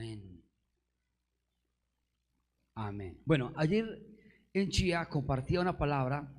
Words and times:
Amén. 0.00 0.42
Amén. 2.74 3.22
Bueno, 3.26 3.52
ayer 3.54 3.84
en 4.54 4.70
Chía 4.70 5.06
compartía 5.10 5.60
una 5.60 5.76
palabra 5.76 6.34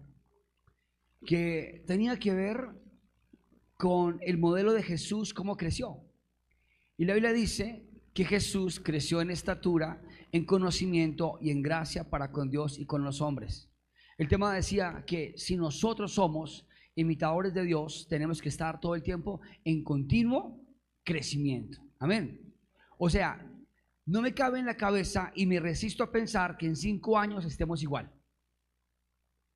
que 1.27 1.83
tenía 1.85 2.17
que 2.17 2.33
ver 2.33 2.57
con 3.77 4.17
el 4.23 4.39
modelo 4.39 4.73
de 4.73 4.81
Jesús, 4.81 5.31
cómo 5.31 5.57
creció. 5.57 6.01
Y 6.97 7.05
la 7.05 7.13
Biblia 7.13 7.33
dice 7.33 7.87
que 8.15 8.25
Jesús 8.25 8.79
creció 8.79 9.21
en 9.21 9.29
estatura, 9.29 10.01
en 10.31 10.43
conocimiento 10.43 11.37
y 11.39 11.51
en 11.51 11.61
gracia 11.61 12.09
para 12.09 12.31
con 12.31 12.49
Dios 12.49 12.79
y 12.79 12.87
con 12.87 13.03
los 13.03 13.21
hombres. 13.21 13.69
El 14.17 14.27
tema 14.27 14.55
decía 14.55 15.03
que 15.05 15.35
si 15.37 15.55
nosotros 15.55 16.15
somos 16.15 16.67
imitadores 16.95 17.53
de 17.53 17.63
Dios, 17.63 18.07
tenemos 18.09 18.41
que 18.41 18.49
estar 18.49 18.79
todo 18.79 18.95
el 18.95 19.03
tiempo 19.03 19.39
en 19.63 19.83
continuo 19.83 20.65
crecimiento. 21.03 21.77
Amén. 21.99 22.51
O 22.97 23.07
sea, 23.07 23.50
no 24.05 24.21
me 24.21 24.33
cabe 24.33 24.59
en 24.59 24.65
la 24.65 24.77
cabeza 24.77 25.31
y 25.35 25.45
me 25.45 25.59
resisto 25.59 26.03
a 26.03 26.11
pensar 26.11 26.57
que 26.57 26.65
en 26.65 26.75
cinco 26.75 27.17
años 27.17 27.45
estemos 27.45 27.83
igual. 27.83 28.11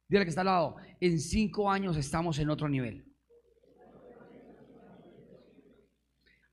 Dile 0.07 0.23
que 0.23 0.29
está 0.29 0.41
al 0.41 0.47
lado, 0.47 0.75
en 0.99 1.19
cinco 1.19 1.69
años 1.69 1.97
estamos 1.97 2.37
en 2.39 2.49
otro 2.49 2.69
nivel. 2.69 3.05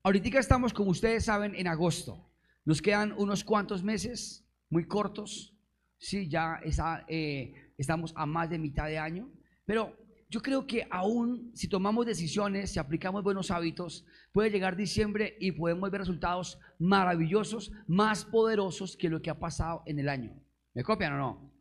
Ahorita 0.05 0.39
estamos, 0.39 0.73
como 0.73 0.91
ustedes 0.91 1.23
saben, 1.25 1.55
en 1.55 1.67
agosto. 1.67 2.29
Nos 2.65 2.81
quedan 2.81 3.13
unos 3.13 3.43
cuantos 3.43 3.83
meses, 3.83 4.45
muy 4.69 4.85
cortos. 4.85 5.55
Sí, 5.97 6.27
ya 6.27 6.59
eh, 7.07 7.71
estamos 7.77 8.11
a 8.17 8.25
más 8.25 8.49
de 8.49 8.57
mitad 8.57 8.87
de 8.87 8.97
año. 8.97 9.31
Pero 9.65 9.95
yo 10.33 10.41
creo 10.41 10.65
que 10.65 10.87
aún 10.89 11.51
si 11.53 11.67
tomamos 11.67 12.07
decisiones, 12.07 12.71
si 12.71 12.79
aplicamos 12.79 13.21
buenos 13.21 13.51
hábitos, 13.51 14.03
puede 14.31 14.49
llegar 14.49 14.75
diciembre 14.75 15.37
y 15.39 15.51
podemos 15.51 15.91
ver 15.91 16.01
resultados 16.01 16.57
maravillosos, 16.79 17.71
más 17.85 18.25
poderosos 18.25 18.97
que 18.97 19.09
lo 19.09 19.21
que 19.21 19.29
ha 19.29 19.37
pasado 19.37 19.83
en 19.85 19.99
el 19.99 20.09
año. 20.09 20.33
¿Me 20.73 20.83
copian 20.83 21.13
o 21.13 21.17
no? 21.17 21.53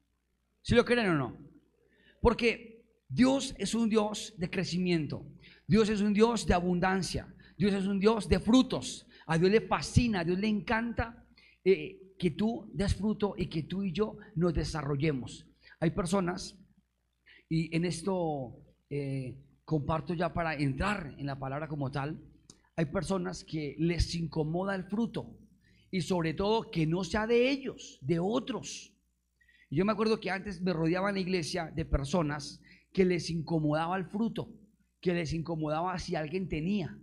¿Sí 0.63 0.75
lo 0.75 0.87
creen 0.87 1.11
o 1.11 1.15
no? 1.15 1.37
Porque 2.23 2.87
Dios 3.11 3.55
es 3.59 3.75
un 3.75 3.91
Dios 3.91 4.33
de 4.39 4.49
crecimiento. 4.49 5.27
Dios 5.67 5.91
es 5.91 6.01
un 6.01 6.15
Dios 6.15 6.47
de 6.47 6.55
abundancia. 6.55 7.31
Dios 7.59 7.75
es 7.75 7.85
un 7.85 8.01
Dios 8.01 8.27
de 8.27 8.41
frutos. 8.41 9.07
A 9.27 9.37
Dios 9.37 9.51
le 9.51 9.61
fascina, 9.61 10.21
a 10.21 10.25
Dios 10.25 10.39
le 10.39 10.49
encanta 10.49 11.27
eh, 11.63 12.15
que 12.19 12.31
tú 12.31 12.71
des 12.73 12.95
fruto 12.95 13.35
y 13.37 13.49
que 13.49 13.65
tú 13.65 13.83
y 13.83 13.93
yo 13.93 14.17
nos 14.35 14.55
desarrollemos. 14.55 15.47
Hay 15.79 15.91
personas, 15.91 16.59
y 17.51 17.77
en 17.77 17.85
esto 17.85 18.62
eh, 18.95 19.35
comparto 19.65 20.13
ya 20.13 20.35
para 20.35 20.55
entrar 20.55 21.15
en 21.17 21.25
la 21.25 21.39
palabra 21.39 21.67
como 21.67 21.91
tal, 21.91 22.23
hay 22.77 22.85
personas 22.85 23.43
que 23.43 23.75
les 23.79 24.15
incomoda 24.15 24.75
el 24.75 24.85
fruto 24.85 25.35
y 25.91 26.03
sobre 26.03 26.35
todo 26.35 26.71
que 26.71 26.87
no 26.87 27.03
sea 27.03 27.27
de 27.27 27.51
ellos, 27.51 27.99
de 28.03 28.19
otros. 28.19 28.95
Yo 29.71 29.87
me 29.87 29.93
acuerdo 29.93 30.21
que 30.21 30.31
antes 30.31 30.61
me 30.61 30.75
rodeaba 30.75 31.09
en 31.09 31.15
la 31.15 31.23
iglesia 31.23 31.73
de 31.75 31.87
personas 31.87 32.61
que 32.93 33.07
les 33.07 33.31
incomodaba 33.31 33.97
el 33.97 34.05
fruto, 34.05 34.53
que 35.01 35.15
les 35.15 35.33
incomodaba 35.33 35.99
si 35.99 36.15
alguien 36.15 36.47
tenía. 36.47 36.95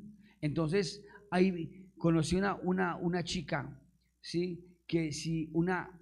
Entonces, 0.41 1.03
ahí 1.31 1.89
conocí 1.97 2.35
una, 2.35 2.53
una, 2.61 2.97
una 2.97 3.23
chica, 3.23 3.81
¿sí? 4.21 4.63
Que 4.85 5.11
si 5.11 5.49
una 5.53 5.99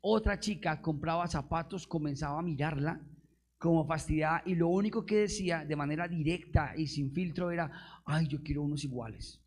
otra 0.00 0.40
chica 0.40 0.82
compraba 0.82 1.28
zapatos, 1.28 1.86
comenzaba 1.86 2.40
a 2.40 2.42
mirarla 2.42 3.00
como 3.58 3.86
fastidiada 3.86 4.42
y 4.46 4.54
lo 4.54 4.68
único 4.68 5.04
que 5.06 5.20
decía 5.20 5.64
de 5.64 5.76
manera 5.76 6.06
directa 6.08 6.74
y 6.76 6.86
sin 6.86 7.12
filtro 7.12 7.50
era, 7.50 7.70
ay, 8.04 8.28
yo 8.28 8.42
quiero 8.42 8.62
unos 8.62 8.84
iguales. 8.84 9.40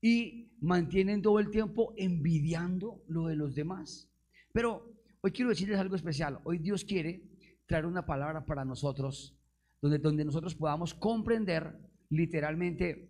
Y 0.00 0.56
mantienen 0.60 1.22
todo 1.22 1.38
el 1.38 1.50
tiempo 1.50 1.94
envidiando 1.96 3.04
lo 3.06 3.26
de 3.26 3.36
los 3.36 3.54
demás. 3.54 4.10
Pero 4.52 5.00
hoy 5.20 5.30
quiero 5.30 5.50
decirles 5.50 5.78
algo 5.78 5.94
especial. 5.94 6.40
Hoy 6.44 6.58
Dios 6.58 6.84
quiere 6.84 7.22
traer 7.66 7.86
una 7.86 8.04
palabra 8.04 8.44
para 8.44 8.64
nosotros, 8.64 9.38
donde, 9.80 9.98
donde 9.98 10.24
nosotros 10.24 10.54
podamos 10.56 10.92
comprender 10.94 11.78
literalmente 12.10 13.08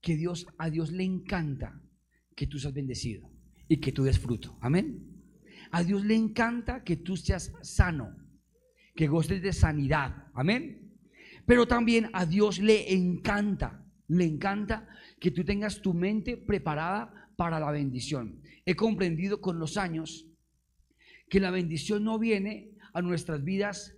que 0.00 0.16
Dios, 0.16 0.46
a 0.58 0.70
Dios 0.70 0.90
le 0.90 1.04
encanta 1.04 1.80
que 2.34 2.46
tú 2.46 2.58
seas 2.58 2.74
bendecido 2.74 3.30
y 3.68 3.78
que 3.78 3.92
tú 3.92 4.02
des 4.02 4.18
fruto. 4.18 4.58
Amén. 4.60 5.22
A 5.70 5.82
Dios 5.82 6.04
le 6.04 6.14
encanta 6.14 6.82
que 6.82 6.96
tú 6.96 7.16
seas 7.16 7.52
sano, 7.62 8.16
que 8.94 9.06
gostes 9.06 9.42
de 9.42 9.52
sanidad. 9.52 10.26
Amén. 10.34 10.98
Pero 11.46 11.66
también 11.66 12.10
a 12.12 12.26
Dios 12.26 12.58
le 12.58 12.92
encanta, 12.92 13.84
le 14.08 14.24
encanta 14.24 14.88
que 15.20 15.30
tú 15.30 15.44
tengas 15.44 15.80
tu 15.80 15.94
mente 15.94 16.36
preparada 16.36 17.30
para 17.36 17.58
la 17.58 17.70
bendición. 17.70 18.42
He 18.64 18.76
comprendido 18.76 19.40
con 19.40 19.58
los 19.58 19.76
años 19.76 20.26
que 21.28 21.40
la 21.40 21.50
bendición 21.50 22.04
no 22.04 22.18
viene 22.18 22.76
a 22.92 23.02
nuestras 23.02 23.42
vidas 23.42 23.96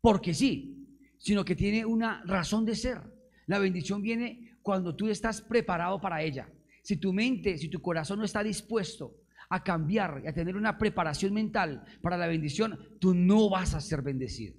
porque 0.00 0.34
sí, 0.34 0.86
sino 1.18 1.44
que 1.44 1.56
tiene 1.56 1.84
una 1.84 2.22
razón 2.26 2.64
de 2.64 2.76
ser. 2.76 3.00
La 3.46 3.58
bendición 3.58 4.02
viene 4.02 4.58
cuando 4.62 4.94
tú 4.94 5.08
estás 5.08 5.40
preparado 5.40 6.00
para 6.00 6.22
ella. 6.22 6.52
Si 6.82 6.98
tu 6.98 7.12
mente, 7.12 7.56
si 7.56 7.68
tu 7.68 7.80
corazón 7.80 8.18
no 8.18 8.24
está 8.24 8.42
dispuesto 8.42 9.23
a 9.54 9.62
cambiar 9.62 10.22
y 10.24 10.28
a 10.28 10.34
tener 10.34 10.56
una 10.56 10.78
preparación 10.78 11.32
mental 11.32 11.84
para 12.00 12.16
la 12.16 12.26
bendición, 12.26 12.78
tú 13.00 13.14
no 13.14 13.48
vas 13.50 13.74
a 13.74 13.80
ser 13.80 14.02
bendecido. 14.02 14.54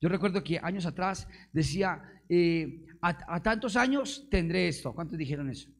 Yo 0.00 0.08
recuerdo 0.08 0.42
que 0.42 0.58
años 0.62 0.86
atrás 0.86 1.28
decía, 1.52 2.02
eh, 2.28 2.84
a, 3.00 3.42
tantos 3.42 3.76
años 3.76 4.26
tendré 4.30 4.68
esto. 4.68 4.94
¿Cuántos 4.94 5.18
dijeron 5.18 5.48
eso? 5.50 5.70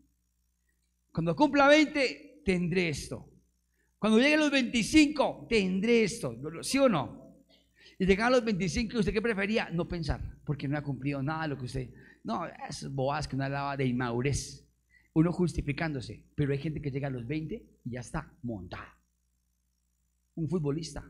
Cuando 1.10 1.34
cumpla 1.34 1.66
20, 1.68 2.42
tendré 2.44 2.88
esto. 2.88 3.28
Cuando 3.98 4.18
llegue 4.18 4.34
a 4.34 4.38
los 4.38 4.50
25, 4.50 5.46
tendré 5.48 6.04
esto. 6.04 6.36
¿Sí 6.62 6.78
o 6.78 6.88
no? 6.88 7.36
Y 7.98 8.06
llegar 8.06 8.28
a 8.28 8.36
los 8.36 8.44
25, 8.44 8.98
¿usted 8.98 9.12
qué 9.12 9.22
prefería? 9.22 9.70
No 9.70 9.86
pensar, 9.86 10.20
porque 10.44 10.68
no 10.68 10.78
ha 10.78 10.82
cumplido 10.82 11.22
nada 11.22 11.46
lo 11.46 11.58
que 11.58 11.64
usted 11.64 11.90
no, 12.24 12.46
es 12.68 12.88
boas 12.92 13.26
que 13.26 13.36
una 13.36 13.46
hablaba 13.46 13.76
de 13.76 13.86
inmadurez. 13.86 14.61
Uno 15.14 15.32
justificándose. 15.32 16.24
Pero 16.34 16.52
hay 16.52 16.58
gente 16.58 16.80
que 16.80 16.90
llega 16.90 17.08
a 17.08 17.10
los 17.10 17.26
20 17.26 17.80
y 17.84 17.90
ya 17.90 18.00
está 18.00 18.32
montada. 18.42 18.98
Un 20.34 20.48
futbolista. 20.48 21.04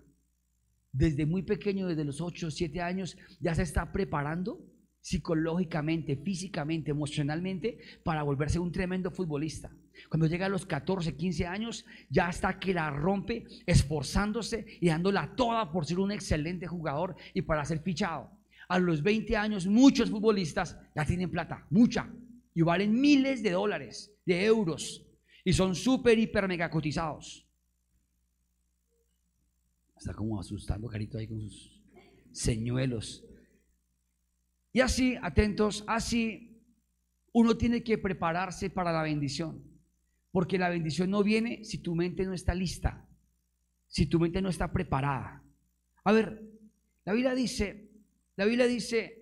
Desde 0.92 1.24
muy 1.24 1.42
pequeño, 1.42 1.86
desde 1.88 2.04
los 2.04 2.20
8 2.20 2.48
o 2.48 2.50
7 2.50 2.80
años, 2.80 3.16
ya 3.40 3.54
se 3.54 3.62
está 3.62 3.90
preparando 3.92 4.60
psicológicamente, 5.00 6.16
físicamente, 6.16 6.90
emocionalmente 6.90 7.78
para 8.04 8.22
volverse 8.22 8.58
un 8.58 8.70
tremendo 8.70 9.10
futbolista. 9.10 9.70
Cuando 10.08 10.26
llega 10.26 10.46
a 10.46 10.48
los 10.48 10.66
14, 10.66 11.16
15 11.16 11.46
años, 11.46 11.84
ya 12.08 12.28
está 12.28 12.58
que 12.58 12.74
la 12.74 12.90
rompe, 12.90 13.46
esforzándose 13.66 14.66
y 14.80 14.88
dándola 14.88 15.34
toda 15.34 15.72
por 15.72 15.86
ser 15.86 15.98
un 15.98 16.12
excelente 16.12 16.66
jugador 16.66 17.16
y 17.34 17.42
para 17.42 17.64
ser 17.64 17.80
fichado 17.80 18.30
a 18.72 18.78
los 18.78 19.02
20 19.02 19.36
años 19.36 19.66
muchos 19.66 20.08
futbolistas 20.08 20.78
ya 20.96 21.04
tienen 21.04 21.30
plata, 21.30 21.66
mucha, 21.68 22.10
y 22.54 22.62
valen 22.62 23.00
miles 23.00 23.42
de 23.42 23.50
dólares, 23.50 24.12
de 24.24 24.44
euros, 24.44 25.06
y 25.44 25.52
son 25.52 25.74
súper, 25.74 26.18
hiper, 26.18 26.46
mega 26.48 26.70
cotizados. 26.70 27.46
Está 29.96 30.14
como 30.14 30.38
asustando 30.38 30.88
Carito 30.88 31.18
ahí 31.18 31.28
con 31.28 31.40
sus 31.40 31.80
señuelos. 32.32 33.24
Y 34.72 34.80
así, 34.80 35.16
atentos, 35.20 35.84
así 35.86 36.60
uno 37.32 37.56
tiene 37.56 37.82
que 37.82 37.98
prepararse 37.98 38.70
para 38.70 38.92
la 38.92 39.02
bendición, 39.02 39.62
porque 40.30 40.58
la 40.58 40.68
bendición 40.68 41.10
no 41.10 41.22
viene 41.22 41.64
si 41.64 41.78
tu 41.78 41.94
mente 41.94 42.24
no 42.24 42.34
está 42.34 42.54
lista, 42.54 43.06
si 43.88 44.06
tu 44.06 44.18
mente 44.18 44.42
no 44.42 44.48
está 44.48 44.72
preparada. 44.72 45.42
A 46.04 46.12
ver, 46.12 46.42
la 47.04 47.12
Biblia 47.12 47.34
dice 47.34 47.92
la 48.36 48.46
Biblia 48.46 48.66
dice, 48.66 49.21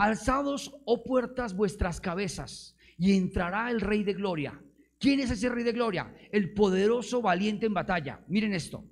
alzados, 0.00 0.74
oh 0.86 1.04
puertas, 1.04 1.54
vuestras 1.54 2.00
cabezas, 2.00 2.74
y 2.96 3.14
entrará 3.14 3.70
el 3.70 3.82
Rey 3.82 4.02
de 4.02 4.14
Gloria. 4.14 4.58
¿Quién 4.98 5.20
es 5.20 5.30
ese 5.30 5.50
Rey 5.50 5.62
de 5.62 5.72
Gloria? 5.72 6.14
El 6.32 6.54
poderoso 6.54 7.20
valiente 7.20 7.66
en 7.66 7.74
batalla. 7.74 8.24
Miren 8.26 8.54
esto. 8.54 8.82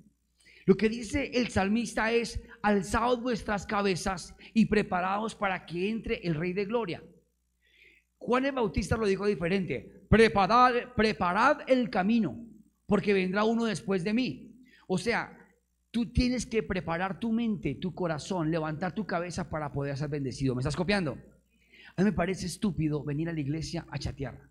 Lo 0.65 0.75
que 0.75 0.87
dice 0.87 1.31
el 1.33 1.47
salmista 1.49 2.11
es, 2.11 2.39
alzaos 2.61 3.23
vuestras 3.23 3.65
cabezas 3.65 4.35
y 4.53 4.67
preparaos 4.67 5.33
para 5.33 5.65
que 5.65 5.89
entre 5.89 6.17
el 6.17 6.35
Rey 6.35 6.53
de 6.53 6.65
Gloria. 6.65 7.03
Juan 8.19 8.45
el 8.45 8.51
Bautista 8.51 8.95
lo 8.95 9.07
dijo 9.07 9.25
diferente, 9.25 10.03
preparad, 10.09 10.93
preparad 10.95 11.61
el 11.67 11.89
camino, 11.89 12.37
porque 12.85 13.13
vendrá 13.13 13.45
uno 13.45 13.65
después 13.65 14.03
de 14.03 14.13
mí. 14.13 14.63
O 14.87 14.99
sea, 14.99 15.38
Tú 15.91 16.11
tienes 16.11 16.45
que 16.45 16.61
preparar 16.61 17.19
tu 17.19 17.31
mente, 17.31 17.75
tu 17.75 17.95
corazón, 17.95 18.51
levantar 18.51 18.93
tu 18.93 19.07
cabeza 19.07 19.49
para 19.49 19.71
poder 19.71 19.97
ser 19.97 20.09
bendecido. 20.09 20.53
¿Me 20.53 20.59
estás 20.59 20.75
copiando? 20.75 21.17
A 21.95 22.01
mí 22.01 22.05
me 22.05 22.13
parece 22.13 22.45
estúpido 22.45 23.03
venir 23.03 23.29
a 23.29 23.33
la 23.33 23.39
iglesia 23.39 23.85
a 23.89 23.97
chatear. 23.97 24.49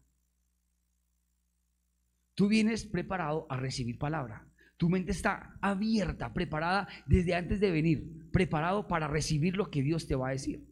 Tú 2.35 2.49
vienes 2.49 2.87
preparado 2.87 3.46
a 3.49 3.56
recibir 3.56 3.99
palabra. 3.99 4.46
Tu 4.76 4.88
mente 4.88 5.11
está 5.12 5.56
abierta, 5.61 6.32
preparada 6.32 6.87
desde 7.06 7.35
antes 7.35 7.58
de 7.58 7.70
venir, 7.70 8.31
preparado 8.31 8.87
para 8.87 9.08
recibir 9.08 9.56
lo 9.56 9.70
que 9.70 9.82
Dios 9.82 10.06
te 10.06 10.14
va 10.14 10.29
a 10.29 10.32
decir. 10.32 10.64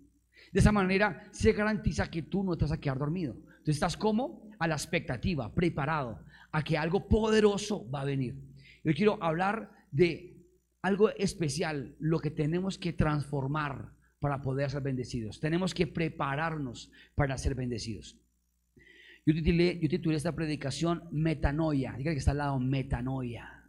De 0.53 0.61
esa 0.61 0.71
manera 0.71 1.29
se 1.33 1.53
garantiza 1.53 2.11
que 2.11 2.23
tú 2.23 2.45
no 2.45 2.57
te 2.57 2.73
a 2.73 2.77
quedar 2.79 2.99
dormido. 2.99 3.35
Entonces 3.35 3.77
estás 3.77 3.97
como 3.97 4.49
a 4.59 4.69
la 4.69 4.77
expectativa, 4.77 5.53
preparado 5.53 6.21
a 6.53 6.63
que 6.63 6.79
algo 6.79 7.09
poderoso 7.09 7.89
va 7.91 8.03
a 8.03 8.05
venir. 8.05 8.37
Yo 8.85 8.95
quiero 8.95 9.23
hablar 9.23 9.71
de 9.91 10.36
algo 10.87 11.11
especial, 11.11 11.97
lo 11.99 12.21
que 12.21 12.31
tenemos 12.31 12.79
que 12.79 12.93
transformar 12.93 13.93
para 14.21 14.41
poder 14.41 14.71
ser 14.71 14.83
bendecidos. 14.83 15.41
Tenemos 15.41 15.75
que 15.75 15.89
prepararnos 15.89 16.93
para 17.17 17.37
ser 17.37 17.57
bendecidos. 17.57 18.17
Yo 19.27 19.35
titulé, 19.35 19.81
yo 19.83 19.89
titulé 19.89 20.17
esta 20.17 20.37
predicación 20.37 21.03
Metanoia. 21.11 21.95
Dígale 21.99 22.15
que 22.15 22.21
está 22.21 22.31
al 22.31 22.39
lado, 22.39 22.61
Metanoia. 22.61 23.65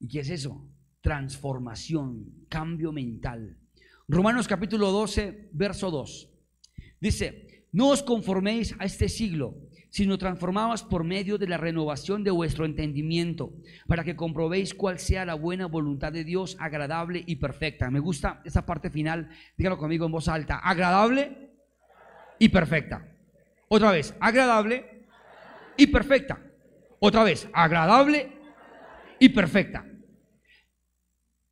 ¿Y 0.00 0.08
qué 0.08 0.18
es 0.18 0.30
eso? 0.30 0.68
Transformación, 1.00 2.46
cambio 2.48 2.90
mental. 2.90 3.56
Romanos 4.08 4.48
capítulo 4.48 4.90
12, 4.90 5.50
verso 5.52 5.92
2. 5.92 6.28
Dice, 7.00 7.68
no 7.70 7.90
os 7.90 8.02
conforméis 8.02 8.74
a 8.80 8.84
este 8.84 9.08
siglo, 9.08 9.65
sino 9.90 10.18
transformaos 10.18 10.82
por 10.82 11.04
medio 11.04 11.38
de 11.38 11.48
la 11.48 11.56
renovación 11.56 12.24
de 12.24 12.30
vuestro 12.30 12.64
entendimiento, 12.64 13.52
para 13.86 14.04
que 14.04 14.16
comprobéis 14.16 14.74
cuál 14.74 14.98
sea 14.98 15.24
la 15.24 15.34
buena 15.34 15.66
voluntad 15.66 16.12
de 16.12 16.24
Dios, 16.24 16.56
agradable 16.60 17.24
y 17.26 17.36
perfecta. 17.36 17.90
Me 17.90 18.00
gusta 18.00 18.42
esa 18.44 18.66
parte 18.66 18.90
final, 18.90 19.30
dígalo 19.56 19.78
conmigo 19.78 20.06
en 20.06 20.12
voz 20.12 20.28
alta, 20.28 20.58
agradable 20.58 21.50
y 22.38 22.48
perfecta. 22.48 23.08
Otra 23.68 23.90
vez, 23.90 24.14
agradable 24.20 25.06
y 25.76 25.86
perfecta. 25.86 26.40
Otra 26.98 27.24
vez, 27.24 27.48
agradable 27.52 28.32
y 29.18 29.28
perfecta. 29.28 29.84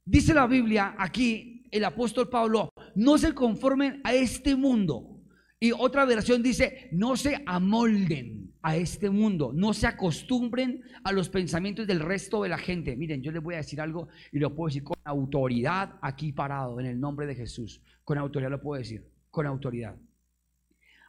Dice 0.05 0.35
la 0.35 0.47
Biblia 0.47 0.95
aquí 0.99 1.67
el 1.71 1.85
apóstol 1.85 2.29
Pablo, 2.29 2.71
no 2.95 3.19
se 3.19 3.35
conformen 3.35 4.01
a 4.05 4.13
este 4.13 4.55
mundo. 4.55 5.14
Y 5.61 5.73
otra 5.73 6.05
versión 6.05 6.43
dice, 6.43 6.89
no 6.93 7.17
se 7.17 7.43
amolden 7.47 8.53
a 8.63 8.77
este 8.77 9.11
mundo, 9.11 9.53
no 9.55 9.73
se 9.73 9.87
acostumbren 9.87 10.83
a 11.05 11.13
los 11.13 11.29
pensamientos 11.29 11.87
del 11.87 12.01
resto 12.01 12.43
de 12.43 12.49
la 12.49 12.59
gente. 12.59 12.97
Miren, 12.97 13.23
yo 13.23 13.31
les 13.31 13.43
voy 13.43 13.55
a 13.55 13.59
decir 13.59 13.81
algo 13.81 14.09
y 14.33 14.39
lo 14.39 14.55
puedo 14.55 14.69
decir 14.69 14.85
con 14.85 14.99
autoridad 15.05 15.99
aquí 16.03 16.33
parado, 16.33 16.81
en 16.81 16.87
el 16.87 16.99
nombre 16.99 17.27
de 17.27 17.35
Jesús. 17.35 17.81
Con 18.05 18.19
autoridad 18.19 18.51
lo 18.51 18.61
puedo 18.61 18.79
decir, 18.79 19.07
con 19.31 19.47
autoridad. 19.47 19.97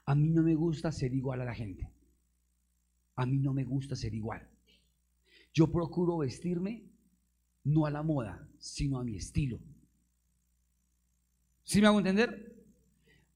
A 0.05 0.15
mí 0.15 0.29
no 0.29 0.43
me 0.43 0.55
gusta 0.55 0.91
ser 0.91 1.13
igual 1.13 1.41
a 1.41 1.45
la 1.45 1.55
gente. 1.55 1.89
A 3.15 3.25
mí 3.25 3.39
no 3.39 3.53
me 3.53 3.63
gusta 3.63 3.95
ser 3.95 4.13
igual. 4.13 4.47
Yo 5.53 5.71
procuro 5.71 6.17
vestirme 6.17 6.83
no 7.63 7.85
a 7.85 7.91
la 7.91 8.03
moda, 8.03 8.47
sino 8.59 8.99
a 8.99 9.03
mi 9.03 9.15
estilo. 9.15 9.59
¿Sí 11.63 11.81
me 11.81 11.87
hago 11.87 11.97
entender? 11.97 12.54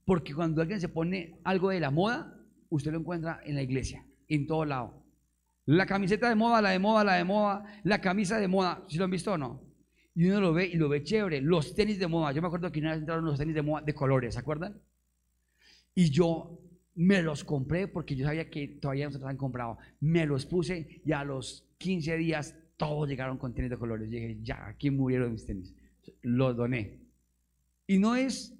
Porque 0.09 0.33
cuando 0.33 0.63
alguien 0.63 0.81
se 0.81 0.89
pone 0.89 1.39
algo 1.43 1.69
de 1.69 1.79
la 1.79 1.91
moda, 1.91 2.35
usted 2.69 2.91
lo 2.91 2.97
encuentra 2.97 3.41
en 3.45 3.53
la 3.53 3.61
iglesia, 3.61 4.03
en 4.27 4.47
todo 4.47 4.65
lado. 4.65 5.05
La 5.67 5.85
camiseta 5.85 6.27
de 6.27 6.33
moda, 6.33 6.63
la 6.63 6.71
de 6.71 6.79
moda, 6.79 7.03
la 7.03 7.13
de 7.13 7.23
moda, 7.23 7.63
la 7.83 8.01
camisa 8.01 8.39
de 8.39 8.47
moda, 8.47 8.83
¿sí 8.87 8.97
lo 8.97 9.05
han 9.05 9.11
visto 9.11 9.33
o 9.33 9.37
no? 9.37 9.61
Y 10.15 10.25
uno 10.25 10.41
lo 10.41 10.51
ve 10.51 10.65
y 10.65 10.77
lo 10.77 10.89
ve 10.89 11.03
chévere. 11.03 11.41
Los 11.41 11.75
tenis 11.75 11.99
de 11.99 12.07
moda, 12.07 12.31
yo 12.31 12.41
me 12.41 12.47
acuerdo 12.47 12.71
que 12.71 12.79
una 12.79 12.93
vez 12.93 13.01
entraron 13.01 13.23
los 13.23 13.37
tenis 13.37 13.53
de 13.53 13.61
moda 13.61 13.83
de 13.85 13.93
colores, 13.93 14.33
¿se 14.33 14.39
acuerdan? 14.39 14.81
Y 15.93 16.09
yo 16.09 16.59
me 16.95 17.21
los 17.21 17.43
compré 17.43 17.87
porque 17.87 18.15
yo 18.15 18.25
sabía 18.25 18.49
que 18.49 18.67
todavía 18.67 19.05
no 19.05 19.11
se 19.11 19.23
habían 19.23 19.37
comprado. 19.37 19.77
Me 19.99 20.25
los 20.25 20.43
puse 20.47 21.03
y 21.05 21.11
a 21.11 21.23
los 21.23 21.67
15 21.77 22.17
días 22.17 22.55
todos 22.77 23.07
llegaron 23.07 23.37
con 23.37 23.53
tenis 23.53 23.69
de 23.69 23.77
colores. 23.77 24.07
Y 24.07 24.15
dije, 24.15 24.39
ya, 24.41 24.69
aquí 24.69 24.89
murieron 24.89 25.33
mis 25.33 25.45
tenis. 25.45 25.71
Los 26.23 26.57
doné. 26.57 26.97
Y 27.85 27.99
no 27.99 28.15
es 28.15 28.58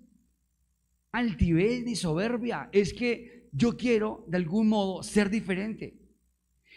altivez 1.12 1.84
ni 1.84 1.96
soberbia, 1.96 2.70
es 2.72 2.94
que 2.94 3.50
yo 3.52 3.76
quiero 3.78 4.26
de 4.28 4.38
algún 4.38 4.70
modo 4.70 5.04
ser 5.04 5.30
diferente. 5.30 6.00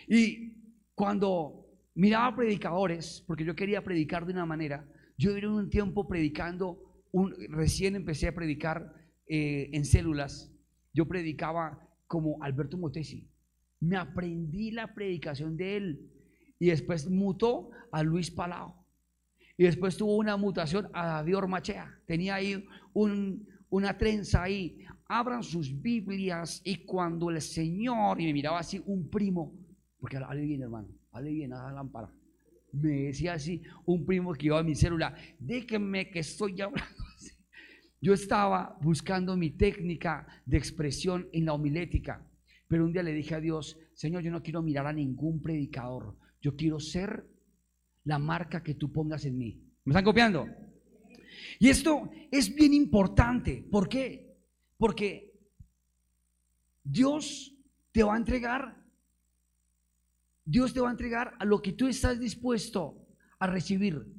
Y 0.08 0.52
cuando 0.94 1.66
miraba 1.94 2.36
predicadores, 2.36 3.22
porque 3.26 3.44
yo 3.44 3.54
quería 3.54 3.84
predicar 3.84 4.26
de 4.26 4.32
una 4.32 4.46
manera, 4.46 4.88
yo 5.18 5.36
en 5.36 5.46
un 5.46 5.70
tiempo 5.70 6.08
predicando, 6.08 7.04
un, 7.12 7.34
recién 7.50 7.94
empecé 7.94 8.28
a 8.28 8.34
predicar 8.34 8.94
eh, 9.26 9.70
en 9.72 9.84
células, 9.84 10.52
yo 10.92 11.06
predicaba 11.06 11.88
como 12.06 12.42
Alberto 12.42 12.78
Motesi. 12.78 13.30
Me 13.80 13.96
aprendí 13.96 14.70
la 14.70 14.94
predicación 14.94 15.56
de 15.56 15.76
él 15.76 16.10
y 16.58 16.66
después 16.66 17.08
mutó 17.08 17.70
a 17.90 18.02
Luis 18.02 18.30
Palau. 18.30 18.74
Y 19.56 19.64
después 19.64 19.96
tuvo 19.96 20.16
una 20.16 20.36
mutación 20.36 20.88
a 20.92 21.06
David 21.06 21.36
Ormachea. 21.36 22.00
Tenía 22.06 22.36
ahí 22.36 22.64
una 23.72 23.96
trenza 23.96 24.42
ahí. 24.42 24.78
Abran 25.08 25.42
sus 25.42 25.80
Biblias 25.80 26.62
y 26.64 26.84
cuando 26.84 27.30
el 27.30 27.40
Señor, 27.40 28.20
y 28.20 28.26
me 28.26 28.32
miraba 28.32 28.60
así 28.60 28.80
un 28.86 29.08
primo, 29.08 29.58
porque 29.98 30.16
hable 30.16 30.42
bien 30.42 30.62
hermano, 30.62 30.88
hable 31.10 31.32
bien 31.32 31.52
a 31.52 31.64
la 31.64 31.72
lámpara. 31.72 32.12
Me 32.72 33.04
decía 33.04 33.34
así 33.34 33.62
un 33.84 34.06
primo 34.06 34.32
que 34.32 34.46
iba 34.46 34.58
a 34.58 34.62
mi 34.62 34.74
célula, 34.74 35.14
déjenme 35.38 36.10
que 36.10 36.20
estoy 36.20 36.60
hablando 36.60 37.02
así. 37.16 37.32
Yo 38.00 38.14
estaba 38.14 38.78
buscando 38.82 39.36
mi 39.36 39.50
técnica 39.50 40.26
de 40.44 40.58
expresión 40.58 41.28
en 41.32 41.46
la 41.46 41.54
homilética, 41.54 42.26
pero 42.68 42.84
un 42.84 42.92
día 42.92 43.02
le 43.02 43.12
dije 43.12 43.34
a 43.34 43.40
Dios, 43.40 43.78
Señor, 43.94 44.22
yo 44.22 44.30
no 44.30 44.42
quiero 44.42 44.62
mirar 44.62 44.86
a 44.86 44.92
ningún 44.92 45.40
predicador, 45.40 46.16
yo 46.40 46.56
quiero 46.56 46.78
ser 46.78 47.26
la 48.04 48.18
marca 48.18 48.62
que 48.62 48.74
tú 48.74 48.92
pongas 48.92 49.24
en 49.24 49.38
mí. 49.38 49.62
¿Me 49.84 49.92
están 49.92 50.04
copiando? 50.04 50.46
Y 51.62 51.68
esto 51.68 52.10
es 52.32 52.52
bien 52.52 52.74
importante. 52.74 53.64
¿Por 53.70 53.88
qué? 53.88 54.36
Porque 54.76 55.32
Dios 56.82 57.54
te 57.92 58.02
va 58.02 58.14
a 58.14 58.16
entregar, 58.16 58.82
Dios 60.44 60.74
te 60.74 60.80
va 60.80 60.88
a 60.88 60.90
entregar 60.90 61.36
a 61.38 61.44
lo 61.44 61.62
que 61.62 61.70
tú 61.72 61.86
estás 61.86 62.18
dispuesto 62.18 63.06
a 63.38 63.46
recibir. 63.46 64.12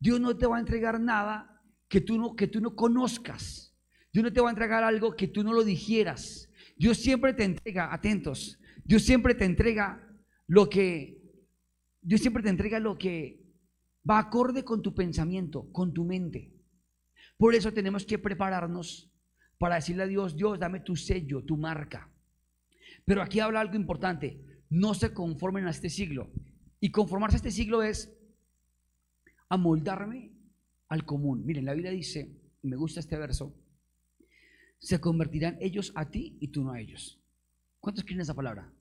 Dios 0.00 0.18
no 0.20 0.38
te 0.38 0.46
va 0.46 0.56
a 0.56 0.60
entregar 0.60 0.98
nada 0.98 1.60
que 1.86 2.00
tú 2.00 2.16
no, 2.16 2.34
que 2.34 2.46
tú 2.46 2.62
no 2.62 2.74
conozcas. 2.74 3.76
Dios 4.10 4.24
no 4.24 4.32
te 4.32 4.40
va 4.40 4.48
a 4.48 4.52
entregar 4.52 4.82
algo 4.82 5.16
que 5.16 5.28
tú 5.28 5.44
no 5.44 5.52
lo 5.52 5.64
digieras. 5.64 6.48
Dios 6.78 6.96
siempre 6.96 7.34
te 7.34 7.44
entrega, 7.44 7.92
atentos, 7.92 8.58
Dios 8.86 9.02
siempre 9.02 9.34
te 9.34 9.44
entrega 9.44 10.02
lo 10.46 10.70
que 10.70 11.20
Dios 12.00 12.22
siempre 12.22 12.42
te 12.42 12.48
entrega 12.48 12.80
lo 12.80 12.96
que 12.96 13.44
va 14.08 14.18
acorde 14.18 14.64
con 14.64 14.80
tu 14.80 14.94
pensamiento, 14.94 15.70
con 15.72 15.92
tu 15.92 16.02
mente. 16.02 16.55
Por 17.36 17.54
eso 17.54 17.72
tenemos 17.72 18.04
que 18.04 18.18
prepararnos 18.18 19.10
para 19.58 19.76
decirle 19.76 20.04
a 20.04 20.06
Dios, 20.06 20.36
Dios, 20.36 20.58
dame 20.58 20.80
tu 20.80 20.96
sello, 20.96 21.44
tu 21.44 21.56
marca. 21.56 22.10
Pero 23.04 23.22
aquí 23.22 23.40
habla 23.40 23.60
algo 23.60 23.76
importante, 23.76 24.40
no 24.68 24.94
se 24.94 25.12
conformen 25.12 25.66
a 25.66 25.70
este 25.70 25.90
siglo. 25.90 26.30
Y 26.80 26.90
conformarse 26.90 27.36
a 27.36 27.38
este 27.38 27.50
siglo 27.50 27.82
es 27.82 28.12
amoldarme 29.48 30.32
al 30.88 31.04
común. 31.04 31.44
Miren, 31.44 31.64
la 31.64 31.74
Biblia 31.74 31.90
dice, 31.90 32.30
y 32.62 32.68
me 32.68 32.76
gusta 32.76 33.00
este 33.00 33.16
verso, 33.16 33.54
se 34.78 35.00
convertirán 35.00 35.56
ellos 35.60 35.92
a 35.94 36.10
ti 36.10 36.36
y 36.40 36.48
tú 36.48 36.64
no 36.64 36.72
a 36.72 36.80
ellos. 36.80 37.20
¿Cuántos 37.80 38.04
creen 38.04 38.20
esa 38.20 38.34
palabra? 38.34 38.72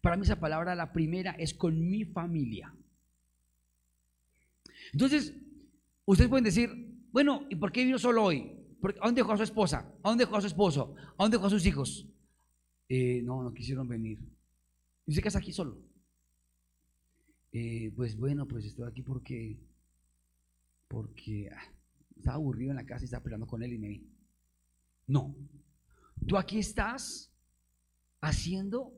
Para 0.00 0.16
mí 0.16 0.22
esa 0.22 0.38
palabra, 0.38 0.74
la 0.74 0.92
primera, 0.92 1.32
es 1.32 1.54
con 1.54 1.88
mi 1.88 2.04
familia. 2.04 2.72
Entonces, 4.92 5.34
ustedes 6.04 6.28
pueden 6.28 6.44
decir, 6.44 6.87
bueno, 7.12 7.46
¿y 7.48 7.56
por 7.56 7.72
qué 7.72 7.84
vino 7.84 7.98
solo 7.98 8.24
hoy? 8.24 8.54
¿A 9.00 9.06
dónde 9.06 9.20
dejó 9.20 9.32
a 9.32 9.36
su 9.36 9.42
esposa? 9.42 9.92
¿A 10.02 10.08
dónde 10.08 10.24
dejó 10.24 10.36
a 10.36 10.40
su 10.40 10.46
esposo? 10.46 10.94
¿A 11.16 11.24
dónde 11.24 11.36
dejó 11.36 11.46
a 11.46 11.50
sus 11.50 11.66
hijos? 11.66 12.06
Eh, 12.88 13.22
no, 13.22 13.42
no 13.42 13.52
quisieron 13.52 13.88
venir. 13.88 14.18
¿Y 15.06 15.10
usted 15.10 15.22
qué 15.22 15.36
aquí 15.36 15.52
solo? 15.52 15.78
Eh, 17.52 17.92
pues 17.96 18.16
bueno, 18.16 18.46
pues 18.46 18.64
estoy 18.64 18.88
aquí 18.88 19.02
porque, 19.02 19.58
porque 20.86 21.50
ah, 21.50 21.72
estaba 22.16 22.36
aburrido 22.36 22.70
en 22.70 22.76
la 22.76 22.86
casa 22.86 23.02
y 23.02 23.06
estaba 23.06 23.22
peleando 23.22 23.46
con 23.46 23.62
él 23.62 23.72
y 23.72 23.78
me 23.78 23.88
vine. 23.88 24.06
No, 25.06 25.34
tú 26.26 26.36
aquí 26.36 26.58
estás 26.58 27.32
haciendo 28.20 28.92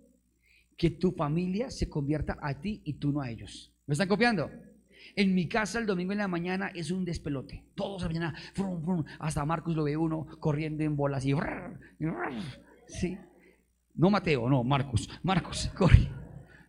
que 0.76 0.90
tu 0.90 1.12
familia 1.12 1.70
se 1.70 1.88
convierta 1.88 2.38
a 2.40 2.60
ti 2.60 2.82
y 2.84 2.94
tú 2.94 3.12
no 3.12 3.20
a 3.20 3.30
ellos. 3.30 3.72
¿Me 3.86 3.92
están 3.92 4.08
copiando? 4.08 4.50
En 5.16 5.34
mi 5.34 5.48
casa 5.48 5.78
el 5.78 5.86
domingo 5.86 6.12
en 6.12 6.18
la 6.18 6.28
mañana 6.28 6.70
es 6.74 6.90
un 6.90 7.04
despelote. 7.04 7.64
Todos 7.74 8.02
la 8.02 8.08
mañana, 8.08 8.34
hasta 9.18 9.44
Marcos 9.44 9.74
lo 9.74 9.84
ve 9.84 9.96
uno 9.96 10.26
corriendo 10.38 10.82
en 10.84 10.96
bolas 10.96 11.24
y... 11.24 11.34
¿sí? 12.86 13.18
No 13.94 14.10
Mateo, 14.10 14.48
no, 14.48 14.64
Marcos. 14.64 15.08
Marcos 15.22 15.70
corre. 15.76 16.08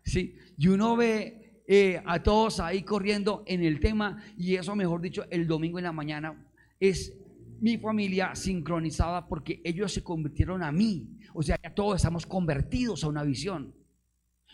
¿sí? 0.03 0.35
Y 0.57 0.67
uno 0.67 0.95
ve 0.95 1.63
eh, 1.67 2.01
a 2.05 2.21
todos 2.21 2.59
ahí 2.59 2.83
corriendo 2.83 3.43
en 3.45 3.63
el 3.63 3.79
tema 3.79 4.21
y 4.37 4.55
eso, 4.55 4.75
mejor 4.75 5.01
dicho, 5.01 5.25
el 5.29 5.47
domingo 5.47 5.77
en 5.77 5.85
la 5.85 5.91
mañana 5.91 6.45
es 6.79 7.17
mi 7.61 7.77
familia 7.77 8.33
sincronizada 8.35 9.27
porque 9.27 9.61
ellos 9.63 9.93
se 9.93 10.03
convirtieron 10.03 10.63
a 10.63 10.71
mí. 10.71 11.19
O 11.33 11.43
sea, 11.43 11.59
ya 11.63 11.73
todos 11.73 11.97
estamos 11.97 12.25
convertidos 12.25 13.03
a 13.03 13.07
una 13.07 13.23
visión. 13.23 13.73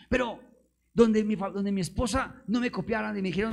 Pero 0.08 0.40
donde 0.94 1.24
mi, 1.24 1.36
donde 1.36 1.72
mi 1.72 1.80
esposa 1.80 2.42
no 2.46 2.60
me 2.60 2.70
copiaran 2.70 3.16
y 3.16 3.22
me 3.22 3.28
dijeron 3.28 3.52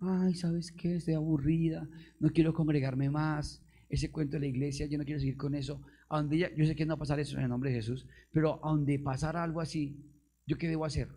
ay, 0.00 0.34
¿sabes 0.34 0.72
qué? 0.72 0.96
Estoy 0.96 1.14
aburrida, 1.14 1.88
no 2.20 2.30
quiero 2.30 2.52
congregarme 2.54 3.10
más. 3.10 3.62
ese 3.88 4.10
cuento 4.10 4.36
de 4.36 4.40
la 4.40 4.46
iglesia, 4.46 4.86
yo 4.86 4.98
no 4.98 5.04
quiero 5.04 5.20
seguir 5.20 5.36
con 5.36 5.54
eso. 5.54 5.80
Donde 6.08 6.38
yo 6.38 6.66
sé 6.66 6.76
que 6.76 6.86
no 6.86 6.94
va 6.94 6.96
a 6.96 6.98
pasar 6.98 7.20
eso 7.20 7.36
en 7.36 7.44
el 7.44 7.48
nombre 7.48 7.70
de 7.70 7.76
Jesús, 7.76 8.06
pero 8.32 8.64
a 8.64 8.70
donde 8.70 8.98
pasara 8.98 9.42
algo 9.42 9.60
así, 9.60 9.96
¿yo 10.46 10.56
qué 10.56 10.68
debo 10.68 10.84
hacer? 10.84 11.08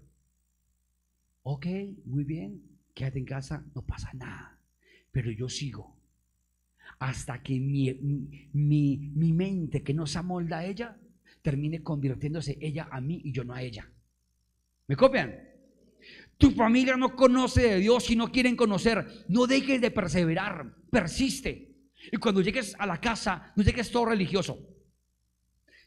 Ok, 1.44 1.68
muy 2.06 2.24
bien, 2.24 2.62
quédate 2.94 3.20
en 3.20 3.26
casa, 3.26 3.64
no 3.76 3.84
pasa 3.84 4.12
nada, 4.14 4.60
pero 5.12 5.32
yo 5.32 5.48
sigo 5.48 6.00
hasta 7.00 7.42
que 7.42 7.60
mi, 7.60 7.94
mi, 8.54 8.98
mi 9.16 9.34
mente, 9.34 9.84
que 9.84 9.94
no 9.94 10.06
se 10.06 10.20
amolda 10.20 10.60
a 10.60 10.66
ella, 10.66 10.98
termine 11.42 11.82
convirtiéndose 11.82 12.58
ella 12.60 12.90
a 12.92 13.00
mí 13.00 13.22
y 13.24 13.32
yo 13.32 13.44
no 13.44 13.54
a 13.54 13.62
ella. 13.62 13.90
¿Me 14.88 14.96
copian? 14.96 15.49
Tu 16.40 16.52
familia 16.52 16.96
no 16.96 17.18
conoce 17.18 17.62
de 17.62 17.80
Dios 17.80 18.10
y 18.10 18.16
no 18.16 18.32
quieren 18.32 18.56
conocer. 18.56 19.26
No 19.28 19.46
dejes 19.46 19.82
de 19.82 19.92
perseverar, 19.92 20.74
persiste. 20.90 21.76
Y 22.12 22.18
cuando 22.18 22.42
llegues 22.42 22.76
a 22.80 22.86
la 22.86 23.02
casa, 23.02 23.52
no 23.58 23.64
llegues 23.64 23.92
todo 23.92 24.06
religioso. 24.06 24.58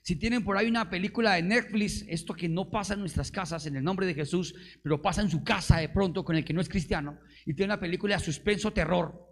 Si 0.02 0.16
tienen 0.16 0.44
por 0.44 0.58
ahí 0.58 0.68
una 0.68 0.90
película 0.90 1.34
de 1.34 1.42
Netflix, 1.42 2.04
esto 2.06 2.34
que 2.34 2.50
no 2.50 2.70
pasa 2.70 2.92
en 2.92 3.00
nuestras 3.00 3.30
casas 3.30 3.64
en 3.66 3.76
el 3.76 3.84
nombre 3.84 4.04
de 4.04 4.14
Jesús, 4.14 4.54
pero 4.82 5.00
pasa 5.00 5.22
en 5.22 5.30
su 5.30 5.42
casa 5.42 5.78
de 5.78 5.88
pronto 5.88 6.22
con 6.22 6.36
el 6.36 6.44
que 6.44 6.52
no 6.52 6.60
es 6.60 6.68
cristiano, 6.68 7.18
y 7.46 7.54
tiene 7.54 7.72
una 7.72 7.80
película 7.80 8.16
de 8.16 8.24
suspenso 8.24 8.72
terror, 8.72 9.26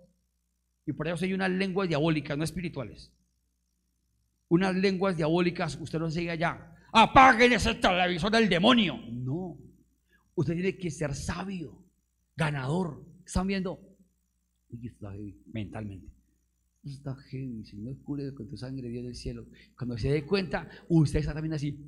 y 0.86 0.92
por 0.92 1.06
eso 1.06 1.24
hay 1.24 1.34
unas 1.34 1.50
lenguas 1.50 1.88
diabólicas, 1.88 2.38
no 2.38 2.44
espirituales. 2.44 3.12
Unas 4.48 4.74
lenguas 4.74 5.16
diabólicas, 5.16 5.76
usted 5.80 5.98
no 5.98 6.10
sigue 6.10 6.30
allá. 6.30 6.74
Apaguen 6.92 7.52
ese 7.52 7.74
televisor 7.74 8.30
del 8.30 8.48
demonio. 8.48 8.98
No. 9.08 9.39
Usted 10.34 10.54
tiene 10.54 10.76
que 10.76 10.90
ser 10.90 11.14
sabio, 11.14 11.84
ganador. 12.36 13.04
¿Están 13.24 13.46
viendo? 13.46 13.80
Uy, 14.70 14.86
está 14.86 15.12
heavy, 15.12 15.42
mentalmente. 15.52 16.12
Está 16.82 17.14
heavy, 17.14 17.64
Señor, 17.64 17.98
cure 18.02 18.32
con 18.34 18.48
tu 18.48 18.56
sangre, 18.56 18.88
Dios 18.88 19.04
del 19.04 19.14
cielo. 19.14 19.46
Cuando 19.76 19.98
se 19.98 20.10
dé 20.10 20.24
cuenta, 20.24 20.68
usted 20.88 21.20
está 21.20 21.34
también 21.34 21.54
así. 21.54 21.78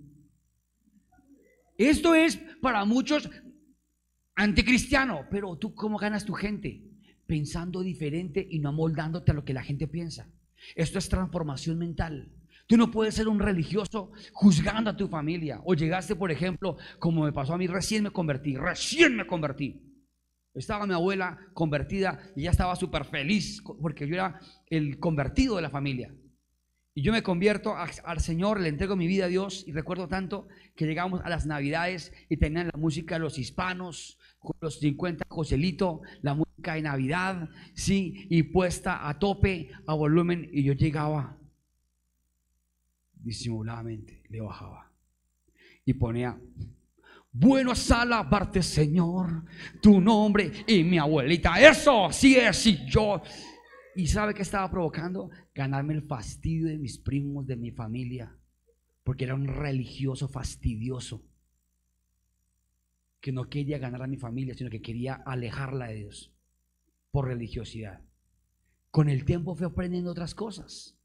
Esto 1.79 2.15
es 2.15 2.37
para 2.61 2.85
muchos 2.85 3.29
anticristiano, 4.35 5.27
pero 5.31 5.57
tú 5.57 5.75
cómo 5.75 5.99
ganas 5.99 6.25
tu 6.25 6.35
gente? 6.35 6.83
Pensando 7.27 7.81
diferente 7.83 8.47
y 8.49 8.59
no 8.59 8.69
amoldándote 8.69 9.31
a 9.31 9.35
lo 9.35 9.45
que 9.45 9.55
la 9.55 9.63
gente 9.63 9.89
piensa. 9.89 10.31
Esto 10.75 10.99
es 10.99 11.09
transformación 11.09 11.79
mental. 11.79 12.31
Tú 12.67 12.77
no 12.77 12.91
puedes 12.91 13.15
ser 13.15 13.29
un 13.29 13.39
religioso 13.39 14.13
juzgando 14.33 14.91
a 14.91 14.97
tu 14.97 15.09
familia. 15.09 15.61
O 15.65 15.75
llegaste, 15.75 16.17
por 16.17 16.31
ejemplo, 16.31 16.77
como 16.99 17.25
me 17.25 17.33
pasó 17.33 17.55
a 17.55 17.59
mí, 17.59 17.67
recién 17.67 18.03
me 18.05 18.11
convertí, 18.11 18.57
recién 18.57 19.17
me 19.17 19.27
convertí. 19.27 19.83
Estaba 20.55 20.87
mi 20.87 20.95
abuela 20.95 21.39
convertida 21.55 22.21
y 22.37 22.41
ella 22.43 22.51
estaba 22.51 22.77
súper 22.77 23.05
feliz 23.05 23.63
porque 23.81 24.07
yo 24.07 24.15
era 24.15 24.39
el 24.67 24.99
convertido 24.99 25.57
de 25.57 25.63
la 25.63 25.71
familia. 25.71 26.15
Y 26.95 27.03
yo 27.03 27.13
me 27.13 27.23
convierto 27.23 27.75
al 27.75 28.21
Señor, 28.21 28.61
le 28.61 28.69
entrego 28.69 28.97
mi 28.97 29.07
vida 29.07 29.25
a 29.25 29.29
Dios 29.29 29.65
y 29.67 29.73
recuerdo 29.73 30.09
tanto 30.09 30.47
que 30.77 30.85
llegamos 30.85 31.23
a 31.25 31.31
las 31.31 31.47
Navidades 31.47 32.13
y 32.29 32.37
tenían 32.37 32.67
la 32.67 32.79
música 32.79 33.15
de 33.15 33.21
los 33.21 33.39
hispanos, 33.39 34.19
los 34.61 34.79
50 34.79 35.25
Joselito, 35.27 36.03
la 36.21 36.35
música 36.35 36.75
de 36.75 36.83
Navidad, 36.83 37.49
sí, 37.75 38.27
y 38.29 38.43
puesta 38.43 39.09
a 39.09 39.19
tope, 39.19 39.71
a 39.87 39.95
volumen, 39.95 40.51
y 40.53 40.65
yo 40.65 40.75
llegaba 40.75 41.39
disimuladamente, 43.23 44.23
le 44.29 44.41
bajaba 44.41 44.91
y 45.85 45.95
ponía 45.95 46.39
bueno 47.35 47.73
es 47.73 47.91
alabarte, 47.91 48.63
Señor, 48.63 49.45
tu 49.81 50.03
nombre 50.03 50.53
y 50.67 50.85
mi 50.85 50.99
abuelita. 50.99 51.59
Eso 51.59 52.13
sí 52.13 52.37
es, 52.37 52.67
y 52.67 52.85
yo. 52.87 53.23
¿Y 53.97 54.07
sabe 54.07 54.35
qué 54.35 54.43
estaba 54.43 54.71
provocando? 54.71 55.31
Ganarme 55.55 55.95
el 55.95 56.03
fastidio 56.03 56.67
de 56.67 56.79
mis 56.79 56.99
primos, 56.99 57.47
de 57.47 57.57
mi 57.57 57.71
familia, 57.71 58.37
porque 59.03 59.25
era 59.25 59.35
un 59.35 59.47
religioso 59.47 60.29
fastidioso 60.29 61.23
que 63.19 63.33
no 63.33 63.49
quería 63.49 63.79
ganar 63.79 64.03
a 64.03 64.07
mi 64.07 64.19
familia, 64.19 64.55
sino 64.55 64.69
que 64.69 64.83
quería 64.83 65.15
alejarla 65.15 65.87
de 65.87 65.95
Dios 65.95 66.35
por 67.11 67.29
religiosidad. 67.29 68.03
Con 68.91 69.09
el 69.09 69.25
tiempo 69.25 69.55
fui 69.55 69.67
aprendiendo 69.67 70.11
otras 70.11 70.35
cosas. 70.35 70.99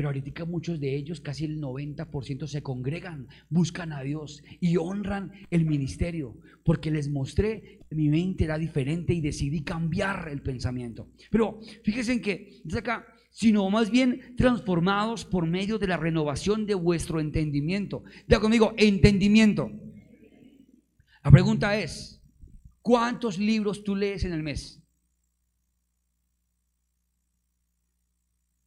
Pero 0.00 0.08
ahorita 0.08 0.46
muchos 0.46 0.80
de 0.80 0.96
ellos, 0.96 1.20
casi 1.20 1.44
el 1.44 1.60
90%, 1.60 2.46
se 2.46 2.62
congregan, 2.62 3.28
buscan 3.50 3.92
a 3.92 4.00
Dios 4.00 4.42
y 4.58 4.78
honran 4.78 5.30
el 5.50 5.66
ministerio, 5.66 6.38
porque 6.64 6.90
les 6.90 7.10
mostré 7.10 7.80
que 7.86 7.94
mi 7.94 8.08
mente 8.08 8.44
era 8.44 8.56
diferente 8.56 9.12
y 9.12 9.20
decidí 9.20 9.62
cambiar 9.62 10.30
el 10.30 10.40
pensamiento. 10.40 11.10
Pero 11.30 11.60
fíjense 11.84 12.14
en 12.14 12.22
que, 12.22 12.62
desde 12.64 12.78
acá, 12.78 13.04
sino 13.30 13.68
más 13.68 13.90
bien 13.90 14.34
transformados 14.38 15.26
por 15.26 15.46
medio 15.46 15.78
de 15.78 15.88
la 15.88 15.98
renovación 15.98 16.64
de 16.64 16.76
vuestro 16.76 17.20
entendimiento. 17.20 18.02
Ya 18.26 18.40
conmigo, 18.40 18.72
entendimiento. 18.78 19.70
La 21.22 21.30
pregunta 21.30 21.78
es, 21.78 22.22
¿cuántos 22.80 23.38
libros 23.38 23.84
tú 23.84 23.94
lees 23.94 24.24
en 24.24 24.32
el 24.32 24.42
mes? 24.42 24.79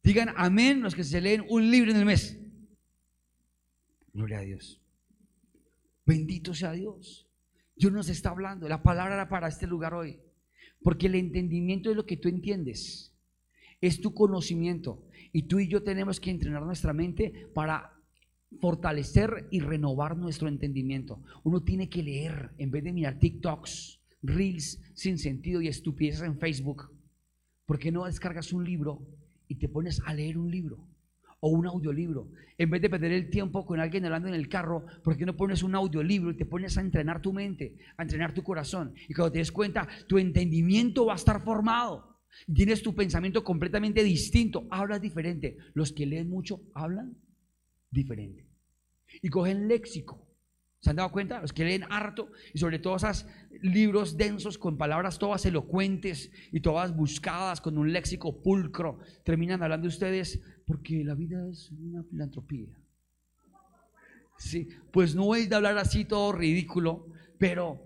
Digan 0.04 0.28
amén 0.36 0.82
los 0.82 0.94
que 0.94 1.02
se 1.02 1.20
leen 1.22 1.44
un 1.48 1.70
libro 1.70 1.90
en 1.90 1.96
el 1.96 2.04
mes. 2.04 2.38
Gloria 4.12 4.38
a 4.38 4.42
Dios. 4.42 4.78
Bendito 6.04 6.52
sea 6.52 6.72
Dios. 6.72 7.26
Dios 7.74 7.90
nos 7.90 8.10
está 8.10 8.28
hablando. 8.28 8.68
La 8.68 8.82
palabra 8.82 9.14
era 9.14 9.28
para 9.30 9.48
este 9.48 9.66
lugar 9.66 9.94
hoy. 9.94 10.20
Porque 10.82 11.06
el 11.06 11.14
entendimiento 11.14 11.90
es 11.90 11.96
lo 11.96 12.04
que 12.04 12.18
tú 12.18 12.28
entiendes. 12.28 13.14
Es 13.80 14.02
tu 14.02 14.12
conocimiento. 14.12 15.02
Y 15.32 15.44
tú 15.44 15.58
y 15.58 15.68
yo 15.68 15.82
tenemos 15.82 16.20
que 16.20 16.30
entrenar 16.30 16.62
nuestra 16.62 16.92
mente 16.92 17.48
para 17.54 17.94
fortalecer 18.60 19.48
y 19.50 19.60
renovar 19.60 20.18
nuestro 20.18 20.48
entendimiento. 20.48 21.22
Uno 21.44 21.62
tiene 21.62 21.88
que 21.88 22.02
leer 22.02 22.50
en 22.58 22.70
vez 22.70 22.84
de 22.84 22.92
mirar 22.92 23.18
TikToks, 23.18 24.00
reels 24.22 24.80
sin 24.92 25.16
sentido 25.16 25.62
y 25.62 25.68
estupideces 25.68 26.22
en 26.22 26.38
Facebook. 26.38 26.92
¿Por 27.64 27.78
qué 27.78 27.90
no 27.90 28.04
descargas 28.04 28.52
un 28.52 28.64
libro 28.64 29.00
y 29.48 29.56
te 29.56 29.68
pones 29.68 30.00
a 30.04 30.14
leer 30.14 30.38
un 30.38 30.50
libro 30.50 30.88
o 31.40 31.48
un 31.48 31.66
audiolibro. 31.66 32.30
En 32.56 32.70
vez 32.70 32.80
de 32.80 32.88
perder 32.88 33.12
el 33.12 33.28
tiempo 33.28 33.66
con 33.66 33.78
alguien 33.78 34.04
hablando 34.06 34.28
en 34.28 34.34
el 34.34 34.48
carro, 34.48 34.86
¿por 35.02 35.16
qué 35.16 35.26
no 35.26 35.36
pones 35.36 35.62
un 35.62 35.74
audiolibro 35.74 36.30
y 36.30 36.36
te 36.36 36.46
pones 36.46 36.78
a 36.78 36.80
entrenar 36.80 37.20
tu 37.20 37.32
mente, 37.32 37.76
a 37.96 38.02
entrenar 38.02 38.32
tu 38.32 38.42
corazón? 38.42 38.94
Y 39.08 39.14
cuando 39.14 39.32
te 39.32 39.38
des 39.40 39.52
cuenta, 39.52 39.86
tu 40.06 40.16
entendimiento 40.16 41.06
va 41.06 41.12
a 41.12 41.16
estar 41.16 41.42
formado. 41.42 42.18
Tienes 42.52 42.82
tu 42.82 42.94
pensamiento 42.94 43.44
completamente 43.44 44.02
distinto, 44.02 44.66
hablas 44.70 45.02
diferente. 45.02 45.58
Los 45.74 45.92
que 45.92 46.06
leen 46.06 46.30
mucho 46.30 46.62
hablan 46.74 47.16
diferente. 47.90 48.46
Y 49.20 49.28
cogen 49.28 49.68
léxico. 49.68 50.26
¿Se 50.84 50.90
han 50.90 50.96
dado 50.96 51.10
cuenta? 51.10 51.40
Los 51.40 51.54
que 51.54 51.64
leen 51.64 51.84
harto 51.88 52.30
y 52.52 52.58
sobre 52.58 52.78
todo 52.78 52.96
esos 52.96 53.24
libros 53.62 54.18
densos 54.18 54.58
con 54.58 54.76
palabras 54.76 55.18
todas 55.18 55.46
elocuentes 55.46 56.30
y 56.52 56.60
todas 56.60 56.94
buscadas 56.94 57.62
con 57.62 57.78
un 57.78 57.90
léxico 57.90 58.42
pulcro, 58.42 58.98
terminan 59.24 59.62
hablando 59.62 59.88
ustedes 59.88 60.42
porque 60.66 61.02
la 61.02 61.14
vida 61.14 61.48
es 61.50 61.70
una 61.70 62.04
filantropía. 62.04 62.68
Sí, 64.36 64.68
pues 64.92 65.14
no 65.14 65.34
es 65.34 65.48
de 65.48 65.56
hablar 65.56 65.78
así 65.78 66.04
todo 66.04 66.32
ridículo, 66.32 67.06
pero 67.38 67.80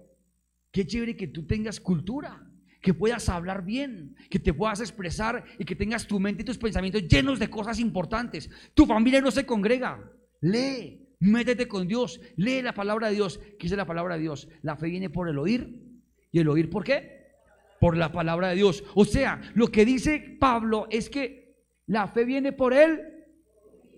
qué 0.72 0.84
chévere 0.84 1.16
que 1.16 1.28
tú 1.28 1.46
tengas 1.46 1.78
cultura, 1.78 2.50
que 2.82 2.94
puedas 2.94 3.28
hablar 3.28 3.64
bien, 3.64 4.16
que 4.28 4.40
te 4.40 4.52
puedas 4.52 4.80
expresar 4.80 5.44
y 5.56 5.64
que 5.64 5.76
tengas 5.76 6.04
tu 6.04 6.18
mente 6.18 6.42
y 6.42 6.46
tus 6.46 6.58
pensamientos 6.58 7.06
llenos 7.06 7.38
de 7.38 7.48
cosas 7.48 7.78
importantes. 7.78 8.50
Tu 8.74 8.86
familia 8.86 9.20
no 9.20 9.30
se 9.30 9.46
congrega, 9.46 10.02
lee, 10.40 11.07
Métete 11.20 11.66
con 11.66 11.88
Dios, 11.88 12.20
lee 12.36 12.62
la 12.62 12.74
palabra 12.74 13.08
de 13.08 13.14
Dios. 13.14 13.38
¿Qué 13.58 13.64
dice 13.64 13.76
la 13.76 13.86
palabra 13.86 14.14
de 14.14 14.22
Dios? 14.22 14.48
La 14.62 14.76
fe 14.76 14.88
viene 14.88 15.10
por 15.10 15.28
el 15.28 15.38
oír. 15.38 15.82
¿Y 16.30 16.38
el 16.38 16.48
oír 16.48 16.70
por 16.70 16.84
qué? 16.84 17.32
Por 17.80 17.96
la 17.96 18.12
palabra 18.12 18.50
de 18.50 18.56
Dios. 18.56 18.84
O 18.94 19.04
sea, 19.04 19.40
lo 19.54 19.68
que 19.68 19.84
dice 19.84 20.36
Pablo 20.38 20.86
es 20.90 21.10
que 21.10 21.56
la 21.86 22.06
fe 22.06 22.24
viene 22.24 22.52
por 22.52 22.72
él. 22.72 23.00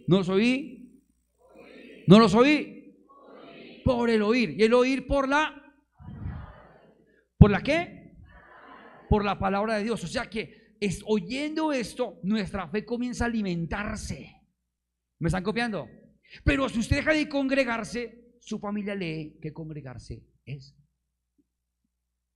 ¿No 0.06 0.18
los 0.18 0.28
oí? 0.28 1.02
¿No 2.06 2.18
los 2.18 2.34
oí? 2.34 2.96
Por 3.84 4.08
el 4.08 4.22
oír. 4.22 4.54
¿Y 4.58 4.62
el 4.62 4.72
oír 4.72 5.06
por 5.06 5.28
la? 5.28 5.54
¿Por 7.36 7.50
la 7.50 7.62
qué? 7.62 8.14
Por 9.08 9.24
la 9.24 9.38
palabra 9.38 9.76
de 9.76 9.84
Dios. 9.84 10.02
O 10.04 10.06
sea 10.06 10.30
que 10.30 10.76
es, 10.80 11.02
oyendo 11.06 11.72
esto, 11.72 12.18
nuestra 12.22 12.66
fe 12.68 12.84
comienza 12.84 13.24
a 13.24 13.28
alimentarse. 13.28 14.36
¿Me 15.18 15.28
están 15.28 15.42
copiando? 15.42 15.86
Pero 16.44 16.68
si 16.68 16.78
usted 16.78 16.96
deja 16.96 17.12
de 17.12 17.28
congregarse, 17.28 18.36
su 18.40 18.58
familia 18.58 18.94
lee 18.94 19.38
que 19.40 19.52
congregarse 19.52 20.22
es. 20.44 20.74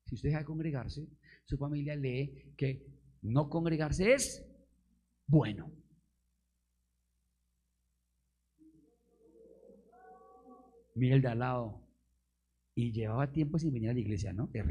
Si 0.07 0.15
usted 0.17 0.29
deja 0.31 0.41
de 0.41 0.45
congregarse, 0.45 1.07
su 1.45 1.57
familia 1.57 1.97
lee 1.97 2.55
que 2.57 2.87
no 3.23 3.49
congregarse 3.49 4.13
es 4.13 4.45
bueno. 5.27 5.73
Mira 10.95 11.17
el 11.17 11.23
de 11.23 11.29
al 11.29 11.39
lado. 11.39 11.81
Y 12.77 12.93
llevaba 12.93 13.31
tiempo 13.31 13.59
sin 13.59 13.73
venir 13.73 13.91
a 13.91 13.95
la 13.95 14.01
iglesia, 14.01 14.33
¿no? 14.33 14.51
Es 14.53 14.65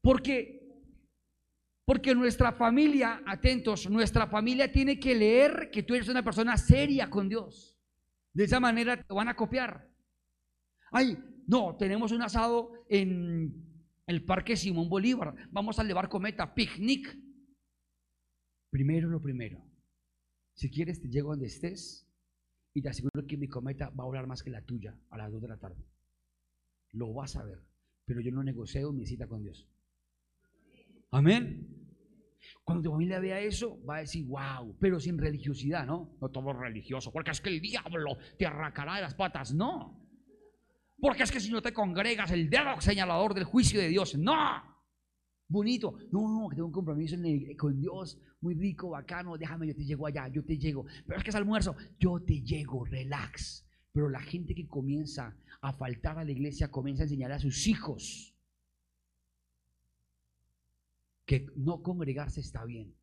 Porque 0.00 0.61
porque 1.84 2.14
nuestra 2.14 2.52
familia, 2.52 3.22
atentos, 3.26 3.90
nuestra 3.90 4.26
familia 4.26 4.70
tiene 4.70 5.00
que 5.00 5.14
leer 5.14 5.70
que 5.70 5.82
tú 5.82 5.94
eres 5.94 6.08
una 6.08 6.22
persona 6.22 6.56
seria 6.56 7.10
con 7.10 7.28
Dios. 7.28 7.78
De 8.32 8.44
esa 8.44 8.60
manera 8.60 9.02
te 9.02 9.12
van 9.12 9.28
a 9.28 9.36
copiar. 9.36 9.90
Ay, 10.90 11.18
no, 11.46 11.76
tenemos 11.76 12.12
un 12.12 12.22
asado 12.22 12.72
en 12.88 13.52
el 14.06 14.24
Parque 14.24 14.56
Simón 14.56 14.88
Bolívar. 14.88 15.34
Vamos 15.50 15.78
a 15.78 15.84
llevar 15.84 16.08
cometa, 16.08 16.54
picnic. 16.54 17.18
Primero 18.70 19.08
lo 19.08 19.20
primero. 19.20 19.62
Si 20.54 20.70
quieres, 20.70 21.00
te 21.00 21.08
llego 21.08 21.30
donde 21.30 21.46
estés 21.46 22.06
y 22.74 22.82
te 22.82 22.88
aseguro 22.88 23.26
que 23.26 23.36
mi 23.36 23.48
cometa 23.48 23.90
va 23.90 24.04
a 24.04 24.06
volar 24.06 24.26
más 24.26 24.42
que 24.42 24.50
la 24.50 24.62
tuya 24.62 24.96
a 25.10 25.18
las 25.18 25.30
2 25.32 25.42
de 25.42 25.48
la 25.48 25.58
tarde. 25.58 25.84
Lo 26.92 27.12
vas 27.12 27.36
a 27.36 27.44
ver. 27.44 27.60
Pero 28.04 28.20
yo 28.20 28.30
no 28.30 28.42
negocio 28.42 28.92
mi 28.92 29.06
cita 29.06 29.26
con 29.26 29.42
Dios. 29.42 29.68
Amén. 31.12 31.68
Cuando 32.64 32.84
tu 32.84 32.90
familia 32.92 33.20
vea 33.20 33.40
eso, 33.40 33.78
va 33.84 33.96
a 33.96 34.00
decir, 34.00 34.24
wow, 34.26 34.76
pero 34.80 34.98
sin 34.98 35.18
religiosidad, 35.18 35.86
¿no? 35.86 36.16
No 36.20 36.28
todo 36.30 36.52
religioso, 36.52 37.12
porque 37.12 37.30
es 37.30 37.40
que 37.40 37.50
el 37.50 37.60
diablo 37.60 38.16
te 38.38 38.46
arrancará 38.46 38.96
de 38.96 39.02
las 39.02 39.14
patas. 39.14 39.52
No. 39.52 40.00
Porque 40.98 41.24
es 41.24 41.30
que 41.30 41.40
si 41.40 41.50
no 41.50 41.60
te 41.60 41.72
congregas, 41.72 42.30
el 42.30 42.48
dedo 42.48 42.80
señalador 42.80 43.34
del 43.34 43.44
juicio 43.44 43.80
de 43.80 43.88
Dios. 43.88 44.16
No. 44.16 44.62
Bonito. 45.48 45.98
No, 46.12 46.28
no, 46.28 46.48
que 46.48 46.56
tengo 46.56 46.68
un 46.68 46.72
compromiso 46.72 47.16
con 47.58 47.78
Dios 47.78 48.18
muy 48.40 48.54
rico, 48.54 48.90
bacano. 48.90 49.36
Déjame, 49.36 49.66
yo 49.66 49.74
te 49.74 49.84
llego 49.84 50.06
allá, 50.06 50.28
yo 50.28 50.44
te 50.44 50.56
llego. 50.56 50.86
Pero 51.06 51.18
es 51.18 51.24
que 51.24 51.30
es 51.30 51.36
almuerzo. 51.36 51.76
Yo 51.98 52.20
te 52.20 52.40
llego, 52.40 52.84
relax. 52.84 53.66
Pero 53.92 54.08
la 54.08 54.20
gente 54.20 54.54
que 54.54 54.66
comienza 54.66 55.36
a 55.60 55.72
faltar 55.74 56.18
a 56.18 56.24
la 56.24 56.30
iglesia 56.30 56.70
comienza 56.70 57.02
a 57.02 57.04
enseñar 57.04 57.32
a 57.32 57.38
sus 57.38 57.66
hijos 57.66 58.31
que 61.32 61.46
no 61.56 61.80
congregarse 61.82 62.40
está 62.40 62.62
bien. 62.66 62.94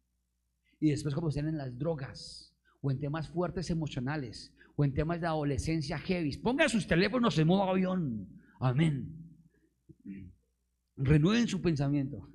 Y 0.79 0.91
después 0.91 1.15
como 1.15 1.29
estén 1.29 1.48
en 1.48 1.57
las 1.57 1.75
drogas 1.79 2.55
o 2.79 2.91
en 2.91 3.00
temas 3.00 3.27
fuertes 3.27 3.71
emocionales 3.71 4.53
o 4.75 4.86
en 4.86 4.93
temas 4.93 5.19
de 5.19 5.25
adolescencia 5.25 5.98
heavy, 5.98 6.38
pongan 6.38 6.69
sus 6.69 6.86
teléfonos 6.86 7.39
en 7.39 7.48
modo 7.48 7.63
avión. 7.63 8.29
Amén. 8.59 9.15
Renueven 10.95 11.48
su 11.48 11.59
pensamiento. 11.59 12.29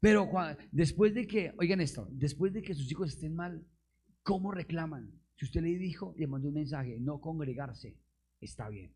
Pero 0.00 0.26
después 0.72 1.12
de 1.12 1.26
que, 1.26 1.52
oigan 1.58 1.82
esto, 1.82 2.08
después 2.10 2.54
de 2.54 2.62
que 2.62 2.72
sus 2.72 2.90
hijos 2.90 3.10
estén 3.10 3.34
mal, 3.34 3.66
¿cómo 4.22 4.52
reclaman? 4.52 5.12
Si 5.36 5.44
usted 5.44 5.60
le 5.60 5.76
dijo, 5.76 6.14
le 6.16 6.26
mandó 6.26 6.48
un 6.48 6.54
mensaje, 6.54 6.96
no 6.98 7.20
congregarse, 7.20 7.98
está 8.40 8.70
bien. 8.70 8.94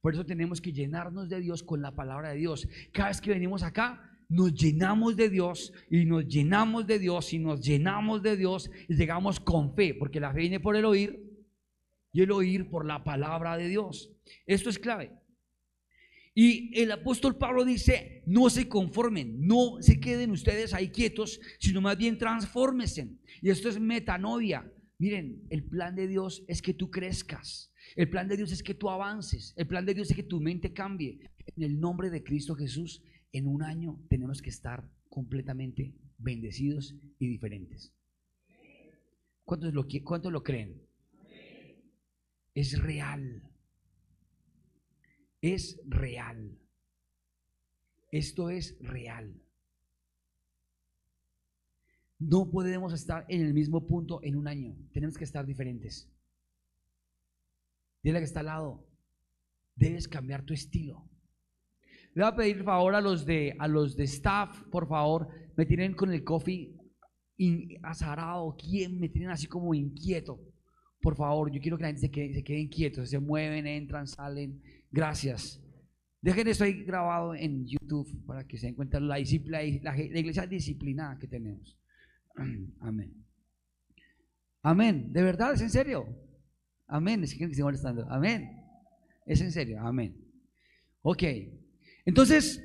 Por 0.00 0.14
eso 0.14 0.26
tenemos 0.26 0.60
que 0.60 0.72
llenarnos 0.72 1.28
de 1.28 1.38
Dios 1.38 1.62
con 1.62 1.80
la 1.80 1.94
palabra 1.94 2.30
de 2.30 2.38
Dios. 2.38 2.66
Cada 2.92 3.10
vez 3.10 3.20
que 3.20 3.30
venimos 3.30 3.62
acá, 3.62 4.09
nos 4.30 4.54
llenamos 4.54 5.16
de 5.16 5.28
Dios 5.28 5.72
y 5.90 6.04
nos 6.04 6.26
llenamos 6.26 6.86
de 6.86 6.98
Dios 7.00 7.32
y 7.32 7.38
nos 7.38 7.60
llenamos 7.60 8.22
de 8.22 8.36
Dios 8.36 8.70
y 8.88 8.94
llegamos 8.94 9.40
con 9.40 9.74
fe, 9.74 9.92
porque 9.92 10.20
la 10.20 10.32
fe 10.32 10.40
viene 10.40 10.60
por 10.60 10.76
el 10.76 10.84
oír 10.84 11.20
y 12.12 12.22
el 12.22 12.30
oír 12.30 12.70
por 12.70 12.86
la 12.86 13.02
palabra 13.02 13.56
de 13.56 13.68
Dios. 13.68 14.12
Esto 14.46 14.70
es 14.70 14.78
clave. 14.78 15.10
Y 16.32 16.80
el 16.80 16.92
apóstol 16.92 17.36
Pablo 17.36 17.64
dice, 17.64 18.22
no 18.24 18.48
se 18.50 18.68
conformen, 18.68 19.46
no 19.46 19.78
se 19.80 19.98
queden 19.98 20.30
ustedes 20.30 20.72
ahí 20.74 20.90
quietos, 20.90 21.40
sino 21.58 21.80
más 21.80 21.98
bien 21.98 22.16
transfórmense. 22.16 23.10
Y 23.42 23.50
esto 23.50 23.68
es 23.68 23.80
metanovia. 23.80 24.72
Miren, 24.98 25.42
el 25.50 25.64
plan 25.64 25.96
de 25.96 26.06
Dios 26.06 26.44
es 26.46 26.62
que 26.62 26.72
tú 26.72 26.88
crezcas. 26.88 27.72
El 27.96 28.08
plan 28.08 28.28
de 28.28 28.36
Dios 28.36 28.52
es 28.52 28.62
que 28.62 28.74
tú 28.74 28.88
avances. 28.88 29.54
El 29.56 29.66
plan 29.66 29.84
de 29.84 29.94
Dios 29.94 30.08
es 30.08 30.14
que 30.14 30.22
tu 30.22 30.40
mente 30.40 30.72
cambie. 30.72 31.18
En 31.56 31.64
el 31.64 31.80
nombre 31.80 32.10
de 32.10 32.22
Cristo 32.22 32.54
Jesús 32.54 33.02
en 33.32 33.46
un 33.46 33.62
año 33.62 34.00
tenemos 34.08 34.42
que 34.42 34.50
estar 34.50 34.88
completamente 35.08 35.94
bendecidos 36.18 36.94
y 37.18 37.28
diferentes. 37.28 37.92
¿Cuántos 39.44 39.72
lo, 39.74 39.86
cuántos 40.04 40.32
lo 40.32 40.42
creen? 40.42 40.80
Es 42.54 42.78
real. 42.80 43.42
Es 45.40 45.80
real. 45.86 46.58
Esto 48.12 48.50
es 48.50 48.76
real. 48.80 49.34
No 52.18 52.50
podemos 52.50 52.92
estar 52.92 53.24
en 53.28 53.40
el 53.40 53.54
mismo 53.54 53.86
punto 53.86 54.20
en 54.22 54.36
un 54.36 54.46
año. 54.46 54.76
Tenemos 54.92 55.16
que 55.16 55.24
estar 55.24 55.46
diferentes. 55.46 56.08
Dile 58.02 58.18
que 58.18 58.24
está 58.24 58.40
al 58.40 58.46
lado. 58.46 58.86
Debes 59.74 60.06
cambiar 60.06 60.42
tu 60.44 60.52
estilo. 60.52 61.09
Le 62.14 62.22
voy 62.22 62.32
a 62.32 62.36
pedir 62.36 62.64
favor 62.64 62.94
a 62.94 63.00
los 63.00 63.24
de, 63.24 63.54
a 63.58 63.68
los 63.68 63.96
de 63.96 64.04
staff, 64.04 64.64
por 64.64 64.88
favor, 64.88 65.28
me 65.56 65.64
tienen 65.64 65.94
con 65.94 66.12
el 66.12 66.24
coffee 66.24 66.74
azarado, 67.82 68.56
¿quién? 68.58 68.98
Me 68.98 69.08
tienen 69.08 69.30
así 69.30 69.46
como 69.46 69.74
inquieto. 69.74 70.40
Por 71.00 71.16
favor, 71.16 71.50
yo 71.50 71.60
quiero 71.60 71.76
que 71.76 71.82
la 71.82 71.88
gente 71.88 72.02
se 72.02 72.10
quede, 72.10 72.34
se 72.34 72.44
quede 72.44 72.60
inquieto, 72.60 73.06
se 73.06 73.18
mueven, 73.18 73.66
entran, 73.66 74.06
salen. 74.06 74.60
Gracias. 74.90 75.62
Dejen 76.20 76.48
esto 76.48 76.64
ahí 76.64 76.84
grabado 76.84 77.34
en 77.34 77.64
YouTube 77.66 78.26
para 78.26 78.46
que 78.46 78.58
se 78.58 78.66
den 78.66 78.74
cuenta 78.74 79.00
la, 79.00 79.18
la, 79.18 79.62
la, 79.82 79.96
la 79.96 80.18
iglesia 80.18 80.46
disciplinada 80.46 81.18
que 81.18 81.26
tenemos. 81.26 81.78
Amén. 82.80 83.14
Amén. 84.62 85.12
¿De 85.12 85.22
verdad? 85.22 85.54
¿Es 85.54 85.62
en 85.62 85.70
serio? 85.70 86.06
Amén. 86.86 87.24
Es 87.24 87.34
que 87.34 87.44
estoy 87.44 87.62
molestando. 87.62 88.06
Amén. 88.10 88.62
Es 89.24 89.40
en 89.40 89.52
serio. 89.52 89.80
Amén. 89.80 90.14
Ok. 91.02 91.22
Entonces, 92.04 92.62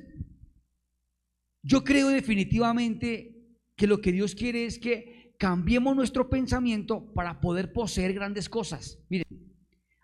yo 1.62 1.84
creo 1.84 2.08
definitivamente 2.08 3.36
que 3.74 3.86
lo 3.86 4.00
que 4.00 4.12
Dios 4.12 4.34
quiere 4.34 4.64
es 4.64 4.78
que 4.78 5.34
cambiemos 5.38 5.94
nuestro 5.94 6.30
pensamiento 6.30 7.12
para 7.12 7.40
poder 7.40 7.72
poseer 7.72 8.14
grandes 8.14 8.48
cosas. 8.48 8.98
Miren, 9.08 9.26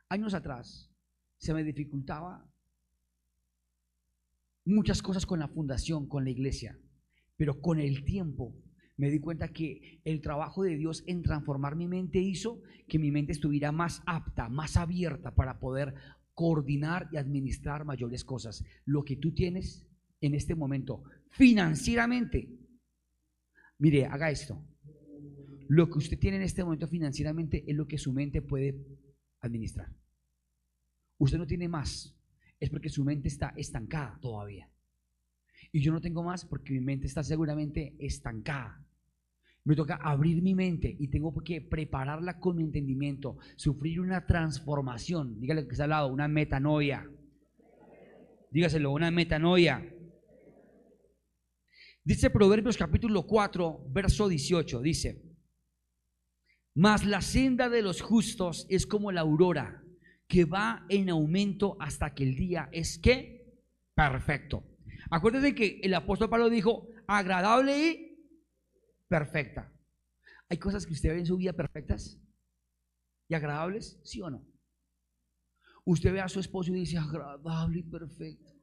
años 0.08 0.34
atrás 0.34 0.90
se 1.38 1.54
me 1.54 1.64
dificultaba 1.64 2.46
muchas 4.64 5.02
cosas 5.02 5.26
con 5.26 5.40
la 5.40 5.48
fundación, 5.48 6.06
con 6.08 6.24
la 6.24 6.30
iglesia, 6.30 6.78
pero 7.36 7.60
con 7.60 7.78
el 7.80 8.04
tiempo 8.04 8.54
me 8.96 9.10
di 9.10 9.20
cuenta 9.20 9.48
que 9.48 10.00
el 10.04 10.20
trabajo 10.20 10.62
de 10.62 10.76
Dios 10.76 11.02
en 11.06 11.22
transformar 11.22 11.76
mi 11.76 11.88
mente 11.88 12.18
hizo 12.18 12.60
que 12.86 12.98
mi 12.98 13.10
mente 13.10 13.32
estuviera 13.32 13.72
más 13.72 14.02
apta, 14.06 14.48
más 14.48 14.76
abierta 14.76 15.34
para 15.34 15.58
poder 15.58 15.94
coordinar 16.42 17.08
y 17.12 17.18
administrar 17.18 17.84
mayores 17.84 18.24
cosas. 18.24 18.64
Lo 18.84 19.04
que 19.04 19.14
tú 19.14 19.30
tienes 19.32 19.86
en 20.20 20.34
este 20.34 20.56
momento 20.56 21.04
financieramente, 21.30 22.48
mire, 23.78 24.06
haga 24.06 24.28
esto. 24.28 24.60
Lo 25.68 25.88
que 25.88 25.98
usted 25.98 26.18
tiene 26.18 26.38
en 26.38 26.42
este 26.42 26.64
momento 26.64 26.88
financieramente 26.88 27.62
es 27.64 27.76
lo 27.76 27.86
que 27.86 27.96
su 27.96 28.12
mente 28.12 28.42
puede 28.42 28.74
administrar. 29.38 29.94
Usted 31.18 31.38
no 31.38 31.46
tiene 31.46 31.68
más, 31.68 32.12
es 32.58 32.68
porque 32.70 32.88
su 32.88 33.04
mente 33.04 33.28
está 33.28 33.54
estancada 33.56 34.18
todavía. 34.20 34.68
Y 35.70 35.80
yo 35.80 35.92
no 35.92 36.00
tengo 36.00 36.24
más 36.24 36.44
porque 36.44 36.72
mi 36.72 36.80
mente 36.80 37.06
está 37.06 37.22
seguramente 37.22 37.94
estancada. 38.00 38.84
Me 39.64 39.76
toca 39.76 39.96
abrir 39.96 40.42
mi 40.42 40.54
mente 40.54 40.94
y 40.98 41.08
tengo 41.08 41.32
que 41.44 41.60
prepararla 41.60 42.40
con 42.40 42.56
mi 42.56 42.64
entendimiento, 42.64 43.38
sufrir 43.56 44.00
una 44.00 44.26
transformación. 44.26 45.40
Dígale 45.40 45.66
que 45.66 45.72
está 45.72 45.84
al 45.84 45.90
lado, 45.90 46.08
una 46.08 46.26
metanoia. 46.26 47.08
Dígaselo, 48.50 48.92
una 48.92 49.10
metanoia. 49.10 49.82
Dice 52.04 52.30
Proverbios 52.30 52.76
capítulo 52.76 53.24
4, 53.24 53.86
verso 53.90 54.28
18, 54.28 54.80
dice, 54.80 55.22
mas 56.74 57.04
la 57.04 57.20
senda 57.20 57.68
de 57.68 57.82
los 57.82 58.00
justos 58.00 58.66
es 58.68 58.86
como 58.86 59.12
la 59.12 59.20
aurora, 59.20 59.84
que 60.26 60.44
va 60.44 60.84
en 60.88 61.10
aumento 61.10 61.76
hasta 61.78 62.12
que 62.12 62.24
el 62.24 62.34
día 62.34 62.68
es 62.72 62.98
que 62.98 63.62
perfecto. 63.94 64.64
Acuérdense 65.10 65.54
que 65.54 65.80
el 65.82 65.94
apóstol 65.94 66.28
Pablo 66.28 66.50
dijo, 66.50 66.88
agradable 67.06 67.78
y 67.78 68.11
perfecta. 69.12 69.70
¿Hay 70.48 70.56
cosas 70.56 70.86
que 70.86 70.94
usted 70.94 71.10
ve 71.10 71.18
en 71.18 71.26
su 71.26 71.36
vida 71.36 71.52
perfectas 71.52 72.18
y 73.28 73.34
agradables? 73.34 74.00
¿Sí 74.02 74.22
o 74.22 74.30
no? 74.30 74.42
Usted 75.84 76.14
ve 76.14 76.22
a 76.22 76.30
su 76.30 76.40
esposo 76.40 76.70
y 76.70 76.80
dice 76.80 76.96
agradable 76.96 77.80
y 77.80 77.82
perfecto. 77.82 78.54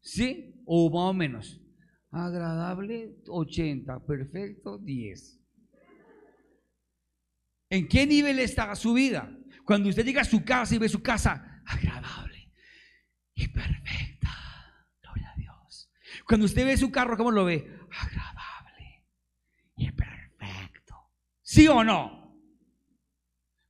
¿Sí? 0.00 0.62
O 0.64 0.88
más 0.90 1.10
o 1.10 1.12
menos. 1.12 1.60
Agradable 2.12 3.16
80, 3.26 4.06
perfecto 4.06 4.78
10. 4.78 5.40
¿En 7.70 7.88
qué 7.88 8.06
nivel 8.06 8.38
está 8.38 8.72
su 8.76 8.94
vida? 8.94 9.36
Cuando 9.64 9.88
usted 9.88 10.04
llega 10.04 10.20
a 10.20 10.24
su 10.24 10.44
casa 10.44 10.76
y 10.76 10.78
ve 10.78 10.88
su 10.88 11.02
casa 11.02 11.62
agradable 11.66 12.52
y 13.34 13.48
perfecta. 13.48 14.30
Gloria 15.02 15.32
a 15.32 15.36
Dios. 15.36 15.90
Cuando 16.24 16.46
usted 16.46 16.64
ve 16.64 16.76
su 16.76 16.92
carro, 16.92 17.16
¿cómo 17.16 17.32
lo 17.32 17.44
ve? 17.44 17.76
Agradable 17.90 18.46
y 19.76 19.90
perfecto. 19.92 20.94
¿Sí 21.56 21.66
o 21.68 21.82
no? 21.82 22.36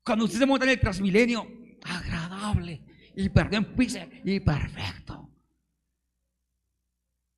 Cuando 0.04 0.24
usted 0.24 0.40
se 0.40 0.46
monta 0.46 0.64
en 0.64 0.72
el 0.72 0.80
Transmilenio, 0.80 1.46
agradable 1.84 2.82
y, 3.14 3.26
y 3.26 4.40
perfecto. 4.40 5.30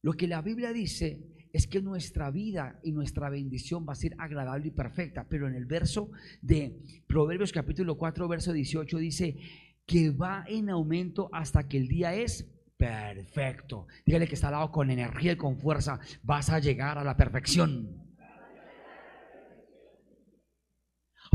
Lo 0.01 0.15
que 0.15 0.27
la 0.27 0.41
Biblia 0.41 0.73
dice 0.73 1.21
es 1.53 1.67
que 1.67 1.83
nuestra 1.83 2.31
vida 2.31 2.81
y 2.83 2.93
nuestra 2.93 3.29
bendición 3.29 3.85
va 3.87 3.93
a 3.93 3.97
ser 3.97 4.15
agradable 4.17 4.69
y 4.69 4.71
perfecta, 4.71 5.27
pero 5.29 5.49
en 5.49 5.55
el 5.55 5.67
verso 5.67 6.13
de 6.41 6.81
Proverbios 7.07 7.53
capítulo 7.53 7.99
4, 7.99 8.27
verso 8.27 8.55
18 8.55 8.97
dice 8.97 9.37
que 9.85 10.09
va 10.09 10.47
en 10.49 10.71
aumento 10.71 11.29
hasta 11.31 11.69
que 11.69 11.77
el 11.77 11.89
día 11.89 12.15
es 12.15 12.51
perfecto. 12.79 13.87
Dígale 14.07 14.27
que 14.27 14.35
está 14.35 14.47
al 14.47 14.55
lado 14.55 14.73
con 14.73 14.91
energía 14.91 15.33
y 15.33 15.37
con 15.37 15.59
fuerza, 15.59 16.01
vas 16.23 16.49
a 16.49 16.59
llegar 16.59 16.97
a 16.97 17.05
la 17.05 17.19
perfección. 17.19 18.08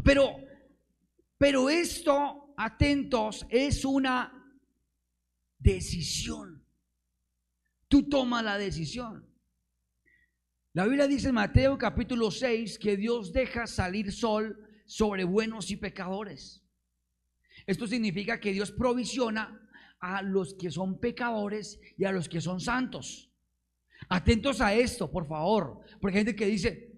Pero, 0.04 0.36
pero 1.38 1.70
esto, 1.70 2.54
atentos, 2.58 3.46
es 3.50 3.86
una 3.86 4.32
decisión. 5.58 6.66
Tú 7.88 8.10
tomas 8.10 8.44
la 8.44 8.58
decisión. 8.58 9.30
La 10.74 10.86
Biblia 10.86 11.08
dice 11.08 11.30
en 11.30 11.36
Mateo 11.36 11.78
capítulo 11.78 12.32
6 12.32 12.80
que 12.80 12.98
Dios 12.98 13.32
deja 13.32 13.68
salir 13.68 14.12
sol 14.12 14.68
sobre 14.86 15.24
buenos 15.24 15.70
y 15.70 15.78
pecadores. 15.78 16.64
Esto 17.68 17.88
significa 17.88 18.40
que 18.40 18.52
Dios 18.52 18.72
provisiona 18.72 19.70
a 20.00 20.22
los 20.22 20.56
que 20.56 20.72
son 20.72 21.00
pecadores 21.00 21.80
y 21.98 22.06
a 22.06 22.12
los 22.12 22.28
que 22.28 22.42
son 22.42 22.60
santos. 22.60 23.32
Atentos 24.10 24.60
a 24.60 24.74
esto, 24.74 25.10
por 25.10 25.28
favor, 25.28 25.80
porque 26.02 26.18
hay 26.18 26.26
gente 26.26 26.36
que 26.36 26.48
dice, 26.48 26.93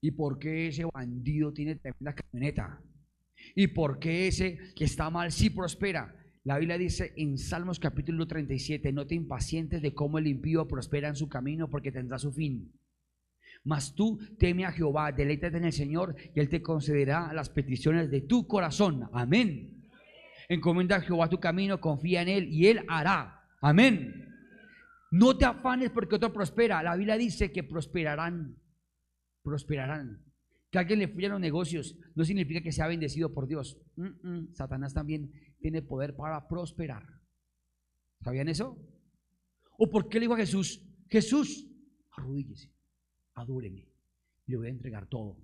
¿Y 0.00 0.12
por 0.12 0.38
qué 0.38 0.68
ese 0.68 0.84
bandido 0.84 1.52
tiene 1.52 1.76
tremenda 1.76 2.14
camioneta? 2.14 2.80
¿Y 3.54 3.68
por 3.68 3.98
qué 3.98 4.28
ese 4.28 4.58
que 4.74 4.84
está 4.84 5.10
mal 5.10 5.32
sí 5.32 5.50
prospera? 5.50 6.14
La 6.44 6.58
Biblia 6.58 6.78
dice 6.78 7.12
en 7.16 7.36
Salmos 7.36 7.78
capítulo 7.78 8.26
37, 8.26 8.92
no 8.92 9.06
te 9.06 9.14
impacientes 9.14 9.82
de 9.82 9.92
cómo 9.92 10.18
el 10.18 10.26
impío 10.26 10.66
prospera 10.66 11.08
en 11.08 11.16
su 11.16 11.28
camino 11.28 11.68
porque 11.68 11.92
tendrá 11.92 12.18
su 12.18 12.32
fin. 12.32 12.72
Mas 13.64 13.94
tú 13.94 14.18
teme 14.38 14.64
a 14.64 14.72
Jehová, 14.72 15.12
deleítate 15.12 15.56
en 15.56 15.64
el 15.64 15.72
Señor 15.72 16.14
y 16.34 16.40
Él 16.40 16.48
te 16.48 16.62
concederá 16.62 17.32
las 17.32 17.50
peticiones 17.50 18.10
de 18.10 18.22
tu 18.22 18.46
corazón. 18.46 19.08
Amén. 19.12 19.88
Encomienda 20.48 20.96
a 20.96 21.00
Jehová 21.00 21.28
tu 21.28 21.40
camino, 21.40 21.80
confía 21.80 22.22
en 22.22 22.28
Él 22.28 22.48
y 22.52 22.68
Él 22.68 22.84
hará. 22.88 23.42
Amén. 23.60 24.26
No 25.10 25.36
te 25.36 25.44
afanes 25.44 25.90
porque 25.90 26.14
otro 26.14 26.32
prospera. 26.32 26.82
La 26.82 26.96
Biblia 26.96 27.16
dice 27.18 27.50
que 27.50 27.64
prosperarán 27.64 28.56
prosperarán. 29.48 30.22
Que 30.70 30.78
alguien 30.78 30.98
le 30.98 31.08
fluya 31.08 31.30
los 31.30 31.40
negocios 31.40 31.96
no 32.14 32.24
significa 32.24 32.60
que 32.60 32.72
sea 32.72 32.86
bendecido 32.86 33.32
por 33.32 33.46
Dios. 33.46 33.78
Satanás 34.52 34.92
también 34.92 35.32
tiene 35.60 35.80
poder 35.80 36.14
para 36.14 36.46
prosperar. 36.46 37.04
¿Sabían 38.20 38.48
eso? 38.48 38.76
¿O 39.78 39.88
por 39.88 40.08
qué 40.08 40.18
le 40.18 40.24
dijo 40.24 40.34
a 40.34 40.38
Jesús, 40.38 40.82
Jesús, 41.08 41.66
arrodíllese, 42.10 42.70
adúreme, 43.34 43.88
le 44.46 44.56
voy 44.56 44.66
a 44.66 44.70
entregar 44.70 45.06
todo? 45.06 45.38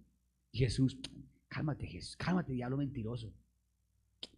Jesús, 0.52 0.98
cálmate, 1.48 1.86
Jesús, 1.86 2.16
cálmate, 2.16 2.52
diablo 2.52 2.76
mentiroso. 2.76 3.32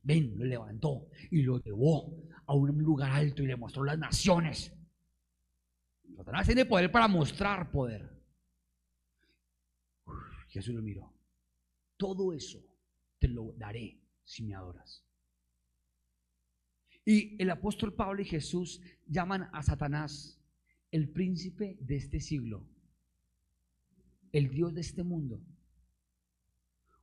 Ven, 0.02 0.38
lo 0.38 0.44
levantó 0.44 1.08
y 1.30 1.42
lo 1.42 1.58
llevó 1.58 2.14
a 2.46 2.54
un 2.54 2.78
lugar 2.78 3.10
alto 3.10 3.42
y 3.42 3.46
le 3.46 3.56
mostró 3.56 3.82
las 3.82 3.98
naciones. 3.98 4.72
Satanás 6.14 6.46
tiene 6.46 6.64
poder 6.64 6.92
para 6.92 7.08
mostrar 7.08 7.70
poder. 7.72 8.15
Jesús 10.56 10.74
lo 10.74 10.80
miró. 10.80 11.12
Todo 11.98 12.32
eso 12.32 12.64
te 13.18 13.28
lo 13.28 13.52
daré 13.58 14.00
si 14.24 14.42
me 14.42 14.54
adoras. 14.54 15.04
Y 17.04 17.40
el 17.40 17.50
apóstol 17.50 17.94
Pablo 17.94 18.22
y 18.22 18.24
Jesús 18.24 18.80
llaman 19.06 19.50
a 19.52 19.62
Satanás 19.62 20.40
el 20.90 21.10
príncipe 21.10 21.76
de 21.80 21.96
este 21.96 22.20
siglo, 22.20 22.66
el 24.32 24.48
Dios 24.48 24.74
de 24.74 24.80
este 24.80 25.02
mundo. 25.02 25.42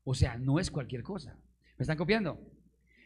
O 0.04 0.16
sea, 0.16 0.36
no 0.38 0.60
es 0.60 0.72
cualquier 0.72 1.04
cosa. 1.04 1.40
¿Me 1.78 1.84
están 1.84 1.98
copiando? 1.98 2.40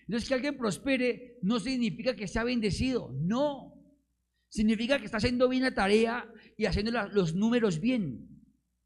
Entonces, 0.04 0.30
que 0.30 0.36
alguien 0.36 0.58
prospere 0.58 1.40
no 1.42 1.60
significa 1.60 2.16
que 2.16 2.28
sea 2.28 2.46
bendecido, 2.46 3.12
no. 3.12 3.74
Significa 4.48 4.98
que 4.98 5.06
está 5.06 5.18
haciendo 5.18 5.50
bien 5.50 5.64
la 5.64 5.74
tarea 5.74 6.32
y 6.56 6.66
haciendo 6.66 6.92
los 7.10 7.36
números 7.36 7.82
bien 7.82 8.37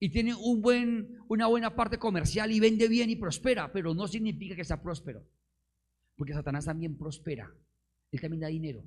y 0.03 0.09
tiene 0.09 0.33
un 0.33 0.63
buen, 0.63 1.19
una 1.29 1.45
buena 1.45 1.75
parte 1.75 1.99
comercial 1.99 2.51
y 2.51 2.59
vende 2.59 2.87
bien 2.87 3.11
y 3.11 3.15
prospera, 3.15 3.71
pero 3.71 3.93
no 3.93 4.07
significa 4.07 4.55
que 4.55 4.63
sea 4.63 4.81
próspero. 4.81 5.23
Porque 6.15 6.33
Satanás 6.33 6.65
también 6.65 6.97
prospera. 6.97 7.53
Él 8.11 8.19
también 8.19 8.41
da 8.41 8.47
dinero. 8.47 8.83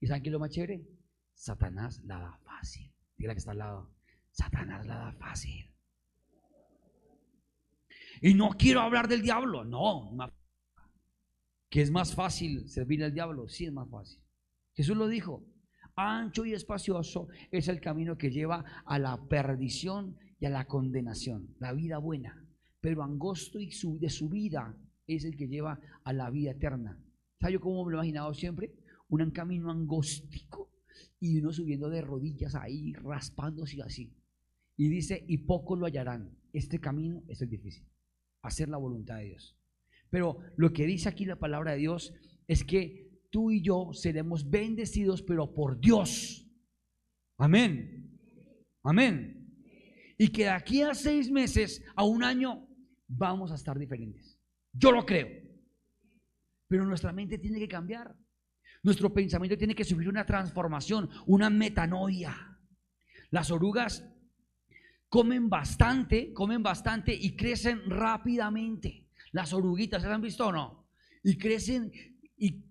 ¿Y 0.00 0.06
saben 0.06 0.22
qué 0.22 0.30
es 0.30 0.32
lo 0.32 0.38
más 0.38 0.50
chévere? 0.50 0.88
Satanás 1.34 2.02
la 2.06 2.18
da 2.18 2.38
fácil. 2.38 2.90
Diga 3.18 3.34
que 3.34 3.40
está 3.40 3.50
al 3.50 3.58
lado. 3.58 3.90
Satanás 4.30 4.86
la 4.86 4.96
da 4.96 5.12
fácil. 5.12 5.70
Y 8.22 8.32
no 8.32 8.48
quiero 8.58 8.80
hablar 8.80 9.06
del 9.06 9.20
diablo. 9.20 9.66
No. 9.66 10.16
Que 11.68 11.82
es 11.82 11.90
más 11.90 12.14
fácil 12.14 12.70
servir 12.70 13.04
al 13.04 13.12
diablo. 13.12 13.48
Sí 13.48 13.66
es 13.66 13.72
más 13.72 13.90
fácil. 13.90 14.18
Jesús 14.72 14.96
lo 14.96 15.08
dijo. 15.08 15.44
Ancho 15.94 16.46
y 16.46 16.54
espacioso 16.54 17.28
es 17.50 17.68
el 17.68 17.82
camino 17.82 18.16
que 18.16 18.30
lleva 18.30 18.64
a 18.86 18.98
la 18.98 19.28
perdición 19.28 20.16
y 20.40 20.46
a 20.46 20.50
la 20.50 20.66
condenación, 20.66 21.54
la 21.58 21.72
vida 21.72 21.98
buena. 21.98 22.44
Pero 22.80 23.02
angosto 23.02 23.58
y 23.58 23.70
de 23.98 24.10
su 24.10 24.28
vida 24.28 24.76
es 25.06 25.24
el 25.24 25.36
que 25.36 25.48
lleva 25.48 25.80
a 26.04 26.12
la 26.12 26.30
vida 26.30 26.52
eterna. 26.52 27.02
¿Sabes 27.40 27.58
cómo 27.58 27.84
me 27.84 27.92
lo 27.92 27.98
he 27.98 28.06
imaginado 28.06 28.34
siempre? 28.34 28.72
Un 29.08 29.30
camino 29.30 29.70
angóstico 29.70 30.70
y 31.20 31.38
uno 31.38 31.52
subiendo 31.52 31.88
de 31.88 32.02
rodillas 32.02 32.54
ahí, 32.54 32.92
raspándose 32.92 33.82
así. 33.82 34.14
Y 34.76 34.88
dice, 34.88 35.24
y 35.26 35.38
pocos 35.38 35.78
lo 35.78 35.86
hallarán. 35.86 36.36
Este 36.52 36.78
camino 36.78 37.22
es 37.28 37.42
el 37.42 37.50
difícil, 37.50 37.84
hacer 38.42 38.68
la 38.68 38.76
voluntad 38.76 39.18
de 39.18 39.24
Dios. 39.24 39.56
Pero 40.10 40.38
lo 40.56 40.72
que 40.72 40.86
dice 40.86 41.08
aquí 41.08 41.24
la 41.24 41.38
palabra 41.38 41.72
de 41.72 41.78
Dios 41.78 42.14
es 42.46 42.64
que 42.64 43.10
tú 43.30 43.50
y 43.50 43.60
yo 43.60 43.92
seremos 43.92 44.48
bendecidos, 44.48 45.22
pero 45.22 45.52
por 45.52 45.80
Dios. 45.80 46.48
Amén. 47.36 48.18
Amén 48.82 49.37
y 50.18 50.28
que 50.28 50.42
de 50.42 50.50
aquí 50.50 50.82
a 50.82 50.94
seis 50.94 51.30
meses, 51.30 51.82
a 51.94 52.02
un 52.02 52.24
año, 52.24 52.68
vamos 53.06 53.52
a 53.52 53.54
estar 53.54 53.78
diferentes. 53.78 54.36
Yo 54.72 54.90
lo 54.90 55.06
creo. 55.06 55.28
Pero 56.66 56.84
nuestra 56.84 57.12
mente 57.12 57.38
tiene 57.38 57.60
que 57.60 57.68
cambiar. 57.68 58.14
Nuestro 58.82 59.14
pensamiento 59.14 59.56
tiene 59.56 59.74
que 59.74 59.84
sufrir 59.84 60.08
una 60.08 60.26
transformación, 60.26 61.08
una 61.26 61.48
metanoia. 61.48 62.58
Las 63.30 63.50
orugas 63.50 64.04
comen 65.08 65.48
bastante, 65.48 66.32
comen 66.32 66.62
bastante 66.62 67.14
y 67.14 67.36
crecen 67.36 67.88
rápidamente. 67.88 69.08
Las 69.32 69.52
oruguitas, 69.52 70.02
¿se 70.02 70.08
han 70.08 70.20
visto 70.20 70.48
o 70.48 70.52
no? 70.52 70.90
Y 71.22 71.38
crecen 71.38 71.92
y 72.36 72.64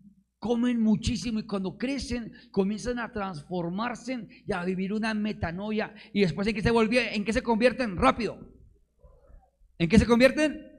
comen 0.47 0.79
muchísimo 0.79 1.39
y 1.39 1.45
cuando 1.45 1.77
crecen 1.77 2.31
comienzan 2.51 2.99
a 2.99 3.11
transformarse 3.11 4.29
y 4.45 4.53
a 4.53 4.63
vivir 4.63 4.93
una 4.93 5.13
metanoia 5.13 5.93
y 6.13 6.21
después 6.21 6.47
en 6.47 6.55
qué 6.55 6.61
se 6.61 6.71
volvieron, 6.71 7.13
en 7.13 7.25
qué 7.25 7.33
se 7.33 7.43
convierten 7.43 7.97
rápido. 7.97 8.39
¿En 9.77 9.89
qué 9.89 9.99
se 9.99 10.05
convierten? 10.05 10.71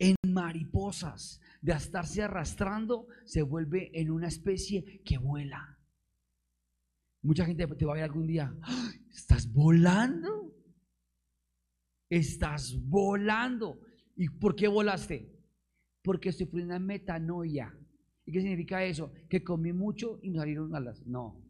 En 0.00 0.16
mariposas. 0.26 1.40
De 1.62 1.72
estarse 1.72 2.22
arrastrando 2.22 3.06
se 3.24 3.42
vuelve 3.42 3.92
en 3.94 4.10
una 4.10 4.26
especie 4.26 5.02
que 5.04 5.18
vuela. 5.18 5.78
Mucha 7.22 7.46
gente 7.46 7.64
te 7.64 7.84
va 7.84 7.92
a 7.92 7.94
ver 7.94 8.04
algún 8.04 8.26
día, 8.26 8.52
¿estás 9.08 9.52
volando? 9.52 10.52
Estás 12.10 12.76
volando. 12.76 13.80
¿Y 14.16 14.28
por 14.28 14.56
qué 14.56 14.66
volaste? 14.66 15.32
Porque 16.02 16.32
sufrí 16.32 16.62
una 16.62 16.80
metanoia 16.80 17.72
¿Y 18.28 18.30
qué 18.30 18.42
significa 18.42 18.84
eso? 18.84 19.10
Que 19.26 19.42
comí 19.42 19.72
mucho 19.72 20.20
y 20.22 20.28
me 20.28 20.36
salieron 20.36 20.76
alas. 20.76 21.02
No. 21.06 21.42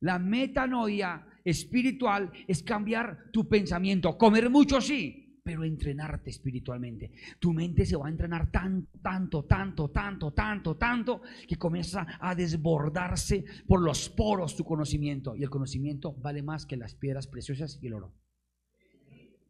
La 0.00 0.18
metanoia 0.18 1.26
espiritual 1.44 2.32
es 2.46 2.62
cambiar 2.62 3.30
tu 3.30 3.46
pensamiento. 3.46 4.16
Comer 4.16 4.48
mucho 4.48 4.80
sí, 4.80 5.42
pero 5.44 5.62
entrenarte 5.62 6.30
espiritualmente. 6.30 7.12
Tu 7.38 7.52
mente 7.52 7.84
se 7.84 7.96
va 7.96 8.06
a 8.06 8.10
entrenar 8.10 8.50
tanto, 8.50 8.98
tanto, 9.02 9.44
tanto, 9.44 9.90
tanto, 9.90 10.32
tanto, 10.32 10.76
tanto, 10.78 11.20
que 11.46 11.56
comienza 11.56 12.06
a 12.18 12.34
desbordarse 12.34 13.44
por 13.66 13.82
los 13.82 14.08
poros 14.08 14.56
tu 14.56 14.64
conocimiento. 14.64 15.36
Y 15.36 15.42
el 15.42 15.50
conocimiento 15.50 16.14
vale 16.14 16.42
más 16.42 16.64
que 16.64 16.78
las 16.78 16.94
piedras 16.94 17.26
preciosas 17.26 17.78
y 17.82 17.88
el 17.88 17.92
oro. 17.92 18.14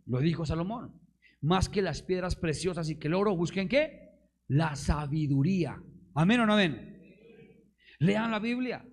Lo 0.04 0.18
dijo 0.18 0.44
Salomón. 0.44 1.00
Más 1.40 1.68
que 1.68 1.80
las 1.80 2.02
piedras 2.02 2.34
preciosas 2.34 2.90
y 2.90 2.96
que 2.96 3.06
el 3.06 3.14
oro, 3.14 3.36
busquen 3.36 3.68
qué? 3.68 4.07
La 4.48 4.74
sabiduría. 4.74 5.80
Amén 6.14 6.40
o 6.40 6.46
no 6.46 6.54
amén. 6.54 6.98
Lean 8.00 8.30
la 8.30 8.38
Biblia. 8.38 8.84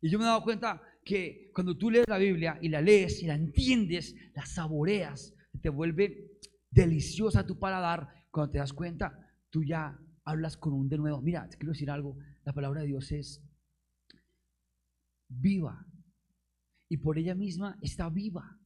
Y 0.00 0.10
yo 0.10 0.18
me 0.18 0.24
he 0.24 0.28
dado 0.28 0.42
cuenta 0.42 0.82
que 1.04 1.50
cuando 1.52 1.76
tú 1.76 1.90
lees 1.90 2.08
la 2.08 2.18
Biblia 2.18 2.58
y 2.60 2.68
la 2.68 2.80
lees 2.80 3.22
y 3.22 3.26
la 3.26 3.34
entiendes, 3.34 4.14
la 4.34 4.44
saboreas, 4.46 5.34
te 5.60 5.68
vuelve 5.68 6.38
deliciosa 6.70 7.46
tu 7.46 7.58
paladar. 7.58 8.08
Cuando 8.30 8.52
te 8.52 8.58
das 8.58 8.72
cuenta, 8.72 9.18
tú 9.50 9.64
ya 9.64 9.98
hablas 10.24 10.56
con 10.56 10.72
un 10.72 10.88
de 10.88 10.98
nuevo. 10.98 11.20
Mira, 11.22 11.48
te 11.48 11.56
quiero 11.56 11.72
decir 11.72 11.90
algo. 11.90 12.18
La 12.44 12.52
palabra 12.52 12.82
de 12.82 12.88
Dios 12.88 13.10
es 13.12 13.42
viva. 15.28 15.86
Y 16.88 16.98
por 16.98 17.18
ella 17.18 17.34
misma 17.34 17.78
está 17.80 18.08
viva. 18.10 18.58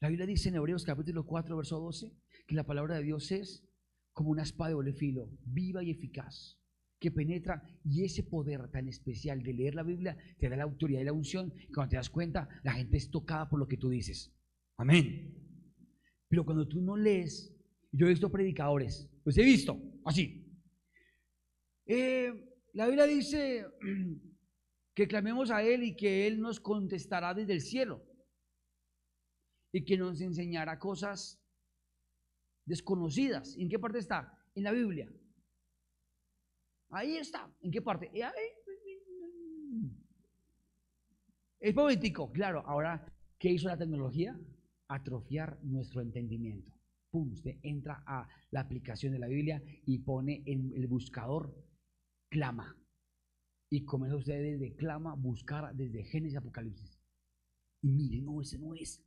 La 0.00 0.08
Biblia 0.08 0.26
dice 0.26 0.48
en 0.48 0.54
Hebreos 0.54 0.84
capítulo 0.84 1.26
4, 1.26 1.56
verso 1.56 1.80
12, 1.80 2.12
que 2.46 2.54
la 2.54 2.64
palabra 2.64 2.96
de 2.96 3.02
Dios 3.02 3.30
es 3.32 3.69
como 4.12 4.30
una 4.30 4.42
espada 4.42 4.70
de 4.70 4.74
doble 4.74 4.92
filo, 4.92 5.30
viva 5.44 5.82
y 5.82 5.90
eficaz, 5.90 6.58
que 6.98 7.10
penetra 7.10 7.62
y 7.84 8.04
ese 8.04 8.22
poder 8.22 8.70
tan 8.70 8.88
especial 8.88 9.42
de 9.42 9.54
leer 9.54 9.74
la 9.74 9.82
Biblia 9.82 10.16
te 10.38 10.48
da 10.48 10.56
la 10.56 10.64
autoridad 10.64 11.00
y 11.00 11.04
la 11.04 11.12
unción. 11.12 11.52
Y 11.68 11.72
cuando 11.72 11.90
te 11.90 11.96
das 11.96 12.10
cuenta, 12.10 12.48
la 12.62 12.72
gente 12.72 12.98
es 12.98 13.10
tocada 13.10 13.48
por 13.48 13.58
lo 13.58 13.66
que 13.66 13.78
tú 13.78 13.88
dices. 13.88 14.32
Amén. 14.76 15.34
Pero 16.28 16.44
cuando 16.44 16.68
tú 16.68 16.80
no 16.80 16.96
lees, 16.96 17.56
yo 17.90 18.06
he 18.06 18.10
visto 18.10 18.30
predicadores, 18.30 19.10
los 19.24 19.36
he 19.36 19.42
visto 19.42 19.80
así. 20.04 20.46
Eh, 21.86 22.32
la 22.74 22.86
Biblia 22.86 23.06
dice 23.06 23.66
que 24.94 25.08
clamemos 25.08 25.50
a 25.50 25.62
Él 25.62 25.82
y 25.82 25.96
que 25.96 26.26
Él 26.26 26.40
nos 26.40 26.60
contestará 26.60 27.34
desde 27.34 27.54
el 27.54 27.60
cielo 27.60 28.04
y 29.72 29.84
que 29.84 29.96
nos 29.96 30.20
enseñará 30.20 30.78
cosas 30.78 31.39
desconocidas. 32.70 33.56
¿En 33.58 33.68
qué 33.68 33.78
parte 33.78 33.98
está? 33.98 34.32
En 34.54 34.62
la 34.62 34.70
Biblia. 34.70 35.12
Ahí 36.90 37.16
está. 37.16 37.52
¿En 37.62 37.70
qué 37.70 37.82
parte? 37.82 38.10
Es 41.58 41.74
político, 41.74 42.30
claro. 42.30 42.60
Ahora, 42.66 43.04
¿qué 43.38 43.50
hizo 43.50 43.66
la 43.66 43.76
tecnología? 43.76 44.38
Atrofiar 44.88 45.58
nuestro 45.64 46.00
entendimiento. 46.00 46.72
Pum, 47.10 47.32
usted 47.32 47.58
entra 47.62 48.04
a 48.06 48.28
la 48.52 48.60
aplicación 48.60 49.12
de 49.12 49.18
la 49.18 49.26
Biblia 49.26 49.60
y 49.84 49.98
pone 49.98 50.42
en 50.46 50.72
el 50.76 50.86
buscador 50.86 51.52
clama. 52.28 52.76
Y 53.68 53.84
comienza 53.84 54.16
usted 54.16 54.42
desde 54.42 54.76
clama, 54.76 55.14
buscar 55.14 55.74
desde 55.74 56.04
Génesis 56.04 56.38
Apocalipsis. 56.38 57.00
Y 57.82 57.90
mire, 57.90 58.20
no, 58.22 58.40
ese 58.40 58.58
no 58.58 58.74
es. 58.74 59.02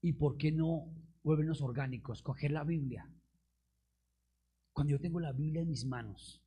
¿Y 0.00 0.12
por 0.12 0.36
qué 0.36 0.52
no 0.52 1.03
vuelvenos 1.24 1.62
orgánicos? 1.62 2.22
Coger 2.22 2.52
la 2.52 2.62
Biblia. 2.62 3.10
Cuando 4.72 4.92
yo 4.92 5.00
tengo 5.00 5.18
la 5.18 5.32
Biblia 5.32 5.62
en 5.62 5.68
mis 5.68 5.84
manos, 5.84 6.40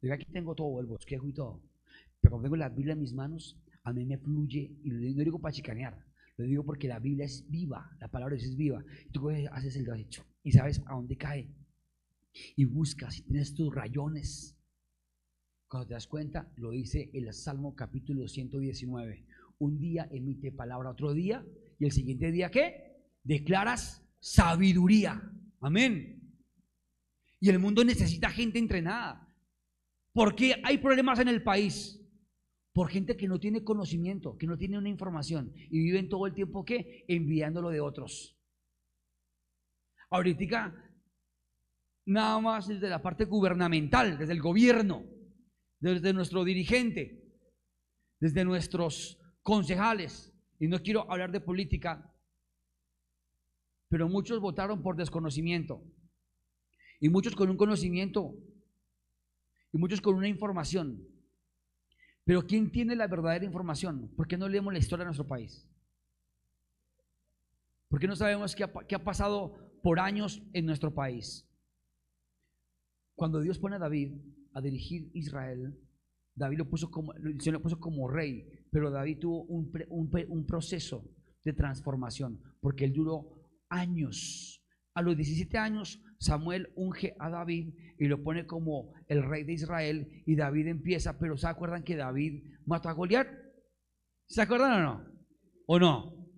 diga 0.00 0.14
aquí 0.14 0.24
tengo 0.26 0.54
todo, 0.54 0.80
el 0.80 0.86
bosquejo 0.86 1.28
y 1.28 1.32
todo, 1.32 1.60
pero 2.20 2.32
cuando 2.32 2.46
tengo 2.46 2.56
la 2.56 2.68
Biblia 2.68 2.94
en 2.94 3.00
mis 3.00 3.12
manos, 3.12 3.56
a 3.82 3.92
mí 3.92 4.04
me 4.04 4.16
fluye, 4.18 4.72
y 4.82 4.90
no 4.90 5.22
digo 5.22 5.38
para 5.38 5.52
chicanear, 5.52 6.04
lo 6.36 6.44
digo 6.46 6.64
porque 6.64 6.88
la 6.88 6.98
Biblia 6.98 7.26
es 7.26 7.48
viva, 7.48 7.96
la 8.00 8.08
palabra 8.08 8.36
de 8.36 8.42
es 8.42 8.56
viva. 8.56 8.84
Tú 9.12 9.30
haces 9.30 9.76
el 9.76 9.84
derecho 9.84 10.24
y 10.42 10.50
sabes 10.50 10.82
a 10.86 10.94
dónde 10.94 11.16
cae 11.16 11.48
y 12.56 12.64
buscas 12.64 13.18
y 13.18 13.22
tienes 13.22 13.54
tus 13.54 13.72
rayones. 13.72 14.56
Cuando 15.68 15.88
te 15.88 15.94
das 15.94 16.08
cuenta, 16.08 16.50
lo 16.56 16.70
dice 16.70 17.10
el 17.12 17.32
Salmo 17.32 17.76
capítulo 17.76 18.26
119. 18.26 19.24
Un 19.58 19.78
día 19.78 20.08
emite 20.10 20.50
palabra, 20.50 20.90
otro 20.90 21.12
día, 21.12 21.44
y 21.78 21.84
el 21.84 21.92
siguiente 21.92 22.32
día, 22.32 22.50
¿qué? 22.50 22.83
Declaras 23.24 24.06
sabiduría. 24.20 25.20
Amén. 25.60 26.20
Y 27.40 27.48
el 27.48 27.58
mundo 27.58 27.84
necesita 27.84 28.30
gente 28.30 28.58
entrenada. 28.58 29.20
porque 30.12 30.60
hay 30.62 30.78
problemas 30.78 31.18
en 31.18 31.26
el 31.26 31.42
país? 31.42 32.00
Por 32.72 32.88
gente 32.88 33.16
que 33.16 33.26
no 33.26 33.40
tiene 33.40 33.64
conocimiento, 33.64 34.36
que 34.38 34.46
no 34.46 34.56
tiene 34.56 34.78
una 34.78 34.88
información 34.88 35.52
y 35.56 35.80
viven 35.80 36.08
todo 36.08 36.26
el 36.26 36.34
tiempo, 36.34 36.64
¿qué? 36.64 37.04
Enviándolo 37.08 37.70
de 37.70 37.80
otros. 37.80 38.38
Ahorita 40.10 40.72
nada 42.06 42.38
más 42.40 42.68
desde 42.68 42.88
la 42.88 43.02
parte 43.02 43.24
gubernamental, 43.24 44.18
desde 44.18 44.32
el 44.32 44.40
gobierno, 44.40 45.04
desde 45.80 46.12
nuestro 46.12 46.44
dirigente, 46.44 47.24
desde 48.20 48.44
nuestros 48.44 49.18
concejales. 49.42 50.32
Y 50.60 50.68
no 50.68 50.80
quiero 50.80 51.10
hablar 51.10 51.32
de 51.32 51.40
política, 51.40 52.13
pero 53.94 54.08
muchos 54.08 54.40
votaron 54.40 54.82
por 54.82 54.96
desconocimiento. 54.96 55.80
Y 56.98 57.08
muchos 57.08 57.36
con 57.36 57.48
un 57.48 57.56
conocimiento. 57.56 58.34
Y 59.72 59.78
muchos 59.78 60.00
con 60.00 60.16
una 60.16 60.26
información. 60.26 61.06
Pero 62.24 62.44
¿quién 62.44 62.72
tiene 62.72 62.96
la 62.96 63.06
verdadera 63.06 63.44
información? 63.44 64.10
¿Por 64.16 64.26
qué 64.26 64.36
no 64.36 64.48
leemos 64.48 64.72
la 64.72 64.80
historia 64.80 65.04
de 65.04 65.10
nuestro 65.10 65.28
país? 65.28 65.70
¿Por 67.86 68.00
qué 68.00 68.08
no 68.08 68.16
sabemos 68.16 68.56
qué 68.56 68.64
ha, 68.64 69.04
pasado 69.04 69.54
por 69.80 70.00
años 70.00 70.42
en 70.54 70.66
nuestro 70.66 70.92
país? 70.92 71.48
Cuando 73.14 73.42
Dios 73.42 73.60
pone 73.60 73.76
a 73.76 73.78
David 73.78 74.10
a 74.54 74.60
dirigir 74.60 75.08
Israel, 75.14 75.78
David 76.34 76.58
lo 76.58 76.68
puso 76.68 76.90
como, 76.90 77.12
lo 77.12 77.62
puso 77.62 77.78
como 77.78 78.08
rey, 78.08 78.44
pero 78.72 78.90
David 78.90 79.20
tuvo 79.20 79.44
un, 79.44 79.70
un, 79.88 80.46
proceso 80.46 81.08
de 81.44 81.52
transformación, 81.52 82.42
porque 82.60 82.86
él 82.86 82.92
duró 82.92 83.43
años. 83.68 84.62
A 84.94 85.02
los 85.02 85.16
17 85.16 85.58
años, 85.58 86.00
Samuel 86.18 86.72
unge 86.76 87.16
a 87.18 87.28
David 87.28 87.74
y 87.98 88.06
lo 88.06 88.22
pone 88.22 88.46
como 88.46 88.92
el 89.08 89.22
rey 89.22 89.44
de 89.44 89.54
Israel, 89.54 90.22
y 90.26 90.36
David 90.36 90.68
empieza, 90.68 91.18
pero 91.18 91.36
¿se 91.36 91.48
acuerdan 91.48 91.82
que 91.82 91.96
David 91.96 92.44
mató 92.64 92.88
a 92.88 92.92
Goliat? 92.92 93.28
¿Se 94.26 94.42
acuerdan 94.42 94.72
o 94.72 94.82
no? 94.82 95.04
¿O 95.66 95.78
no? 95.78 96.30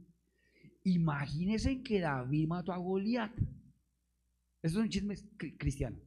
Imagínense 0.85 1.83
que 1.83 2.01
David 2.01 2.49
mató 2.49 2.73
a 2.73 2.79
Goliat. 2.79 3.33
Eso 4.62 4.79
es 4.79 4.85
un 4.85 4.89
chisme 4.89 5.15
cristiano. 5.59 5.99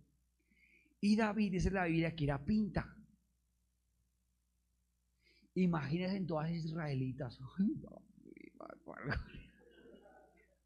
Y 1.02 1.16
David, 1.16 1.52
dice 1.52 1.72
la 1.72 1.86
Biblia, 1.86 2.16
que 2.16 2.26
era 2.26 2.44
pinta. 2.44 2.96
Imagínense 5.56 6.18
en 6.18 6.28
todas 6.28 6.52
las 6.52 6.66
israelitas. 6.66 7.40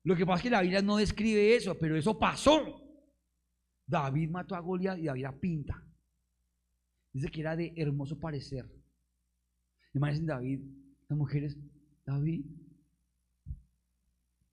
Lo 0.04 0.16
que 0.16 0.26
pasa 0.26 0.38
es 0.38 0.44
que 0.44 0.50
la 0.50 0.62
Biblia 0.62 0.82
no 0.82 0.98
describe 0.98 1.56
eso, 1.56 1.78
pero 1.80 1.96
eso 1.96 2.18
pasó. 2.20 2.82
David 3.86 4.30
mató 4.30 4.56
a 4.56 4.60
Goliat 4.60 4.98
y 5.00 5.06
David 5.06 5.26
pinta. 5.40 5.82
Dice 7.12 7.30
que 7.30 7.42
era 7.42 7.56
de 7.56 7.74
hermoso 7.78 8.20
parecer. 8.20 8.70
Imagínense 9.94 10.26
David, 10.26 10.62
las 11.08 11.18
mujeres, 11.18 11.58
David. 12.06 12.46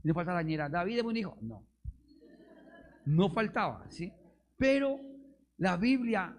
No 0.03 0.15
falta 0.15 0.35
la 0.35 0.43
ñera, 0.43 0.69
David 0.69 0.99
es 0.99 1.05
un 1.05 1.17
hijo. 1.17 1.37
No. 1.41 1.67
No 3.07 3.31
faltaba, 3.31 3.91
¿sí? 3.91 4.13
Pero 4.57 5.01
la 5.57 5.77
Biblia 5.77 6.37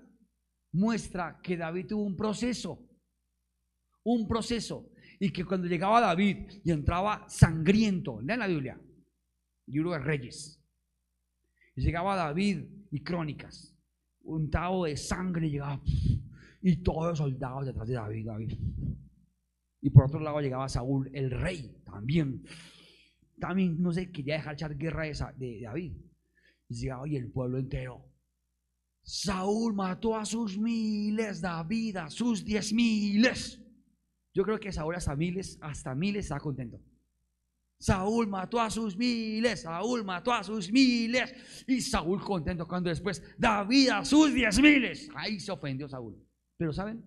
muestra 0.71 1.39
que 1.41 1.57
David 1.57 1.87
tuvo 1.87 2.03
un 2.03 2.15
proceso, 2.15 2.87
un 4.03 4.27
proceso, 4.27 4.89
y 5.19 5.31
que 5.31 5.43
cuando 5.43 5.67
llegaba 5.67 5.99
David 5.99 6.61
y 6.63 6.71
entraba 6.71 7.25
sangriento, 7.27 8.19
en 8.21 8.39
la 8.39 8.47
Biblia, 8.47 8.79
libro 9.67 9.91
de 9.91 9.99
Reyes, 9.99 10.61
llegaba 11.75 12.15
David 12.15 12.65
y 12.91 13.01
Crónicas, 13.01 13.75
un 14.23 14.49
tao 14.49 14.85
de 14.85 14.97
sangre 14.97 15.49
llegaba, 15.49 15.81
y 16.61 16.77
todos 16.77 17.09
los 17.09 17.17
soldados 17.17 17.65
detrás 17.65 17.87
de 17.87 17.95
David, 17.95 18.25
David. 18.25 18.53
Y 19.81 19.89
por 19.89 20.05
otro 20.05 20.19
lado 20.19 20.39
llegaba 20.41 20.69
Saúl, 20.69 21.09
el 21.13 21.31
rey, 21.31 21.75
también, 21.85 22.43
también, 23.39 23.81
no 23.81 23.91
sé, 23.91 24.11
quería 24.11 24.35
dejar 24.35 24.53
echar 24.53 24.77
guerra 24.77 25.05
de, 25.35 25.61
David. 25.61 25.93
Y 26.69 26.75
llegaba 26.75 27.07
y 27.07 27.15
el 27.15 27.31
pueblo 27.31 27.57
entero 27.57 28.11
Saúl 29.03 29.73
mató 29.73 30.15
a 30.15 30.25
sus 30.25 30.57
miles, 30.57 31.41
David 31.41 31.97
a 31.97 32.09
sus 32.09 32.45
diez 32.45 32.71
miles. 32.71 33.59
Yo 34.33 34.43
creo 34.43 34.59
que 34.59 34.71
Saúl 34.71 34.95
hasta 34.95 35.15
miles, 35.15 35.57
hasta 35.61 35.95
miles 35.95 36.25
está 36.25 36.39
contento. 36.39 36.79
Saúl 37.81 38.27
mató 38.27 38.61
a 38.61 38.69
sus 38.69 38.95
miles, 38.95 39.61
Saúl 39.61 40.03
mató 40.05 40.31
a 40.31 40.43
sus 40.43 40.71
miles. 40.71 41.65
Y 41.67 41.81
Saúl 41.81 42.23
contento 42.23 42.67
cuando 42.67 42.91
después 42.91 43.23
David 43.39 43.89
a 43.89 44.05
sus 44.05 44.31
diez 44.35 44.61
miles. 44.61 45.09
Ahí 45.15 45.39
se 45.39 45.51
ofendió 45.51 45.89
Saúl. 45.89 46.15
Pero 46.57 46.71
¿saben? 46.71 47.03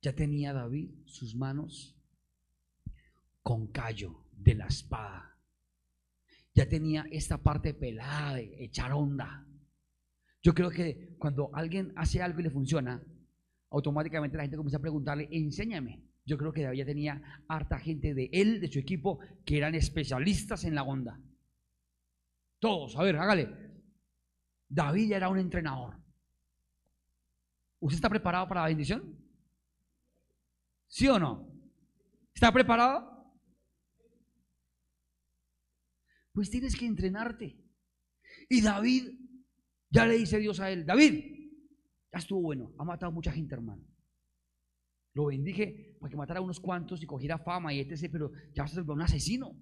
Ya 0.00 0.14
tenía 0.14 0.52
David 0.52 0.90
sus 1.06 1.34
manos 1.34 1.98
con 3.42 3.66
callo 3.72 4.28
de 4.30 4.54
la 4.54 4.66
espada. 4.68 5.36
Ya 6.54 6.68
tenía 6.68 7.04
esta 7.10 7.38
parte 7.38 7.74
pelada 7.74 8.36
de 8.36 8.64
echar 8.64 8.92
onda. 8.92 9.44
Yo 10.40 10.54
creo 10.54 10.70
que 10.70 11.16
cuando 11.18 11.50
alguien 11.52 11.92
hace 11.96 12.22
algo 12.22 12.38
y 12.38 12.44
le 12.44 12.50
funciona, 12.50 13.02
automáticamente 13.70 14.36
la 14.36 14.44
gente 14.44 14.56
comienza 14.56 14.78
a 14.78 14.82
preguntarle, 14.82 15.28
enséñame. 15.32 16.11
Yo 16.24 16.38
creo 16.38 16.52
que 16.52 16.62
ya 16.76 16.84
tenía 16.84 17.42
harta 17.48 17.78
gente 17.78 18.14
de 18.14 18.30
él, 18.32 18.60
de 18.60 18.70
su 18.70 18.78
equipo, 18.78 19.18
que 19.44 19.58
eran 19.58 19.74
especialistas 19.74 20.64
en 20.64 20.74
la 20.74 20.84
onda. 20.84 21.20
Todos, 22.58 22.96
a 22.96 23.02
ver, 23.02 23.16
hágale. 23.16 23.48
David 24.68 25.08
ya 25.08 25.16
era 25.16 25.28
un 25.28 25.38
entrenador. 25.38 26.00
¿Usted 27.80 27.96
está 27.96 28.08
preparado 28.08 28.46
para 28.46 28.62
la 28.62 28.68
bendición? 28.68 29.18
¿Sí 30.86 31.08
o 31.08 31.18
no? 31.18 31.50
¿Está 32.32 32.52
preparado? 32.52 33.12
Pues 36.32 36.48
tienes 36.48 36.76
que 36.76 36.86
entrenarte. 36.86 37.58
Y 38.48 38.62
David 38.62 39.18
ya 39.90 40.06
le 40.06 40.16
dice 40.16 40.38
Dios 40.38 40.60
a 40.60 40.70
él, 40.70 40.86
David, 40.86 41.50
ya 42.12 42.18
estuvo 42.18 42.40
bueno, 42.40 42.72
ha 42.78 42.84
matado 42.84 43.12
mucha 43.12 43.32
gente, 43.32 43.54
hermano. 43.54 43.91
Lo 45.14 45.26
bendije 45.26 45.96
para 46.00 46.10
que 46.10 46.16
matara 46.16 46.40
a 46.40 46.42
unos 46.42 46.60
cuantos 46.60 47.02
y 47.02 47.06
cogiera 47.06 47.38
fama 47.38 47.72
y 47.74 47.80
etc., 47.80 48.08
pero 48.10 48.32
ya 48.54 48.66
se 48.66 48.76
volvió 48.76 48.94
un 48.94 49.02
asesino. 49.02 49.56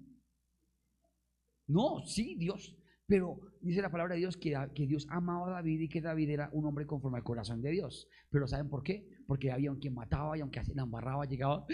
No, 1.67 2.01
sí, 2.05 2.35
Dios. 2.35 2.77
Pero 3.11 3.41
dice 3.59 3.81
la 3.81 3.91
palabra 3.91 4.15
de 4.15 4.19
Dios 4.19 4.37
que, 4.37 4.55
que, 4.73 4.87
Dios 4.87 5.05
amaba 5.09 5.47
a 5.47 5.51
David 5.55 5.81
y 5.81 5.89
que 5.89 5.99
David 5.99 6.29
era 6.29 6.49
un 6.53 6.65
hombre 6.65 6.85
conforme 6.85 7.17
al 7.17 7.25
corazón 7.25 7.61
de 7.61 7.71
Dios. 7.71 8.07
Pero 8.29 8.47
¿saben 8.47 8.69
por 8.69 8.83
qué? 8.83 9.05
Porque 9.27 9.51
había 9.51 9.75
quien 9.75 9.93
mataba 9.93 10.37
y 10.37 10.41
aunque 10.41 10.61
la 10.73 10.83
embarraba, 10.83 11.25
llegaba, 11.25 11.65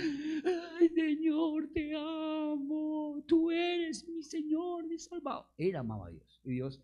Señor, 0.95 1.69
te 1.73 1.93
amo, 1.95 3.23
tú 3.27 3.51
eres 3.51 4.07
mi 4.07 4.23
Señor, 4.23 4.87
mi 4.87 4.97
salvador. 4.97 5.45
Él 5.57 5.75
amaba 5.75 6.07
a 6.07 6.09
Dios. 6.09 6.41
Y 6.43 6.53
Dios, 6.53 6.81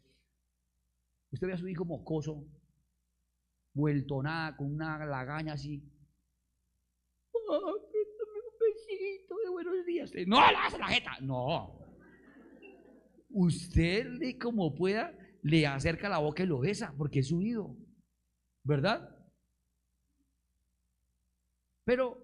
usted 1.32 1.48
ve 1.48 1.54
a 1.54 1.58
su 1.58 1.68
hijo 1.68 1.84
mocoso, 1.84 2.46
vuelto 3.74 4.22
nada, 4.22 4.56
con 4.56 4.72
una 4.72 5.04
lagaña 5.04 5.54
así. 5.54 5.84
Oh, 7.56 7.76
un 7.76 8.58
besito 8.60 9.36
de 9.44 9.50
buenos 9.52 9.86
días. 9.86 10.12
No, 10.26 10.38
la 10.38 10.70
la 10.80 10.88
jeta. 10.88 11.18
No. 11.22 11.80
Usted, 13.30 14.08
le, 14.08 14.40
como 14.40 14.74
pueda, 14.74 15.16
le 15.44 15.68
acerca 15.68 16.10
la 16.10 16.18
boca 16.18 16.44
y 16.44 16.48
lo 16.48 16.60
besa, 16.60 16.96
porque 16.98 17.20
es 17.20 17.28
su 17.28 17.42
hijo. 17.44 17.78
¿Verdad? 18.64 19.16
Pero 21.84 22.18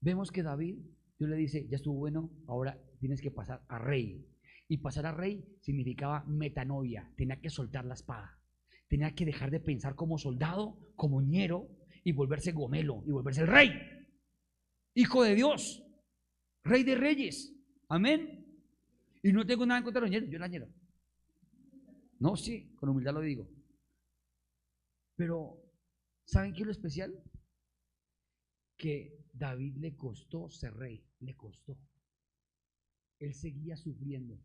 vemos 0.00 0.30
que 0.30 0.42
David, 0.42 0.78
Dios 1.18 1.30
le 1.30 1.36
dice, 1.36 1.66
ya 1.68 1.76
estuvo 1.76 1.94
bueno, 1.94 2.30
ahora 2.46 2.78
tienes 3.00 3.20
que 3.20 3.30
pasar 3.32 3.64
a 3.68 3.78
rey. 3.78 4.24
Y 4.68 4.78
pasar 4.78 5.06
a 5.06 5.12
rey 5.12 5.44
significaba 5.62 6.24
metanoia, 6.26 7.10
tenía 7.16 7.40
que 7.40 7.50
soltar 7.50 7.84
la 7.84 7.94
espada, 7.94 8.38
tenía 8.88 9.14
que 9.14 9.24
dejar 9.24 9.50
de 9.50 9.60
pensar 9.60 9.96
como 9.96 10.16
soldado, 10.16 10.78
como 10.94 11.20
ñero, 11.20 11.68
y 12.04 12.12
volverse 12.12 12.52
gomelo, 12.52 13.02
y 13.06 13.10
volverse 13.10 13.42
el 13.42 13.46
rey, 13.46 13.70
hijo 14.94 15.22
de 15.22 15.34
Dios, 15.34 15.82
rey 16.64 16.82
de 16.82 16.94
reyes. 16.94 17.54
Amén. 17.88 18.46
Y 19.22 19.32
no 19.32 19.46
tengo 19.46 19.64
nada 19.66 19.78
en 19.78 19.84
contra 19.84 20.00
de 20.00 20.06
los 20.06 20.10
ñeros, 20.10 20.30
yo 20.30 20.38
la 20.38 20.48
ñero. 20.48 20.68
No, 22.18 22.36
sí, 22.36 22.74
con 22.76 22.88
humildad 22.88 23.14
lo 23.14 23.20
digo. 23.20 23.48
Pero, 25.16 25.62
¿saben 26.24 26.52
qué 26.52 26.60
es 26.60 26.66
lo 26.66 26.72
especial? 26.72 27.22
Que 28.76 29.26
David 29.32 29.76
le 29.76 29.96
costó 29.96 30.48
ser 30.48 30.74
rey, 30.74 31.04
le 31.20 31.36
costó. 31.36 31.78
Él 33.18 33.34
seguía 33.34 33.76
sufriendo. 33.76 34.38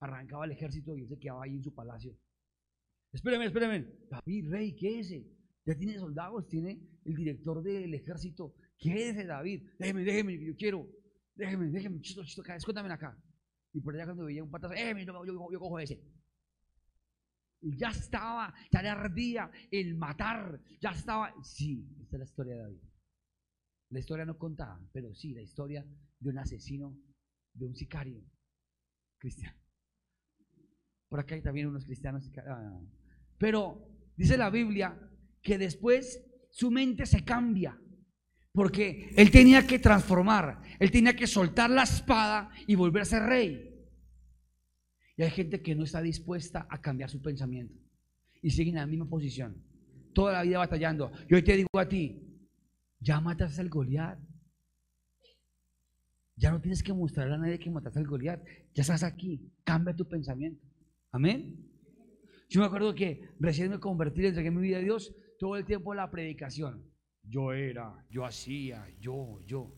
Arrancaba 0.00 0.44
el 0.44 0.52
ejército 0.52 0.96
y 0.96 1.02
él 1.02 1.08
se 1.08 1.18
quedaba 1.18 1.44
ahí 1.44 1.56
en 1.56 1.62
su 1.64 1.74
palacio. 1.74 2.16
Espérenme, 3.12 3.46
espérenme. 3.46 3.92
David, 4.08 4.50
rey, 4.50 4.76
¿qué 4.76 5.00
es 5.00 5.06
ese? 5.06 5.37
Ya 5.68 5.76
tiene 5.76 5.98
soldados, 5.98 6.48
tiene 6.48 6.80
el 7.04 7.14
director 7.14 7.62
del 7.62 7.92
ejército. 7.92 8.54
¿Qué 8.78 8.94
es 8.94 9.14
ese 9.14 9.26
David? 9.26 9.68
Déjeme, 9.78 10.02
déjeme, 10.02 10.42
yo 10.42 10.56
quiero. 10.56 10.88
Déjeme, 11.34 11.68
déjeme, 11.68 12.00
chisto, 12.00 12.24
chisto, 12.24 12.40
acá, 12.40 12.56
escóndame 12.56 12.90
acá. 12.90 13.14
Y 13.74 13.82
por 13.82 13.94
allá 13.94 14.06
cuando 14.06 14.24
veía 14.24 14.42
un 14.42 14.50
patazo, 14.50 14.72
¡eh, 14.72 14.94
yo, 15.04 15.26
yo, 15.26 15.52
yo 15.52 15.60
cojo 15.60 15.78
ese! 15.78 16.02
Y 17.60 17.76
ya 17.76 17.90
estaba, 17.90 18.54
ya 18.72 18.80
le 18.80 18.88
ardía 18.88 19.50
el 19.70 19.94
matar, 19.94 20.58
ya 20.80 20.92
estaba. 20.92 21.34
Sí, 21.42 21.86
esta 22.00 22.16
es 22.16 22.20
la 22.20 22.24
historia 22.24 22.54
de 22.54 22.60
David. 22.62 22.80
La 23.90 23.98
historia 23.98 24.24
no 24.24 24.38
contaba, 24.38 24.80
pero 24.90 25.14
sí, 25.14 25.34
la 25.34 25.42
historia 25.42 25.84
de 26.18 26.30
un 26.30 26.38
asesino, 26.38 26.98
de 27.52 27.66
un 27.66 27.76
sicario 27.76 28.24
cristiano. 29.18 29.58
Por 31.10 31.20
acá 31.20 31.34
hay 31.34 31.42
también 31.42 31.66
unos 31.66 31.84
cristianos. 31.84 32.26
Ah. 32.46 32.80
Pero 33.36 33.86
dice 34.16 34.38
la 34.38 34.48
Biblia 34.48 34.98
que 35.42 35.58
después 35.58 36.24
su 36.50 36.70
mente 36.70 37.06
se 37.06 37.24
cambia. 37.24 37.78
Porque 38.52 39.12
él 39.16 39.30
tenía 39.30 39.66
que 39.66 39.78
transformar, 39.78 40.62
él 40.80 40.90
tenía 40.90 41.14
que 41.14 41.26
soltar 41.26 41.70
la 41.70 41.84
espada 41.84 42.50
y 42.66 42.74
volverse 42.74 43.20
rey. 43.20 43.68
Y 45.16 45.22
hay 45.22 45.30
gente 45.30 45.62
que 45.62 45.74
no 45.74 45.84
está 45.84 46.00
dispuesta 46.00 46.66
a 46.68 46.80
cambiar 46.80 47.10
su 47.10 47.20
pensamiento 47.20 47.74
y 48.42 48.50
siguen 48.50 48.74
en 48.74 48.80
la 48.80 48.86
misma 48.86 49.08
posición, 49.08 49.62
toda 50.12 50.32
la 50.32 50.42
vida 50.42 50.58
batallando. 50.58 51.12
Y 51.28 51.34
hoy 51.34 51.42
te 51.42 51.56
digo 51.56 51.68
a 51.78 51.88
ti, 51.88 52.28
ya 53.00 53.20
mataste 53.20 53.60
al 53.60 53.68
Goliat. 53.68 54.18
Ya 56.36 56.52
no 56.52 56.60
tienes 56.60 56.82
que 56.82 56.92
mostrarle 56.92 57.34
a 57.34 57.38
nadie 57.38 57.58
que 57.58 57.70
mataste 57.70 57.98
al 57.98 58.06
Goliat. 58.06 58.44
Ya 58.74 58.82
estás 58.82 59.02
aquí. 59.02 59.52
Cambia 59.64 59.94
tu 59.94 60.08
pensamiento. 60.08 60.64
Amén. 61.10 61.68
Yo 62.48 62.60
me 62.60 62.66
acuerdo 62.66 62.94
que 62.94 63.28
recién 63.38 63.70
me 63.70 63.78
convertí, 63.78 64.24
entregué 64.24 64.50
mi 64.50 64.62
vida 64.62 64.78
a 64.78 64.80
Dios 64.80 65.14
todo 65.38 65.56
el 65.56 65.64
tiempo 65.64 65.94
la 65.94 66.10
predicación. 66.10 66.82
Yo 67.22 67.52
era, 67.52 68.04
yo 68.10 68.24
hacía, 68.24 68.86
yo, 69.00 69.40
yo. 69.46 69.72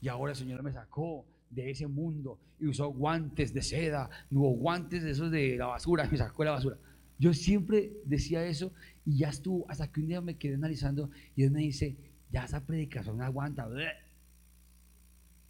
Y 0.00 0.08
ahora 0.08 0.32
el 0.32 0.38
Señor 0.38 0.62
me 0.62 0.72
sacó 0.72 1.26
de 1.50 1.70
ese 1.70 1.86
mundo 1.86 2.38
y 2.58 2.66
usó 2.66 2.88
guantes 2.88 3.52
de 3.52 3.62
seda, 3.62 4.10
hubo 4.30 4.50
guantes 4.50 5.02
de 5.02 5.10
esos 5.10 5.30
de 5.30 5.56
la 5.56 5.66
basura, 5.66 6.08
me 6.10 6.16
sacó 6.16 6.44
la 6.44 6.52
basura. 6.52 6.78
Yo 7.18 7.34
siempre 7.34 7.92
decía 8.04 8.44
eso 8.46 8.72
y 9.04 9.18
ya 9.18 9.28
estuvo, 9.28 9.68
hasta 9.68 9.90
que 9.90 10.00
un 10.00 10.08
día 10.08 10.20
me 10.20 10.38
quedé 10.38 10.54
analizando 10.54 11.10
y 11.34 11.42
Dios 11.42 11.52
me 11.52 11.60
dice, 11.60 11.96
ya 12.30 12.44
esa 12.44 12.64
predicación 12.64 13.20
aguanta, 13.20 13.68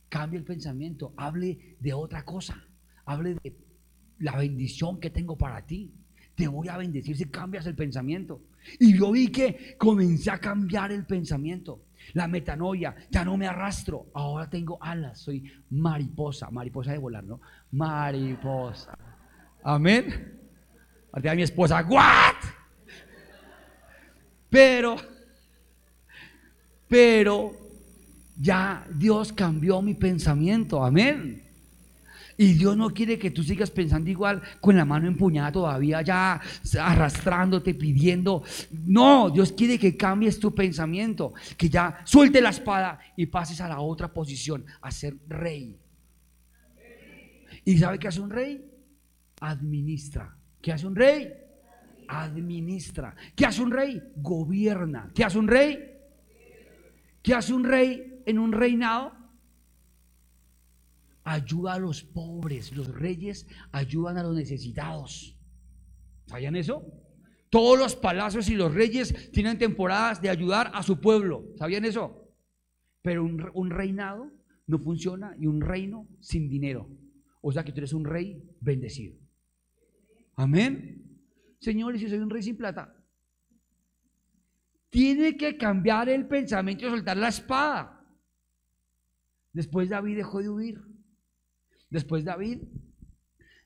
cambie 0.09 0.39
el 0.39 0.45
pensamiento, 0.45 1.13
hable 1.17 1.77
de 1.81 1.93
otra 1.93 2.25
cosa, 2.25 2.65
hable 3.05 3.35
de 3.35 3.57
la 4.19 4.37
bendición 4.37 4.99
que 4.99 5.11
tengo 5.11 5.37
para 5.37 5.67
ti. 5.67 5.93
Te 6.39 6.47
voy 6.47 6.69
a 6.69 6.77
bendecir 6.77 7.17
si 7.17 7.25
cambias 7.25 7.67
el 7.67 7.75
pensamiento. 7.75 8.41
Y 8.79 8.97
yo 8.97 9.11
vi 9.11 9.27
que 9.27 9.75
comencé 9.77 10.31
a 10.31 10.39
cambiar 10.39 10.93
el 10.93 11.05
pensamiento. 11.05 11.83
La 12.13 12.29
metanoia, 12.29 12.95
ya 13.11 13.25
no 13.25 13.37
me 13.37 13.49
arrastro, 13.49 14.07
ahora 14.15 14.49
tengo 14.49 14.79
alas, 14.81 15.19
soy 15.19 15.43
mariposa, 15.71 16.49
mariposa 16.53 16.93
de 16.93 16.99
volar, 16.99 17.25
¿no? 17.25 17.41
Mariposa. 17.73 18.97
Amén. 19.65 20.39
A 21.11 21.35
mi 21.35 21.43
esposa, 21.43 21.85
¿what? 21.89 22.37
Pero, 24.49 24.95
pero 26.87 27.51
ya 28.37 28.87
Dios 28.95 29.33
cambió 29.33 29.83
mi 29.83 29.95
pensamiento, 29.95 30.85
amén. 30.85 31.48
Y 32.41 32.53
Dios 32.53 32.77
no 32.77 32.91
quiere 32.91 33.19
que 33.19 33.33
tú 33.33 33.43
sigas 33.43 33.69
pensando 33.69 34.09
igual 34.09 34.41
con 34.61 34.77
la 34.77 34.85
mano 34.85 35.09
empuñada 35.09 35.51
todavía, 35.51 36.03
ya 36.03 36.41
arrastrándote, 36.81 37.75
pidiendo. 37.75 38.45
No, 38.71 39.29
Dios 39.29 39.51
quiere 39.51 39.77
que 39.77 39.97
cambies 39.97 40.39
tu 40.39 40.55
pensamiento, 40.55 41.35
que 41.57 41.69
ya 41.69 41.99
suelte 42.05 42.41
la 42.41 42.51
espada 42.51 43.01
y 43.17 43.27
pases 43.27 43.61
a 43.61 43.69
la 43.69 43.81
otra 43.81 44.13
posición, 44.13 44.65
a 44.81 44.93
ser 44.93 45.17
rey. 45.27 45.77
¿Y 47.65 47.77
sabe 47.77 47.99
qué 47.99 48.07
hace 48.07 48.21
un 48.21 48.31
rey? 48.31 48.65
Administra. 49.41 50.39
¿Qué 50.63 50.71
hace 50.71 50.87
un 50.87 50.95
rey? 50.95 51.33
Administra. 52.07 53.17
¿Qué 53.35 53.47
hace 53.47 53.63
un 53.63 53.73
rey? 53.73 54.01
Gobierna. 54.15 55.11
¿Qué 55.13 55.25
hace 55.25 55.39
un 55.39 55.49
rey? 55.49 55.91
¿Qué 57.21 57.35
hace 57.35 57.53
un 57.53 57.65
rey 57.65 58.23
en 58.25 58.39
un 58.39 58.53
reinado? 58.53 59.18
Ayuda 61.29 61.75
a 61.75 61.79
los 61.79 62.03
pobres, 62.03 62.75
los 62.75 62.89
reyes 62.89 63.47
ayudan 63.71 64.17
a 64.17 64.23
los 64.23 64.35
necesitados. 64.35 65.37
¿Sabían 66.27 66.57
eso? 66.57 66.83
Todos 67.51 67.79
los 67.79 67.97
palacios 67.97 68.49
y 68.49 68.55
los 68.55 68.75
reyes 68.75 69.31
tienen 69.33 69.59
temporadas 69.59 70.21
de 70.21 70.31
ayudar 70.31 70.71
a 70.75 70.83
su 70.83 71.01
pueblo. 71.01 71.45
¿Sabían 71.57 71.85
eso? 71.85 72.35
Pero 73.03 73.25
un, 73.25 73.71
reinado 73.71 74.31
no 74.67 74.79
funciona 74.79 75.35
y 75.39 75.47
un 75.47 75.61
reino 75.61 76.09
sin 76.21 76.49
dinero. 76.49 76.89
O 77.41 77.53
sea 77.53 77.65
que 77.65 77.73
tú 77.73 77.81
eres 77.81 77.93
un 77.93 78.05
rey 78.05 78.43
bendecido. 78.61 79.17
Amén. 80.35 81.21
Señores, 81.61 82.01
si 82.01 82.09
soy 82.09 82.19
un 82.19 82.31
rey 82.31 82.43
sin 82.43 82.57
plata, 82.57 82.95
tiene 84.91 85.37
que 85.37 85.57
cambiar 85.57 86.09
el 86.09 86.27
pensamiento 86.27 86.87
y 86.87 86.91
soltar 86.91 87.17
la 87.17 87.29
espada. 87.29 88.07
Después 89.53 89.89
David 89.89 90.17
dejó 90.17 90.41
de 90.41 90.49
huir. 90.49 90.88
Después 91.91 92.25
David 92.25 92.61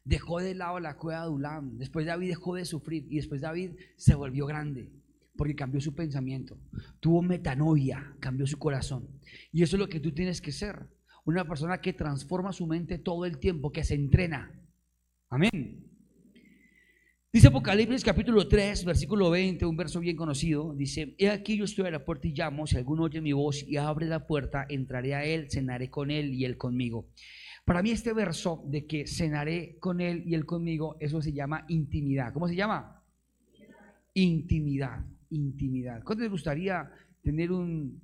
dejó 0.05 0.41
de 0.41 0.55
lado 0.55 0.81
la 0.81 0.97
cueva 0.97 1.25
de 1.25 1.31
Ulam. 1.31 1.79
Después 1.79 2.07
David 2.07 2.29
dejó 2.29 2.55
de 2.55 2.65
sufrir. 2.65 3.07
Y 3.11 3.17
después 3.17 3.41
David 3.41 3.73
se 3.97 4.15
volvió 4.15 4.47
grande. 4.47 4.91
Porque 5.37 5.55
cambió 5.55 5.81
su 5.81 5.95
pensamiento. 5.95 6.59
Tuvo 7.01 7.23
metanoia. 7.23 8.15
Cambió 8.21 8.47
su 8.47 8.59
corazón. 8.59 9.09
Y 9.53 9.63
eso 9.63 9.77
es 9.77 9.81
lo 9.81 9.89
que 9.89 10.01
tú 10.01 10.13
tienes 10.13 10.41
que 10.41 10.53
ser. 10.53 10.89
Una 11.25 11.47
persona 11.47 11.81
que 11.81 11.93
transforma 11.93 12.53
su 12.53 12.67
mente 12.67 12.99
todo 12.99 13.25
el 13.25 13.39
tiempo. 13.39 13.73
Que 13.73 13.85
se 13.85 13.95
entrena. 13.95 14.53
Amén. 15.29 15.93
Dice 17.33 17.49
Apocalipsis 17.49 18.05
capítulo 18.05 18.47
3, 18.47 18.85
versículo 18.85 19.31
20, 19.31 19.65
un 19.65 19.75
verso 19.75 20.01
bien 20.01 20.17
conocido. 20.17 20.75
Dice, 20.75 21.15
he 21.17 21.31
aquí 21.31 21.57
yo 21.57 21.65
estoy 21.65 21.87
a 21.87 21.91
la 21.91 22.05
puerta 22.05 22.29
y 22.29 22.35
llamo, 22.35 22.67
si 22.67 22.77
alguno 22.77 23.05
oye 23.05 23.23
mi 23.23 23.33
voz 23.33 23.67
y 23.67 23.79
abre 23.79 24.05
la 24.05 24.27
puerta, 24.27 24.67
entraré 24.69 25.15
a 25.15 25.25
él, 25.25 25.51
cenaré 25.51 25.89
con 25.89 26.11
él 26.11 26.35
y 26.35 26.45
él 26.45 26.59
conmigo. 26.59 27.09
Para 27.65 27.83
mí 27.83 27.91
este 27.91 28.13
verso 28.13 28.63
de 28.67 28.87
que 28.87 29.07
cenaré 29.07 29.77
con 29.79 30.01
él 30.01 30.25
y 30.27 30.35
él 30.35 30.45
conmigo, 30.45 30.97
eso 31.01 31.23
se 31.23 31.33
llama 31.33 31.65
intimidad. 31.69 32.33
¿Cómo 32.33 32.49
se 32.49 32.57
llama? 32.57 33.03
Intimidad, 34.15 35.05
intimidad. 35.31 36.03
¿Cuánto 36.03 36.23
les 36.23 36.31
gustaría 36.31 36.91
tener 37.23 37.53
un... 37.53 38.01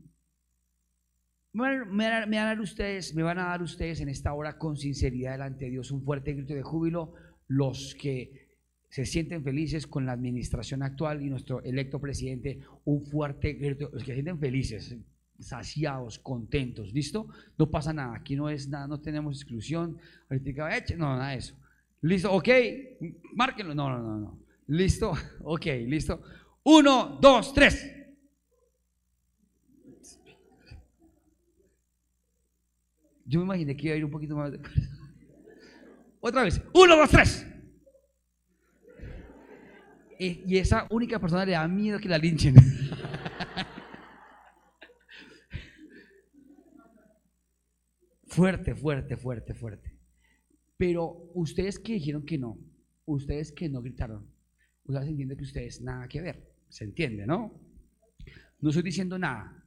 Me 1.53 2.09
van, 2.09 2.35
a 2.35 2.45
dar 2.45 2.61
ustedes, 2.61 3.15
me 3.17 3.23
van 3.23 3.39
a 3.39 3.47
dar 3.47 3.63
ustedes 3.63 4.01
en 4.01 4.09
esta 4.09 4.33
hora 4.33 4.59
con 4.59 4.77
sinceridad 4.77 5.33
delante 5.33 5.65
de 5.65 5.73
Dios 5.73 5.91
un 5.91 6.05
fuerte 6.05 6.35
grito 6.35 6.55
de 6.55 6.63
júbilo 6.63 7.15
los 7.49 7.97
que 8.01 8.49
se 8.91 9.05
sienten 9.05 9.43
felices 9.43 9.87
con 9.87 10.07
la 10.07 10.13
administración 10.13 10.83
actual 10.83 11.23
y 11.23 11.31
nuestro 11.31 11.63
electo 11.63 12.01
presidente, 12.01 12.61
un 12.85 13.05
fuerte 13.05 13.55
grito, 13.55 13.91
los 13.93 14.03
que 14.05 14.13
se 14.13 14.15
sienten 14.15 14.39
felices, 14.39 14.97
saciados, 15.39 16.19
contentos, 16.19 16.93
¿listo? 16.93 17.29
No 17.57 17.71
pasa 17.71 17.93
nada, 17.93 18.17
aquí 18.17 18.37
no 18.37 18.49
es 18.49 18.69
nada, 18.69 18.87
no 18.87 19.01
tenemos 19.01 19.37
exclusión, 19.37 19.99
no, 20.29 21.17
nada 21.17 21.31
de 21.31 21.37
eso. 21.37 21.55
¿Listo? 22.03 22.33
¿Ok? 22.33 22.49
Márquenlo. 23.35 23.75
No, 23.75 23.91
no, 23.91 23.99
no, 23.99 24.19
no. 24.19 24.39
¿Listo? 24.67 25.13
Ok, 25.43 25.67
listo. 25.87 26.23
Uno, 26.65 27.19
dos, 27.21 27.53
tres. 27.55 27.95
Yo 33.25 33.41
me 33.41 33.45
imaginé 33.45 33.77
que 33.77 33.87
iba 33.87 33.95
a 33.95 33.99
ir 33.99 34.05
un 34.05 34.11
poquito 34.11 34.37
más. 34.37 34.53
Otra 36.21 36.43
vez. 36.43 36.61
Uno, 36.75 36.97
dos, 36.97 37.11
tres. 37.11 37.47
Y 40.19 40.59
esa 40.59 40.87
única 40.91 41.21
persona 41.21 41.45
le 41.45 41.53
da 41.53 41.69
miedo 41.69 41.99
que 41.99 42.09
la 42.09 42.19
linchen. 42.19 42.55
fuerte, 48.29 48.75
fuerte, 48.75 49.17
fuerte, 49.17 49.55
fuerte. 49.55 49.99
Pero 50.77 51.31
ustedes 51.35 51.79
que 51.79 51.95
dijeron 51.95 52.25
que 52.25 52.39
no, 52.39 52.59
ustedes 53.05 53.53
que 53.53 53.69
no 53.69 53.83
gritaron, 53.83 54.27
ustedes 54.85 55.09
entienden 55.09 55.37
que 55.37 55.45
ustedes 55.45 55.81
nada 55.81 56.07
que 56.09 56.21
ver. 56.21 56.55
¿Se 56.69 56.85
entiende, 56.85 57.27
no? 57.27 57.53
No 58.61 58.69
estoy 58.69 58.83
diciendo 58.83 59.19
nada. 59.19 59.65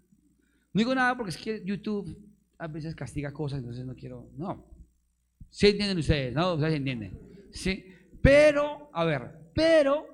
No 0.74 0.80
digo 0.80 0.96
nada 0.96 1.18
porque 1.18 1.32
es 1.32 1.38
que 1.38 1.64
YouTube 1.66 2.18
a 2.58 2.68
veces 2.68 2.96
castiga 2.96 3.34
cosas, 3.34 3.60
entonces 3.60 3.86
no 3.86 3.96
quiero. 3.96 4.32
No. 4.38 4.66
¿Se 5.50 5.70
entienden 5.70 5.98
ustedes? 5.98 6.34
¿No? 6.34 6.54
Ustedes 6.54 6.76
entienden. 6.76 7.20
Sí. 7.52 7.86
Pero, 8.22 8.90
a 8.94 9.04
ver, 9.04 9.52
pero 9.54 10.06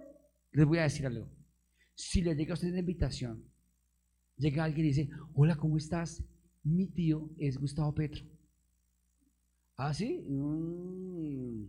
les 0.51 0.65
voy 0.65 0.79
a 0.79 0.83
decir 0.83 1.05
algo. 1.05 1.29
Si 1.93 2.21
le 2.21 2.35
llega 2.35 2.53
a 2.53 2.55
usted 2.55 2.69
una 2.69 2.79
invitación, 2.79 3.43
llega 4.37 4.63
alguien 4.63 4.85
y 4.85 4.89
dice: 4.89 5.09
Hola, 5.33 5.55
¿cómo 5.57 5.77
estás? 5.77 6.23
Mi 6.63 6.87
tío 6.87 7.29
es 7.37 7.57
Gustavo 7.57 7.93
Petro. 7.93 8.25
¿Ah, 9.77 9.93
sí? 9.93 10.19
Mm. 10.27 11.65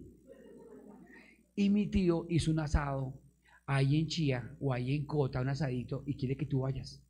Y 1.57 1.71
mi 1.71 1.87
tío 1.89 2.27
hizo 2.31 2.51
un 2.51 2.61
asado 2.61 3.21
ahí 3.67 4.01
en 4.01 4.07
Chía 4.07 4.57
o 4.61 4.73
ahí 4.73 4.95
en 4.95 5.05
Cota, 5.05 5.41
un 5.43 5.49
asadito, 5.49 6.03
y 6.07 6.17
quiere 6.17 6.37
que 6.37 6.47
tú 6.47 6.61
vayas. 6.61 7.03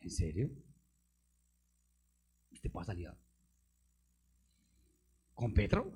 ¿En 0.00 0.10
serio? 0.10 0.50
¿Te 2.62 2.70
pasa 2.70 2.92
salir? 2.92 3.10
¿Con 5.34 5.52
Petro? 5.52 5.92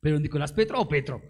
¿Pero 0.00 0.20
Nicolás 0.20 0.52
Petro 0.52 0.80
o 0.80 0.88
Petro? 0.88 1.20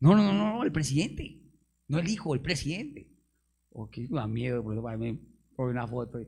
No, 0.00 0.16
no, 0.16 0.22
no, 0.22 0.32
no, 0.32 0.64
el 0.64 0.72
presidente. 0.72 1.42
No 1.88 1.98
el 1.98 2.08
hijo, 2.08 2.34
el 2.34 2.40
presidente. 2.40 3.08
O 3.70 3.90
que 3.90 4.06
da 4.08 4.26
miedo, 4.26 4.62
por 4.62 4.72
eso 4.72 4.82
por 5.54 5.68
una 5.68 5.86
foto. 5.86 6.20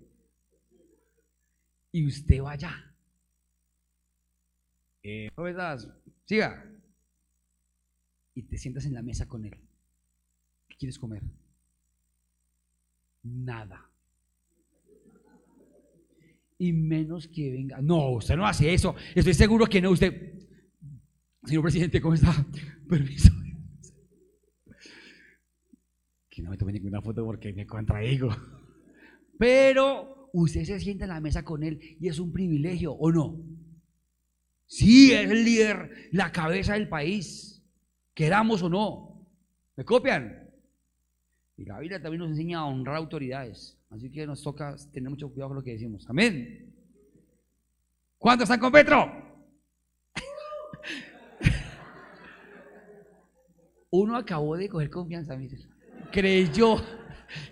Y 1.94 2.04
usted 2.04 2.42
vaya. 2.42 2.92
Eh, 5.00 5.30
¿Cómo 5.32 5.46
estás? 5.46 5.88
Siga. 6.24 6.68
Y 8.34 8.42
te 8.42 8.58
sientas 8.58 8.84
en 8.86 8.94
la 8.94 9.02
mesa 9.02 9.28
con 9.28 9.44
él. 9.44 9.56
¿Qué 10.68 10.76
quieres 10.76 10.98
comer? 10.98 11.22
Nada. 13.22 13.88
Y 16.58 16.72
menos 16.72 17.28
que 17.28 17.52
venga. 17.52 17.80
No, 17.80 18.10
usted 18.10 18.34
no 18.34 18.44
hace 18.44 18.74
eso. 18.74 18.96
Estoy 19.14 19.34
seguro 19.34 19.66
que 19.66 19.80
no. 19.80 19.92
Usted, 19.92 20.32
señor 21.44 21.62
presidente, 21.62 22.00
¿cómo 22.00 22.14
está? 22.14 22.44
Permiso. 22.88 23.32
Que 26.28 26.42
no 26.42 26.50
me 26.50 26.56
tome 26.56 26.72
ninguna 26.72 27.00
foto 27.00 27.24
porque 27.24 27.52
me 27.52 27.64
contraigo. 27.64 28.34
Pero 29.38 30.23
usted 30.34 30.64
se 30.64 30.80
sienta 30.80 31.04
en 31.04 31.10
la 31.10 31.20
mesa 31.20 31.44
con 31.44 31.62
él 31.62 31.96
y 32.00 32.08
es 32.08 32.18
un 32.18 32.32
privilegio, 32.32 32.92
¿o 32.92 33.12
no? 33.12 33.40
Sí, 34.66 35.12
es 35.12 35.30
el 35.30 35.44
líder, 35.44 36.08
la 36.10 36.32
cabeza 36.32 36.74
del 36.74 36.88
país, 36.88 37.62
queramos 38.14 38.60
o 38.62 38.68
no. 38.68 39.28
¿Me 39.76 39.84
copian? 39.84 40.50
Y 41.56 41.64
la 41.64 41.78
Biblia 41.78 42.02
también 42.02 42.20
nos 42.20 42.30
enseña 42.30 42.58
a 42.58 42.64
honrar 42.64 42.96
autoridades. 42.96 43.78
Así 43.90 44.10
que 44.10 44.26
nos 44.26 44.42
toca 44.42 44.74
tener 44.92 45.08
mucho 45.08 45.28
cuidado 45.28 45.50
con 45.50 45.58
lo 45.58 45.62
que 45.62 45.72
decimos. 45.72 46.04
Amén. 46.08 46.74
¿Cuántos 48.18 48.46
están 48.46 48.58
con 48.58 48.72
Petro? 48.72 49.06
Uno 53.90 54.16
acabó 54.16 54.56
de 54.56 54.68
coger 54.68 54.90
confianza, 54.90 55.38
creyó, 56.10 56.78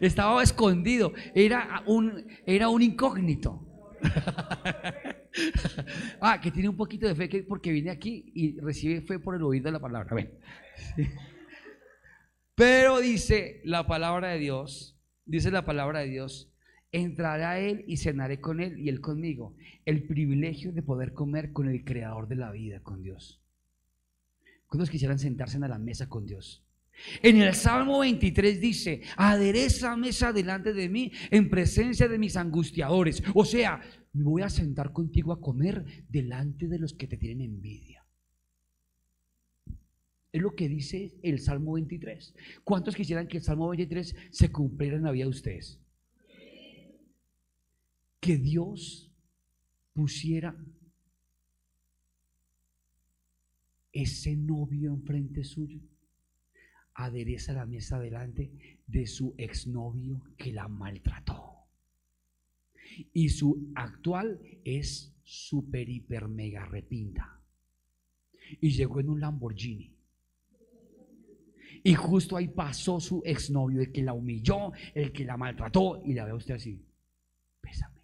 estaba 0.00 0.42
escondido, 0.42 1.12
era 1.34 1.82
un, 1.86 2.26
era 2.46 2.68
un 2.68 2.82
incógnito. 2.82 3.68
ah, 6.20 6.40
que 6.40 6.50
tiene 6.50 6.68
un 6.68 6.76
poquito 6.76 7.06
de 7.06 7.14
fe 7.14 7.44
porque 7.44 7.70
viene 7.70 7.90
aquí 7.90 8.32
y 8.34 8.58
recibe 8.60 9.00
fe 9.02 9.18
por 9.18 9.34
el 9.34 9.42
oído 9.42 9.66
de 9.66 9.72
la 9.72 9.80
palabra. 9.80 10.16
Pero 12.54 13.00
dice 13.00 13.60
la 13.64 13.86
palabra 13.86 14.28
de 14.28 14.38
Dios, 14.38 14.98
dice 15.24 15.50
la 15.50 15.64
palabra 15.64 16.00
de 16.00 16.08
Dios, 16.08 16.52
entraré 16.90 17.44
a 17.44 17.58
Él 17.58 17.84
y 17.86 17.96
cenaré 17.96 18.40
con 18.40 18.60
Él 18.60 18.78
y 18.78 18.88
Él 18.88 19.00
conmigo. 19.00 19.56
El 19.84 20.06
privilegio 20.06 20.72
de 20.72 20.82
poder 20.82 21.14
comer 21.14 21.52
con 21.52 21.68
el 21.68 21.84
Creador 21.84 22.28
de 22.28 22.36
la 22.36 22.52
vida, 22.52 22.82
con 22.82 23.02
Dios. 23.02 23.42
¿Cuántos 24.66 24.90
quisieran 24.90 25.18
sentarse 25.18 25.56
en 25.56 25.68
la 25.68 25.78
mesa 25.78 26.08
con 26.08 26.26
Dios? 26.26 26.64
En 27.22 27.40
el 27.40 27.54
Salmo 27.54 28.00
23 28.00 28.60
dice, 28.60 29.02
adereza 29.16 29.96
mesa 29.96 30.32
delante 30.32 30.72
de 30.72 30.88
mí 30.88 31.12
en 31.30 31.48
presencia 31.48 32.08
de 32.08 32.18
mis 32.18 32.36
angustiadores. 32.36 33.22
O 33.34 33.44
sea, 33.44 33.80
me 34.12 34.24
voy 34.24 34.42
a 34.42 34.50
sentar 34.50 34.92
contigo 34.92 35.32
a 35.32 35.40
comer 35.40 36.04
delante 36.08 36.68
de 36.68 36.78
los 36.78 36.94
que 36.94 37.06
te 37.06 37.16
tienen 37.16 37.54
envidia. 37.54 38.04
Es 40.32 40.40
lo 40.40 40.54
que 40.54 40.68
dice 40.68 41.14
el 41.22 41.40
Salmo 41.40 41.74
23. 41.74 42.34
¿Cuántos 42.64 42.96
quisieran 42.96 43.28
que 43.28 43.36
el 43.36 43.42
Salmo 43.42 43.68
23 43.68 44.16
se 44.30 44.50
cumpliera 44.50 44.96
en 44.96 45.02
la 45.02 45.12
vida 45.12 45.24
de 45.24 45.30
ustedes? 45.30 45.78
Que 48.18 48.38
Dios 48.38 49.12
pusiera 49.92 50.56
ese 53.92 54.34
novio 54.36 54.90
enfrente 54.90 55.44
suyo, 55.44 55.80
adereza 56.94 57.52
la 57.52 57.66
mesa 57.66 57.98
delante 57.98 58.78
de 58.86 59.06
su 59.06 59.34
exnovio 59.38 60.22
que 60.36 60.52
la 60.52 60.68
maltrató. 60.68 61.52
Y 63.12 63.30
su 63.30 63.72
actual 63.74 64.40
es 64.64 65.14
super, 65.24 65.88
hiper, 65.88 66.28
mega 66.28 66.64
repinta. 66.66 67.40
Y 68.60 68.70
llegó 68.70 69.00
en 69.00 69.08
un 69.08 69.20
Lamborghini. 69.20 69.96
Y 71.84 71.94
justo 71.94 72.36
ahí 72.36 72.48
pasó 72.48 73.00
su 73.00 73.22
exnovio, 73.24 73.80
el 73.80 73.90
que 73.90 74.02
la 74.02 74.12
humilló, 74.12 74.72
el 74.94 75.10
que 75.10 75.24
la 75.24 75.36
maltrató, 75.36 76.02
y 76.04 76.12
la 76.12 76.26
ve 76.26 76.34
usted 76.34 76.54
así. 76.54 76.84
Pésame. 77.60 78.00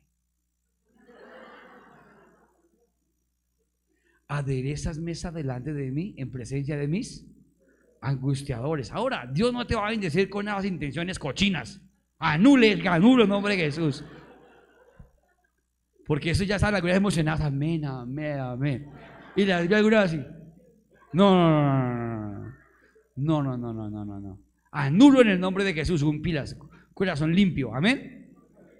Aderezas 4.27 4.99
mesa 4.99 5.31
delante 5.31 5.73
de 5.73 5.91
mí 5.91 6.15
en 6.17 6.31
presencia 6.31 6.77
de 6.77 6.89
mis 6.89 7.27
angustiadores. 8.01 8.93
Ahora, 8.93 9.29
Dios 9.31 9.53
no 9.53 9.67
te 9.67 9.75
va 9.75 9.87
a 9.87 9.91
bendecir 9.91 10.29
con 10.29 10.49
esas 10.49 10.65
intenciones 10.65 11.19
cochinas. 11.19 11.81
Anule, 12.19 12.77
ganule 12.77 13.25
en 13.25 13.29
nombre 13.29 13.57
de 13.57 13.65
Jesús. 13.65 14.05
Porque 16.07 16.31
eso 16.31 16.45
ya 16.45 16.57
están 16.57 16.75
algunas 16.75 16.97
emocionadas. 16.97 17.43
Amén, 17.43 17.85
amén, 17.85 18.39
amén. 18.39 18.91
Y 19.37 19.45
las 19.45 19.69
vi 19.69 19.95
así. 19.95 20.25
No, 21.13 22.45
no, 23.17 23.43
no, 23.43 23.57
no, 23.57 23.73
no, 23.73 23.91
no, 23.91 24.05
no, 24.05 24.21
no. 24.21 24.41
Anulo 24.71 25.21
en 25.23 25.29
el 25.29 25.41
nombre 25.41 25.65
de 25.65 25.75
Jesús, 25.75 26.03
un 26.03 26.23
pilas, 26.23 26.57
corazón 26.95 27.35
limpio. 27.35 27.75
Amén. 27.75 28.35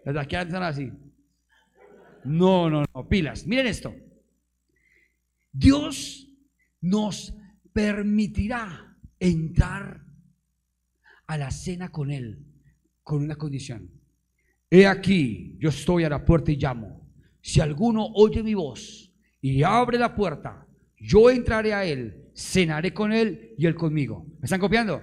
Las 0.05 0.27
que 0.27 0.41
están 0.41 0.63
así. 0.63 0.91
No, 2.25 2.69
no, 2.69 2.85
no, 2.95 3.09
pilas. 3.09 3.47
Miren 3.47 3.67
esto. 3.67 3.95
Dios 5.53 6.29
nos 6.81 7.35
permitirá 7.73 8.88
entrar 9.21 10.05
a 11.27 11.37
la 11.37 11.51
cena 11.51 11.91
con 11.91 12.11
Él 12.11 12.45
con 13.03 13.23
una 13.23 13.37
condición. 13.37 13.91
He 14.71 14.87
aquí, 14.87 15.57
yo 15.59 15.71
estoy 15.71 16.05
a 16.05 16.11
la 16.11 16.25
puerta 16.25 16.53
y 16.53 16.57
llamo. 16.57 17.09
Si 17.41 17.59
alguno 17.59 18.05
oye 18.15 18.43
mi 18.43 18.53
voz 18.53 19.11
y 19.41 19.63
abre 19.63 19.99
la 19.99 20.15
puerta, 20.15 20.67
yo 20.99 21.31
entraré 21.31 21.73
a 21.73 21.87
él, 21.87 22.31
cenaré 22.35 22.93
con 22.93 23.13
Él 23.13 23.55
y 23.57 23.65
Él 23.65 23.75
conmigo. 23.75 24.27
¿Me 24.41 24.45
están 24.45 24.61
copiando? 24.61 25.01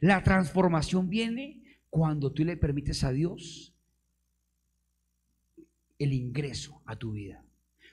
La 0.00 0.22
transformación 0.22 1.10
viene 1.10 1.62
cuando 1.90 2.32
tú 2.32 2.42
le 2.42 2.56
permites 2.56 3.04
a 3.04 3.12
Dios 3.12 3.74
el 5.98 6.12
ingreso 6.14 6.80
a 6.86 6.96
tu 6.96 7.12
vida. 7.12 7.44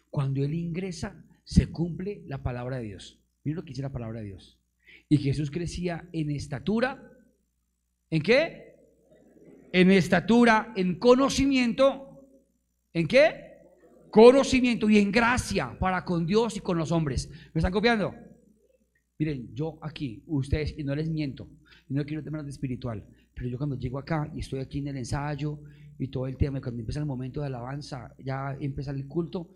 Cuando 0.10 0.44
Él 0.44 0.54
ingresa, 0.54 1.22
se 1.44 1.68
cumple 1.68 2.24
la 2.28 2.44
palabra 2.44 2.78
de 2.78 2.84
Dios. 2.84 3.20
Miren 3.44 3.58
lo 3.58 3.64
que 3.64 3.72
dice 3.72 3.82
la 3.82 3.92
palabra 3.92 4.22
de 4.22 4.28
Dios. 4.28 4.58
Y 5.10 5.18
Jesús 5.18 5.52
crecía 5.52 6.08
en 6.12 6.32
estatura. 6.32 7.12
¿En 8.10 8.22
qué? 8.22 8.76
En 9.72 9.92
estatura, 9.92 10.74
en 10.76 11.00
conocimiento. 11.00 12.28
¿En 12.94 13.08
qué? 13.08 13.54
Conocimiento 14.10 14.90
y 14.90 14.98
en 15.00 15.12
gracia 15.12 15.78
para 15.80 16.06
con 16.06 16.26
Dios 16.26 16.58
y 16.58 16.60
con 16.60 16.78
los 16.78 16.92
hombres. 16.92 17.30
¿Me 17.54 17.60
están 17.60 17.72
copiando? 17.72 18.14
Miren, 19.18 19.54
yo 19.54 19.78
aquí, 19.82 20.24
ustedes, 20.28 20.76
y 20.78 20.84
no 20.84 20.96
les 20.96 21.10
miento, 21.10 21.48
y 21.88 21.94
no 21.94 22.04
quiero 22.04 22.24
tener 22.24 22.44
de 22.44 22.50
espiritual, 22.50 23.06
pero 23.34 23.48
yo 23.48 23.58
cuando 23.58 23.78
llego 23.78 24.00
acá 24.00 24.30
y 24.36 24.40
estoy 24.40 24.60
aquí 24.60 24.80
en 24.80 24.88
el 24.90 24.98
ensayo 24.98 25.60
y 26.00 26.08
todo 26.08 26.28
el 26.28 26.36
tema, 26.36 26.60
cuando 26.60 26.80
empieza 26.80 27.00
el 27.00 27.06
momento 27.06 27.40
de 27.42 27.48
alabanza, 27.48 28.14
ya 28.18 28.58
empieza 28.60 28.92
el 28.92 29.08
culto, 29.08 29.50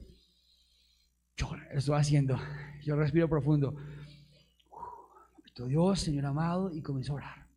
yo 1.36 1.50
estoy 1.74 1.96
haciendo, 1.96 2.40
yo 2.84 2.96
respiro 2.96 3.28
profundo. 3.28 3.76
Dios, 5.66 6.02
Señor 6.02 6.26
amado, 6.26 6.74
y 6.74 6.82
comienzo 6.82 7.14
a 7.14 7.16
orar. 7.16 7.48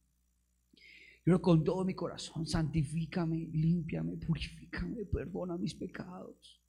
Yo 1.26 1.42
con 1.42 1.62
todo 1.62 1.84
mi 1.84 1.94
corazón, 1.94 2.46
santifícame, 2.46 3.48
límpiame, 3.52 4.16
purifícame, 4.16 5.04
perdona 5.04 5.58
mis 5.58 5.74
pecados. 5.74 6.60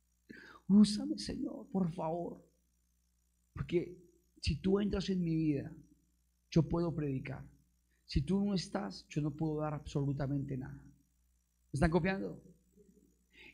Úsame, 0.67 1.17
Señor, 1.17 1.67
por 1.71 1.91
favor. 1.93 2.43
Porque 3.53 3.97
si 4.41 4.57
tú 4.57 4.79
entras 4.79 5.09
en 5.09 5.23
mi 5.23 5.35
vida, 5.35 5.71
yo 6.49 6.63
puedo 6.63 6.93
predicar. 6.93 7.43
Si 8.05 8.21
tú 8.21 8.43
no 8.43 8.53
estás, 8.53 9.07
yo 9.07 9.21
no 9.21 9.31
puedo 9.31 9.61
dar 9.61 9.73
absolutamente 9.73 10.57
nada. 10.57 10.75
¿Me 10.75 11.77
están 11.77 11.91
copiando? 11.91 12.41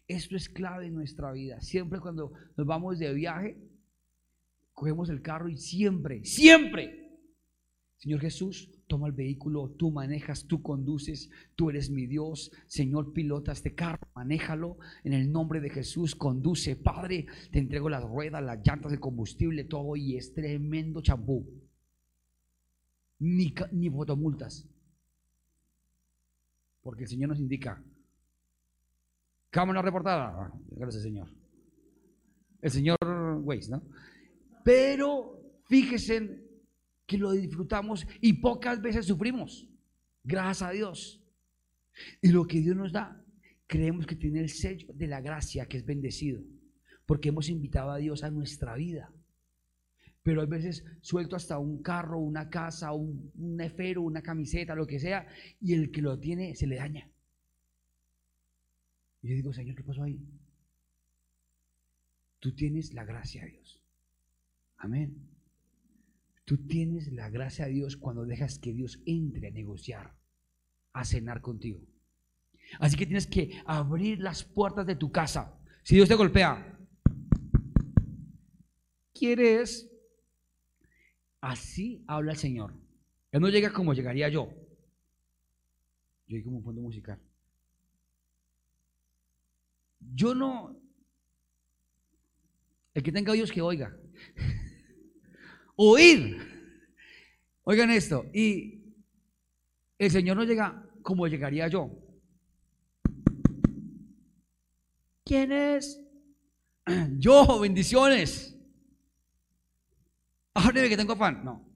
Esto 0.07 0.35
es 0.35 0.49
clave 0.49 0.87
en 0.87 0.95
nuestra 0.95 1.31
vida. 1.31 1.61
Siempre 1.61 1.99
cuando 1.99 2.33
nos 2.55 2.65
vamos 2.65 2.97
de 2.97 3.13
viaje, 3.13 3.57
cogemos 4.73 5.09
el 5.09 5.21
carro 5.21 5.49
y 5.49 5.57
siempre, 5.57 6.25
siempre, 6.25 7.06
Señor 7.97 8.19
Jesús, 8.21 8.69
toma 8.87 9.07
el 9.07 9.13
vehículo, 9.13 9.71
tú 9.71 9.91
manejas, 9.91 10.45
tú 10.45 10.61
conduces, 10.61 11.31
tú 11.55 11.71
eres 11.71 11.89
mi 11.89 12.05
Dios, 12.05 12.51
Señor, 12.67 13.11
pilota 13.11 13.51
este 13.51 13.73
carro, 13.73 14.07
manéjalo 14.13 14.77
en 15.03 15.13
el 15.13 15.31
nombre 15.31 15.59
de 15.61 15.71
Jesús, 15.71 16.15
conduce, 16.15 16.75
Padre, 16.75 17.25
te 17.51 17.57
entrego 17.57 17.89
las 17.89 18.03
ruedas, 18.03 18.43
las 18.43 18.59
llantas, 18.63 18.93
el 18.93 18.99
combustible, 18.99 19.63
todo 19.63 19.95
y 19.95 20.15
es 20.15 20.31
tremendo 20.33 21.01
champú. 21.01 21.43
Ni, 23.19 23.53
ni 23.71 23.89
fotomultas. 23.89 24.69
Porque 26.83 27.03
el 27.03 27.09
Señor 27.09 27.29
nos 27.29 27.39
indica, 27.39 27.83
cámara 29.49 29.81
reportada, 29.81 30.35
ah, 30.37 30.53
gracias 30.69 31.01
Señor. 31.01 31.29
El 32.61 32.69
Señor 32.69 32.97
Weiss, 33.43 33.69
¿no? 33.69 33.81
Pero 34.63 35.41
fíjese 35.67 36.46
que 37.07 37.17
lo 37.17 37.31
disfrutamos 37.31 38.05
y 38.21 38.33
pocas 38.33 38.81
veces 38.81 39.05
sufrimos. 39.05 39.67
Gracias 40.23 40.69
a 40.69 40.71
Dios. 40.71 41.23
Y 42.21 42.29
lo 42.29 42.45
que 42.45 42.59
Dios 42.59 42.75
nos 42.75 42.91
da, 42.91 43.23
creemos 43.65 44.05
que 44.05 44.15
tiene 44.15 44.41
el 44.41 44.49
sello 44.49 44.93
de 44.93 45.07
la 45.07 45.21
gracia 45.21 45.65
que 45.65 45.77
es 45.77 45.85
bendecido, 45.85 46.43
porque 47.05 47.29
hemos 47.29 47.49
invitado 47.49 47.91
a 47.91 47.97
Dios 47.97 48.23
a 48.23 48.29
nuestra 48.29 48.75
vida. 48.75 49.11
Pero 50.21 50.41
a 50.41 50.45
veces 50.45 50.83
suelto 51.01 51.37
hasta 51.37 51.57
un 51.57 51.81
carro, 51.81 52.19
una 52.19 52.49
casa, 52.49 52.91
un, 52.91 53.31
un 53.35 53.61
efero, 53.61 54.01
una 54.01 54.21
camiseta, 54.21 54.75
lo 54.75 54.85
que 54.85 54.99
sea, 54.99 55.25
y 55.61 55.73
el 55.73 55.89
que 55.89 56.01
lo 56.01 56.19
tiene 56.19 56.53
se 56.55 56.67
le 56.67 56.75
daña. 56.75 57.09
Y 59.21 59.29
yo 59.29 59.35
digo, 59.35 59.53
Señor, 59.53 59.75
¿qué 59.75 59.83
pasó 59.83 60.03
ahí? 60.03 60.19
Tú 62.39 62.53
tienes 62.53 62.93
la 62.93 63.05
gracia 63.05 63.45
Dios. 63.45 63.81
Amén. 64.77 65.26
Tú 66.47 66.55
tienes 66.65 67.11
la 67.11 67.29
gracia 67.29 67.65
de 67.65 67.73
Dios 67.73 67.97
cuando 67.97 68.25
dejas 68.25 68.57
que 68.57 68.71
Dios 68.71 69.01
entre 69.05 69.49
a 69.49 69.51
negociar, 69.51 70.15
a 70.93 71.03
cenar 71.03 71.41
contigo. 71.41 71.85
Así 72.79 72.95
que 72.95 73.05
tienes 73.05 73.27
que 73.27 73.61
abrir 73.65 74.21
las 74.21 74.45
puertas 74.45 74.87
de 74.87 74.95
tu 74.95 75.11
casa. 75.11 75.59
Si 75.83 75.95
Dios 75.95 76.07
te 76.07 76.15
golpea, 76.15 76.79
¿quieres? 79.13 79.91
Así 81.41 82.05
habla 82.07 82.31
el 82.31 82.37
Señor. 82.37 82.73
Él 83.33 83.41
no 83.41 83.49
llega 83.49 83.73
como 83.73 83.93
llegaría 83.93 84.29
yo. 84.29 84.47
Yo 86.27 86.37
llegué 86.37 86.45
como 86.45 86.59
un 86.59 86.63
fondo 86.63 86.79
musical. 86.79 87.19
Yo 89.99 90.33
no. 90.33 90.79
El 92.93 93.03
que 93.03 93.11
tenga 93.11 93.33
Dios 93.33 93.51
que 93.51 93.61
oiga 93.61 93.93
oír. 95.77 96.37
Oigan 97.63 97.91
esto, 97.91 98.25
y 98.33 98.81
el 99.97 100.11
Señor 100.11 100.35
no 100.37 100.43
llega 100.43 100.83
como 101.01 101.27
llegaría 101.27 101.67
yo. 101.67 101.89
¿Quién 105.23 105.51
es? 105.51 106.01
Yo, 107.17 107.59
bendiciones. 107.59 108.57
Hábleme 110.53 110.87
que 110.87 110.95
tengo 110.95 111.13
afán. 111.13 111.43
No. 111.43 111.67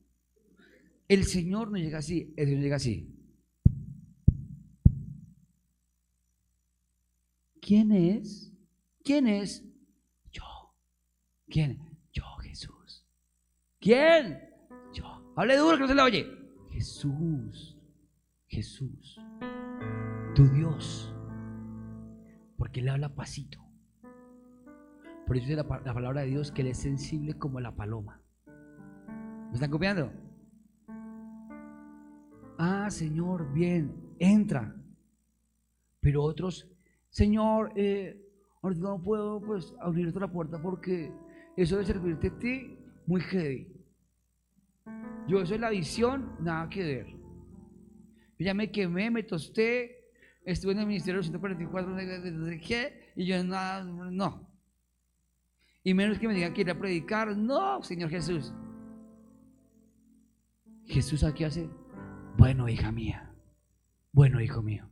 El 1.09 1.25
Señor 1.25 1.69
no 1.69 1.77
llega 1.77 1.97
así, 1.97 2.33
el 2.37 2.47
Señor 2.47 2.63
llega 2.63 2.75
así. 2.77 3.13
¿Quién 7.59 7.91
es? 7.91 8.53
¿Quién 9.03 9.27
es? 9.27 9.65
Yo. 10.31 10.43
¿Quién? 11.49 11.90
¿Quién? 13.81 14.39
Yo. 14.93 15.03
Hable 15.35 15.57
duro 15.57 15.75
que 15.75 15.81
no 15.81 15.87
se 15.87 15.95
le 15.95 16.01
oye. 16.03 16.27
Jesús. 16.69 17.75
Jesús. 18.45 19.19
Tu 20.35 20.47
Dios. 20.49 21.15
Porque 22.57 22.79
Él 22.79 22.89
habla 22.89 23.15
pasito. 23.15 23.59
Por 25.25 25.35
eso 25.35 25.49
la, 25.49 25.81
la, 25.83 25.93
palabra 25.93 26.21
de 26.21 26.27
Dios 26.27 26.51
que 26.51 26.61
Él 26.61 26.67
es 26.67 26.77
sensible 26.77 27.33
como 27.33 27.59
la 27.59 27.75
paloma. 27.75 28.21
¿Me 29.47 29.55
están 29.55 29.71
copiando? 29.71 30.13
Ah, 32.59 32.87
Señor, 32.91 33.51
bien, 33.51 34.15
entra. 34.19 34.75
Pero 36.01 36.21
otros, 36.21 36.69
Señor, 37.09 37.71
eh, 37.75 38.21
ahorita 38.61 38.81
no 38.81 39.01
puedo 39.01 39.41
pues 39.41 39.73
abrirte 39.81 40.19
la 40.19 40.31
puerta 40.31 40.61
porque 40.61 41.11
eso 41.57 41.77
de 41.77 41.85
servirte 41.85 42.27
a 42.27 42.37
ti 42.37 42.77
muy 43.11 43.19
heavy. 43.23 43.67
Yo 45.27 45.45
soy 45.45 45.57
la 45.57 45.69
visión, 45.69 46.33
nada 46.39 46.69
que 46.69 46.81
ver. 46.81 47.07
Yo 48.39 48.45
ya 48.45 48.53
me 48.53 48.71
quemé, 48.71 49.11
me 49.11 49.23
tosté, 49.23 50.13
estuve 50.45 50.71
en 50.71 50.79
el 50.79 50.87
ministerio 50.87 51.21
144, 51.21 51.93
¿qué? 52.65 53.11
Y 53.17 53.25
yo 53.25 53.43
nada, 53.43 53.83
no. 53.83 54.49
Y 55.83 55.93
menos 55.93 56.19
que 56.19 56.27
me 56.29 56.33
digan 56.33 56.53
que 56.53 56.61
ir 56.61 56.69
a 56.69 56.79
predicar, 56.79 57.35
no, 57.35 57.83
Señor 57.83 58.09
Jesús. 58.09 58.53
Jesús 60.85 61.25
aquí 61.25 61.43
hace, 61.43 61.69
bueno, 62.37 62.69
hija 62.69 62.93
mía, 62.93 63.35
bueno, 64.13 64.39
hijo 64.39 64.61
mío, 64.61 64.89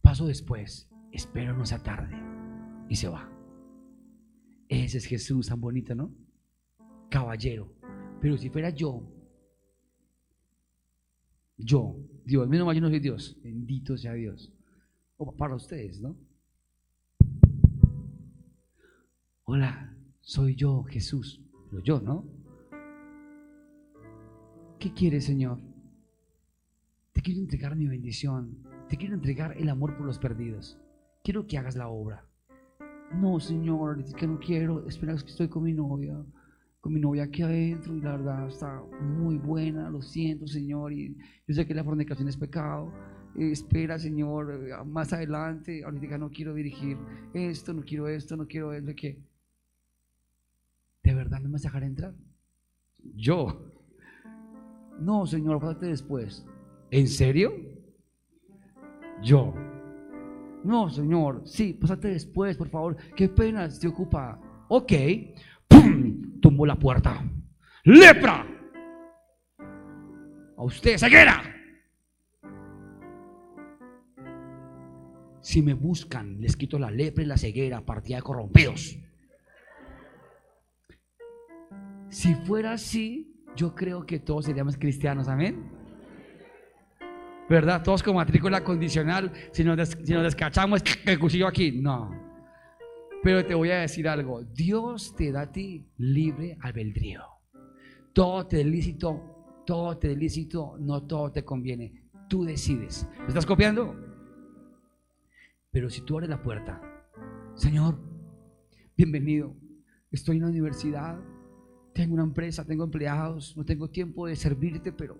paso 0.00 0.26
después, 0.26 0.88
espero 1.12 1.54
no 1.54 1.66
sea 1.66 1.82
tarde. 1.82 2.16
Y 2.88 2.96
se 2.96 3.08
va. 3.08 3.30
Ese 4.68 4.96
es 4.96 5.04
Jesús 5.04 5.48
tan 5.48 5.60
bonito, 5.60 5.94
¿no? 5.94 6.27
Caballero. 7.08 7.72
Pero 8.20 8.36
si 8.36 8.50
fuera 8.50 8.70
yo, 8.70 9.02
yo, 11.56 11.96
Dios, 12.24 12.48
menos 12.48 12.66
mal 12.66 12.74
yo 12.74 12.82
no 12.82 12.88
soy 12.88 13.00
Dios, 13.00 13.36
bendito 13.42 13.96
sea 13.96 14.12
Dios. 14.14 14.52
O 15.16 15.32
para 15.36 15.54
ustedes, 15.54 16.00
¿no? 16.00 16.16
Hola, 19.44 19.96
soy 20.20 20.54
yo, 20.54 20.84
Jesús. 20.84 21.40
Pero 21.70 21.82
yo, 21.82 22.00
¿no? 22.00 22.24
¿Qué 24.78 24.92
quieres, 24.92 25.24
Señor? 25.24 25.58
Te 27.12 27.20
quiero 27.20 27.40
entregar 27.40 27.74
mi 27.74 27.86
bendición. 27.86 28.58
Te 28.88 28.96
quiero 28.96 29.14
entregar 29.14 29.56
el 29.56 29.68
amor 29.68 29.96
por 29.96 30.06
los 30.06 30.18
perdidos. 30.18 30.78
Quiero 31.24 31.46
que 31.46 31.58
hagas 31.58 31.76
la 31.76 31.88
obra. 31.88 32.24
No, 33.12 33.40
Señor, 33.40 34.00
es 34.00 34.14
que 34.14 34.26
no 34.26 34.38
quiero. 34.38 34.86
Espera 34.86 35.16
que 35.16 35.26
estoy 35.26 35.48
con 35.48 35.64
mi 35.64 35.72
novia 35.72 36.24
con 36.88 36.94
mi 36.94 37.00
novia 37.00 37.24
aquí 37.24 37.42
adentro 37.42 37.94
y 37.94 38.00
la 38.00 38.12
verdad 38.12 38.48
está 38.48 38.82
muy 39.02 39.36
buena, 39.36 39.90
lo 39.90 40.00
siento 40.00 40.46
Señor, 40.46 40.90
y 40.90 41.14
yo 41.46 41.54
sé 41.54 41.66
que 41.66 41.74
la 41.74 41.84
fornicación 41.84 42.26
es 42.28 42.36
pecado, 42.38 42.90
eh, 43.36 43.50
espera 43.52 43.98
Señor, 43.98 44.50
eh, 44.54 44.84
más 44.86 45.12
adelante, 45.12 45.84
ahorita 45.84 46.16
no 46.16 46.30
quiero 46.30 46.54
dirigir 46.54 46.96
esto, 47.34 47.74
no 47.74 47.82
quiero 47.82 48.08
esto, 48.08 48.38
no 48.38 48.46
quiero 48.46 48.72
eso, 48.72 48.94
que 48.96 49.18
¿de 51.02 51.14
verdad 51.14 51.40
no 51.40 51.48
me 51.48 51.52
vas 51.52 51.66
a 51.66 51.68
dejar 51.68 51.82
entrar? 51.82 52.14
Yo, 53.14 53.70
No, 54.98 55.26
señor, 55.26 55.60
pásate 55.60 55.88
después. 55.88 56.46
¿En 56.90 57.06
serio? 57.06 57.52
Yo. 59.22 59.52
No, 60.64 60.88
señor, 60.88 61.42
sí, 61.44 61.74
pásate 61.74 62.08
después, 62.08 62.56
por 62.56 62.70
favor. 62.70 62.96
Qué 63.14 63.28
pena, 63.28 63.66
estoy 63.66 63.90
ocupada. 63.90 64.40
Ok. 64.68 64.92
¡Pum! 65.68 66.27
Tumbó 66.40 66.66
la 66.66 66.76
puerta. 66.76 67.22
¡Lepra! 67.84 68.46
A 70.56 70.62
usted, 70.62 70.98
ceguera. 70.98 71.54
Si 75.40 75.62
me 75.62 75.72
buscan, 75.72 76.40
les 76.40 76.56
quito 76.56 76.78
la 76.78 76.90
lepra 76.90 77.22
y 77.22 77.26
la 77.26 77.36
ceguera, 77.36 77.80
partida 77.80 78.16
de 78.16 78.22
corrompidos. 78.22 78.98
Si 82.08 82.34
fuera 82.34 82.72
así, 82.72 83.34
yo 83.56 83.74
creo 83.74 84.04
que 84.04 84.18
todos 84.18 84.46
seríamos 84.46 84.76
cristianos, 84.76 85.28
amén. 85.28 85.70
¿Verdad? 87.48 87.82
Todos 87.82 88.02
con 88.02 88.16
matrícula 88.16 88.62
condicional, 88.62 89.32
si 89.52 89.64
nos, 89.64 89.88
si 89.88 90.12
nos 90.12 90.24
descachamos 90.24 90.82
el 91.06 91.18
cuchillo 91.18 91.46
aquí, 91.46 91.72
no. 91.72 92.27
Pero 93.22 93.44
te 93.44 93.54
voy 93.54 93.70
a 93.70 93.80
decir 93.80 94.08
algo, 94.08 94.44
Dios 94.44 95.14
te 95.16 95.32
da 95.32 95.42
a 95.42 95.52
ti 95.52 95.88
libre 95.96 96.56
albedrío. 96.60 97.22
Todo 98.12 98.46
te 98.46 98.60
es 98.60 98.66
lícito, 98.66 99.62
todo 99.66 99.98
te 99.98 100.12
es 100.12 100.18
lícito, 100.18 100.76
no 100.78 101.04
todo 101.04 101.32
te 101.32 101.44
conviene. 101.44 102.04
Tú 102.28 102.44
decides. 102.44 103.08
¿Me 103.20 103.28
estás 103.28 103.46
copiando? 103.46 103.94
Pero 105.70 105.90
si 105.90 106.02
tú 106.02 106.14
abres 106.14 106.30
la 106.30 106.42
puerta, 106.42 106.80
Señor, 107.54 107.98
bienvenido. 108.96 109.54
Estoy 110.12 110.36
en 110.36 110.42
la 110.42 110.48
universidad, 110.48 111.18
tengo 111.92 112.14
una 112.14 112.22
empresa, 112.22 112.64
tengo 112.64 112.84
empleados, 112.84 113.56
no 113.56 113.64
tengo 113.64 113.90
tiempo 113.90 114.26
de 114.26 114.36
servirte, 114.36 114.92
pero, 114.92 115.18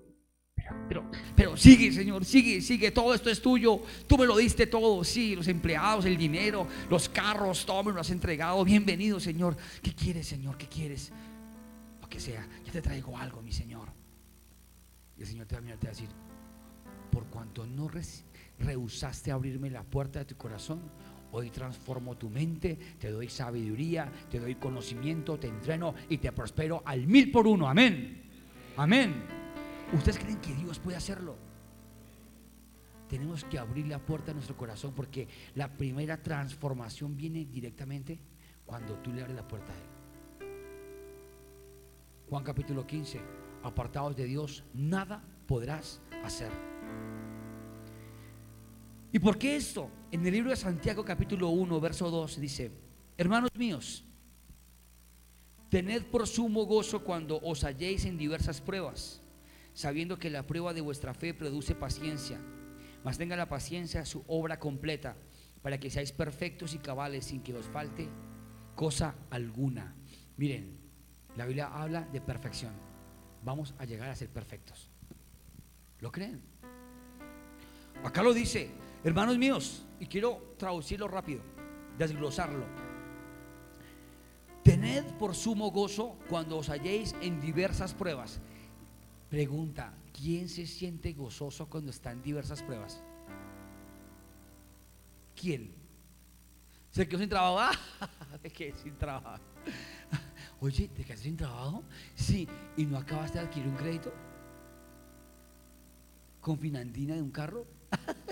pero, 0.88 1.04
pero, 1.34 1.56
sigue, 1.56 1.92
Señor, 1.92 2.24
sigue, 2.24 2.60
sigue, 2.60 2.90
todo 2.90 3.14
esto 3.14 3.30
es 3.30 3.40
tuyo, 3.40 3.82
tú 4.06 4.18
me 4.18 4.26
lo 4.26 4.36
diste 4.36 4.66
todo, 4.66 5.02
sí, 5.04 5.36
los 5.36 5.48
empleados, 5.48 6.04
el 6.04 6.16
dinero, 6.16 6.66
los 6.90 7.08
carros, 7.08 7.64
todo 7.66 7.84
me 7.84 7.92
lo 7.92 8.00
has 8.00 8.10
entregado, 8.10 8.64
bienvenido, 8.64 9.20
Señor. 9.20 9.56
¿Qué 9.82 9.94
quieres, 9.94 10.26
Señor? 10.26 10.56
¿Qué 10.56 10.66
quieres? 10.66 11.12
Lo 12.00 12.08
que 12.08 12.20
sea, 12.20 12.46
ya 12.64 12.72
te 12.72 12.82
traigo 12.82 13.16
algo, 13.16 13.42
mi 13.42 13.52
Señor. 13.52 13.88
Y 15.16 15.22
el 15.22 15.26
Señor 15.26 15.46
te 15.46 15.56
va 15.56 15.60
a 15.60 15.76
te 15.76 15.86
va 15.86 15.92
decir, 15.92 16.08
por 17.10 17.24
cuanto 17.26 17.66
no 17.66 17.90
rehusaste 18.58 19.32
abrirme 19.32 19.70
la 19.70 19.82
puerta 19.82 20.20
de 20.20 20.24
tu 20.24 20.36
corazón, 20.36 20.80
Hoy 21.30 21.50
transformo 21.50 22.16
tu 22.16 22.30
mente, 22.30 22.78
te 22.98 23.10
doy 23.10 23.28
sabiduría, 23.28 24.10
te 24.30 24.40
doy 24.40 24.54
conocimiento, 24.54 25.38
te 25.38 25.48
entreno 25.48 25.94
y 26.08 26.18
te 26.18 26.32
prospero 26.32 26.82
al 26.86 27.06
mil 27.06 27.30
por 27.30 27.46
uno. 27.46 27.68
Amén. 27.68 28.22
Amén. 28.76 29.47
¿Ustedes 29.92 30.18
creen 30.18 30.40
que 30.40 30.54
Dios 30.54 30.78
puede 30.78 30.96
hacerlo? 30.96 31.36
Tenemos 33.08 33.42
que 33.44 33.58
abrir 33.58 33.86
la 33.86 33.98
puerta 33.98 34.26
de 34.26 34.34
nuestro 34.34 34.56
corazón 34.56 34.92
porque 34.94 35.26
la 35.54 35.72
primera 35.72 36.22
transformación 36.22 37.16
viene 37.16 37.46
directamente 37.46 38.18
cuando 38.66 38.94
tú 38.96 39.12
le 39.12 39.22
abres 39.22 39.36
la 39.36 39.48
puerta 39.48 39.72
a 39.72 39.76
Él. 39.76 39.98
Juan 42.28 42.44
capítulo 42.44 42.86
15, 42.86 43.18
apartados 43.62 44.14
de 44.14 44.24
Dios, 44.26 44.62
nada 44.74 45.24
podrás 45.46 46.02
hacer. 46.22 46.50
¿Y 49.10 49.18
por 49.18 49.38
qué 49.38 49.56
esto? 49.56 49.90
En 50.12 50.26
el 50.26 50.32
libro 50.34 50.50
de 50.50 50.56
Santiago 50.56 51.02
capítulo 51.02 51.48
1, 51.48 51.80
verso 51.80 52.10
2 52.10 52.38
dice, 52.38 52.70
hermanos 53.16 53.50
míos, 53.54 54.04
tened 55.70 56.04
por 56.04 56.26
sumo 56.26 56.66
gozo 56.66 57.02
cuando 57.02 57.40
os 57.40 57.64
halléis 57.64 58.04
en 58.04 58.18
diversas 58.18 58.60
pruebas, 58.60 59.17
sabiendo 59.78 60.18
que 60.18 60.28
la 60.28 60.44
prueba 60.44 60.74
de 60.74 60.80
vuestra 60.80 61.14
fe 61.14 61.32
produce 61.32 61.76
paciencia, 61.76 62.40
mas 63.04 63.16
tenga 63.16 63.36
la 63.36 63.48
paciencia 63.48 64.04
su 64.04 64.24
obra 64.26 64.58
completa, 64.58 65.14
para 65.62 65.78
que 65.78 65.88
seáis 65.88 66.10
perfectos 66.10 66.74
y 66.74 66.78
cabales 66.78 67.26
sin 67.26 67.44
que 67.44 67.54
os 67.54 67.66
falte 67.66 68.08
cosa 68.74 69.14
alguna. 69.30 69.94
Miren, 70.36 70.76
la 71.36 71.46
Biblia 71.46 71.68
habla 71.68 72.08
de 72.12 72.20
perfección. 72.20 72.72
Vamos 73.44 73.72
a 73.78 73.84
llegar 73.84 74.10
a 74.10 74.16
ser 74.16 74.28
perfectos. 74.30 74.90
¿Lo 76.00 76.10
creen? 76.10 76.42
Acá 78.02 78.24
lo 78.24 78.34
dice, 78.34 78.72
Hermanos 79.04 79.38
míos, 79.38 79.86
y 80.00 80.06
quiero 80.06 80.56
traducirlo 80.58 81.06
rápido, 81.06 81.42
desglosarlo. 81.96 82.66
Tened 84.64 85.04
por 85.20 85.36
sumo 85.36 85.70
gozo 85.70 86.18
cuando 86.28 86.58
os 86.58 86.68
halléis 86.68 87.14
en 87.22 87.40
diversas 87.40 87.94
pruebas. 87.94 88.40
Pregunta, 89.28 89.92
¿quién 90.12 90.48
se 90.48 90.66
siente 90.66 91.12
gozoso 91.12 91.68
cuando 91.68 91.90
está 91.90 92.12
en 92.12 92.22
diversas 92.22 92.62
pruebas? 92.62 93.02
¿Quién? 95.38 95.70
¿Se 96.90 97.06
quedó 97.06 97.20
sin 97.20 97.28
trabajo? 97.28 97.78
Ah, 98.00 98.36
¿De 98.42 98.50
qué? 98.50 98.74
Sin 98.82 98.96
trabajo. 98.96 99.42
Oye, 100.60 100.88
¿te 100.88 101.04
quedaste 101.04 101.24
sin 101.24 101.36
trabajo? 101.36 101.82
Sí. 102.14 102.48
¿Y 102.76 102.84
no 102.84 102.98
acabaste 102.98 103.38
de 103.38 103.44
adquirir 103.44 103.68
un 103.68 103.76
crédito? 103.76 104.12
¿Con 106.40 106.58
finandina 106.58 107.14
de 107.14 107.22
un 107.22 107.30
carro? 107.30 107.66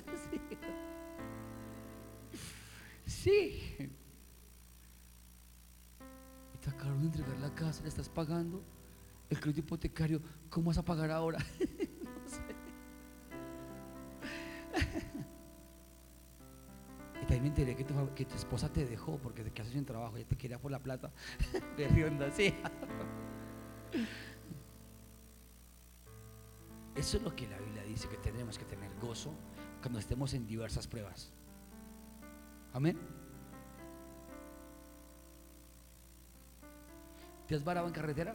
Sí. 3.07 3.77
Y 6.55 6.59
te 6.59 6.71
acabaron 6.71 7.01
de 7.01 7.07
entregar 7.07 7.39
la 7.39 7.55
casa, 7.55 7.83
le 7.83 7.89
estás 7.89 8.09
pagando. 8.09 8.63
El 9.29 9.41
crédito 9.41 9.61
hipotecario, 9.61 10.23
¿cómo 10.49 10.69
vas 10.69 10.79
a 10.79 10.85
pagar 10.85 11.11
ahora? 11.11 11.39
no 12.05 12.29
sé. 12.29 12.41
Y 17.17 17.21
también 17.21 17.43
me 17.43 17.49
enteré 17.49 17.75
que 17.75 17.85
tu, 17.85 18.37
esposa 18.37 18.73
te 18.73 18.85
dejó 18.85 19.19
porque 19.19 19.43
te 19.43 19.51
quedaste 19.51 19.75
sin 19.75 19.87
trabajo, 19.87 20.17
ella 20.17 20.29
te 20.29 20.37
quería 20.37 20.61
por 20.61 20.71
la 20.71 20.79
plata. 20.79 21.11
De 21.77 22.05
onda, 22.05 22.31
sí. 22.31 22.55
Eso 26.95 27.17
es 27.17 27.23
lo 27.23 27.35
que 27.35 27.49
la 27.49 27.59
Biblia 27.59 27.83
dice, 27.85 28.09
que 28.09 28.17
tenemos 28.19 28.59
que 28.59 28.65
tener 28.65 28.91
gozo 29.01 29.33
cuando 29.81 29.99
estemos 29.99 30.35
en 30.35 30.47
diversas 30.47 30.87
pruebas. 30.87 31.33
Amén. 32.73 32.99
¿Te 37.47 37.55
has 37.55 37.65
varado 37.65 37.87
en 37.87 37.93
carretera? 37.93 38.35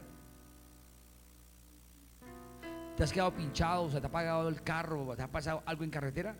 ¿Te 3.02 3.06
has 3.06 3.12
quedado 3.12 3.34
pinchado? 3.34 3.82
O 3.82 3.90
sea, 3.90 4.00
¿te 4.00 4.06
ha 4.06 4.08
apagado 4.08 4.48
el 4.48 4.62
carro? 4.62 5.16
¿Te 5.16 5.22
ha 5.22 5.26
pasado 5.26 5.60
algo 5.66 5.82
en 5.82 5.90
carretera? 5.90 6.36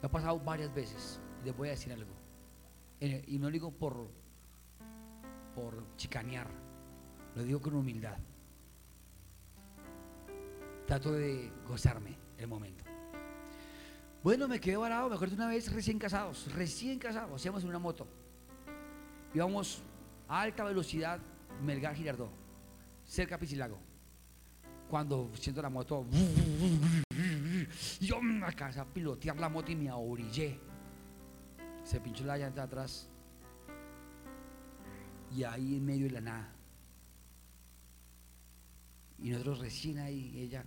Me 0.00 0.06
ha 0.06 0.08
pasado 0.08 0.38
varias 0.38 0.72
veces. 0.72 1.20
Les 1.44 1.56
voy 1.56 1.66
a 1.66 1.72
decir 1.72 1.92
algo. 1.92 2.12
Y 3.00 3.40
no 3.40 3.48
lo 3.48 3.50
digo 3.50 3.72
por, 3.72 4.08
chicanear. 5.96 6.46
Lo 7.34 7.42
digo 7.42 7.60
con 7.60 7.74
humildad. 7.74 8.18
Trato 10.86 11.10
de 11.10 11.50
gozarme 11.66 12.16
el 12.38 12.46
momento. 12.46 12.84
Bueno, 14.22 14.46
me 14.46 14.60
quedé 14.60 14.76
varado, 14.76 15.08
me 15.08 15.16
acuerdo 15.16 15.34
una 15.34 15.48
vez 15.48 15.72
recién 15.72 15.98
casados, 15.98 16.52
recién 16.54 17.00
casados, 17.00 17.34
hacíamos 17.34 17.64
una 17.64 17.80
moto. 17.80 18.06
Íbamos 19.34 19.82
a 20.28 20.42
alta 20.42 20.62
velocidad, 20.62 21.18
Melgar 21.64 21.96
Girardó, 21.96 22.30
cerca 23.04 23.34
de 23.34 23.40
Pisilago. 23.40 23.91
Cuando 24.92 25.30
siento 25.36 25.62
la 25.62 25.70
moto, 25.70 26.04
yo 27.98 28.20
me 28.20 28.44
alcancé 28.44 28.78
a 28.78 28.84
pilotear 28.84 29.38
la 29.38 29.48
moto 29.48 29.72
y 29.72 29.74
me 29.74 29.88
ahorillé. 29.88 30.60
Se 31.82 31.98
pinchó 31.98 32.26
la 32.26 32.36
llanta 32.36 32.64
atrás. 32.64 33.08
Y 35.34 35.44
ahí 35.44 35.76
en 35.76 35.86
medio 35.86 36.04
de 36.04 36.12
la 36.12 36.20
nada. 36.20 36.52
Y 39.18 39.30
nosotros 39.30 39.60
recién 39.60 39.98
ahí, 39.98 40.38
ella, 40.38 40.62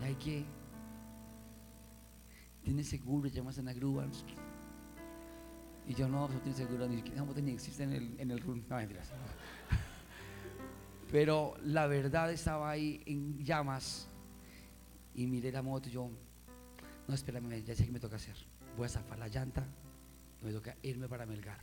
¿y 0.00 0.04
hay 0.04 0.14
que 0.14 0.46
tiene 2.64 2.82
seguro, 2.82 3.28
llamas 3.28 3.58
a 3.58 3.62
la 3.62 3.74
grúa. 3.74 4.06
Y 5.86 5.92
yo 5.92 6.08
no, 6.08 6.28
no 6.28 6.40
tiene 6.40 6.56
seguro, 6.56 6.88
ni 6.88 6.96
siquiera 6.96 7.22
ni 7.42 7.50
existe 7.52 7.82
en 7.82 7.92
el, 7.92 8.18
en 8.18 8.30
el 8.30 8.40
No, 8.46 8.56
Pero 11.10 11.54
la 11.64 11.86
verdad 11.86 12.30
estaba 12.32 12.70
ahí 12.70 13.02
en 13.06 13.38
llamas 13.44 14.08
y 15.14 15.26
miré 15.26 15.50
la 15.50 15.62
moto 15.62 15.88
y 15.88 15.92
yo, 15.92 16.10
no, 17.08 17.14
espérame, 17.14 17.64
ya 17.64 17.74
sé 17.74 17.84
que 17.84 17.92
me 17.92 18.00
toca 18.00 18.16
hacer. 18.16 18.36
Voy 18.76 18.86
a 18.86 18.88
zafar 18.88 19.18
la 19.18 19.28
llanta 19.28 19.66
me 20.42 20.52
toca 20.52 20.76
irme 20.82 21.08
para 21.08 21.26
Melgar. 21.26 21.58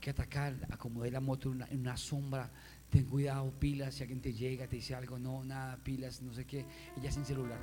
Que 0.00 0.10
atacar, 0.10 0.54
acomodé 0.70 1.10
la 1.10 1.20
moto 1.20 1.52
en 1.52 1.80
una, 1.80 1.96
sombra, 1.96 2.50
ten 2.90 3.06
cuidado, 3.06 3.50
pilas, 3.58 3.94
si 3.94 4.02
alguien 4.02 4.20
te 4.20 4.32
llega, 4.32 4.66
te 4.66 4.76
dice 4.76 4.94
algo, 4.94 5.18
no, 5.18 5.44
nada, 5.44 5.76
pilas, 5.82 6.20
no 6.20 6.34
sé 6.34 6.44
qué, 6.44 6.66
ya 7.00 7.10
sin 7.10 7.24
celular. 7.24 7.58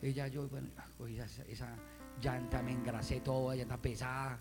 Ella, 0.00 0.28
yo, 0.28 0.48
bueno, 0.48 0.68
cogí 0.96 1.18
esa, 1.18 1.76
llanta, 2.20 2.62
me 2.62 2.72
engrasé 2.72 3.20
todo, 3.20 3.52
llanta 3.54 3.80
pesada, 3.80 4.38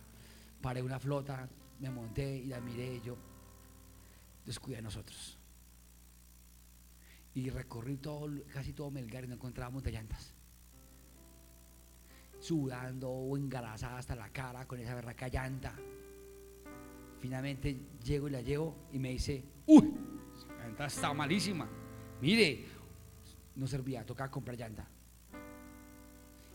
paré 0.61 0.83
una 0.83 0.99
flota, 0.99 1.49
me 1.79 1.89
monté 1.89 2.37
y 2.37 2.45
la 2.45 2.61
miré, 2.61 3.01
yo, 3.01 3.17
descuida 4.45 4.77
de 4.77 4.83
nosotros. 4.83 5.37
Y 7.33 7.49
recorrí 7.49 7.97
todo, 7.97 8.29
casi 8.53 8.73
todo 8.73 8.91
Melgar 8.91 9.23
y 9.23 9.27
no 9.27 9.35
encontrábamos 9.35 9.83
de 9.83 9.91
llantas. 9.91 10.33
Sudando 12.39 13.09
o 13.09 13.37
hasta 13.37 14.15
la 14.15 14.29
cara 14.29 14.67
con 14.67 14.79
esa 14.79 14.95
berraca 14.95 15.27
llanta. 15.27 15.75
Finalmente 17.19 17.79
llego 18.03 18.27
y 18.27 18.31
la 18.31 18.41
llevo 18.41 18.75
y 18.91 18.99
me 18.99 19.11
dice, 19.11 19.43
uy, 19.67 19.93
la 20.57 20.65
llanta 20.65 20.85
está 20.87 21.13
malísima. 21.13 21.69
Mire, 22.19 22.65
no 23.55 23.67
servía, 23.67 24.05
tocaba 24.05 24.31
comprar 24.31 24.57
llanta. 24.57 24.87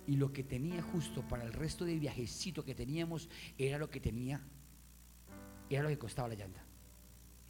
Y 0.08 0.16
lo 0.16 0.32
que 0.32 0.44
tenía 0.44 0.82
justo 0.82 1.22
para 1.26 1.44
el 1.44 1.52
resto 1.52 1.84
del 1.84 2.00
viajecito 2.00 2.64
que 2.64 2.74
teníamos 2.74 3.28
era 3.56 3.78
lo 3.78 3.88
que 3.88 4.00
tenía, 4.00 4.40
era 5.70 5.84
lo 5.84 5.88
que 5.88 5.98
costaba 5.98 6.28
la 6.28 6.34
llanta. 6.34 6.65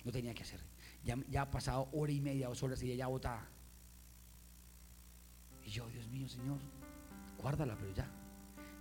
No 0.06 0.12
tenía 0.12 0.32
que 0.32 0.44
hacer. 0.44 0.60
Ya, 1.02 1.16
ya 1.28 1.42
ha 1.42 1.50
pasado 1.50 1.88
hora 1.92 2.12
y 2.12 2.20
media, 2.20 2.46
dos 2.46 2.62
horas 2.62 2.80
y 2.80 2.86
ella 2.86 2.98
ya 2.98 3.06
botada. 3.08 3.44
Y 5.64 5.70
yo, 5.70 5.88
Dios 5.88 6.06
mío, 6.06 6.28
Señor, 6.28 6.58
guárdala, 7.38 7.76
pero 7.76 7.92
ya. 7.92 8.08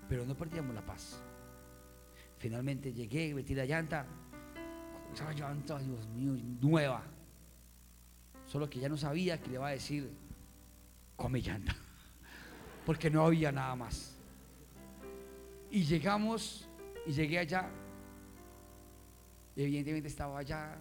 Pero 0.08 0.24
no 0.24 0.38
perdíamos 0.38 0.76
la 0.76 0.86
paz. 0.86 1.20
Finalmente 2.38 2.94
llegué, 2.94 3.34
metí 3.34 3.56
la 3.56 3.66
llanta. 3.66 4.06
Esa 5.12 5.34
llanta, 5.34 5.80
Dios 5.80 6.08
mío, 6.10 6.40
nueva. 6.62 7.04
Solo 8.46 8.70
que 8.70 8.80
ya 8.80 8.88
no 8.88 8.96
sabía 8.96 9.42
que 9.42 9.48
le 9.48 9.56
iba 9.56 9.68
a 9.68 9.72
decir, 9.72 10.12
come 11.16 11.42
llanta. 11.42 11.76
Porque 12.86 13.10
no 13.10 13.26
había 13.26 13.52
nada 13.52 13.76
más. 13.76 14.16
Y 15.72 15.86
llegamos, 15.86 16.70
y 17.08 17.14
llegué 17.14 17.40
allá. 17.40 17.68
Evidentemente 19.56 20.08
estaba 20.08 20.38
allá, 20.38 20.78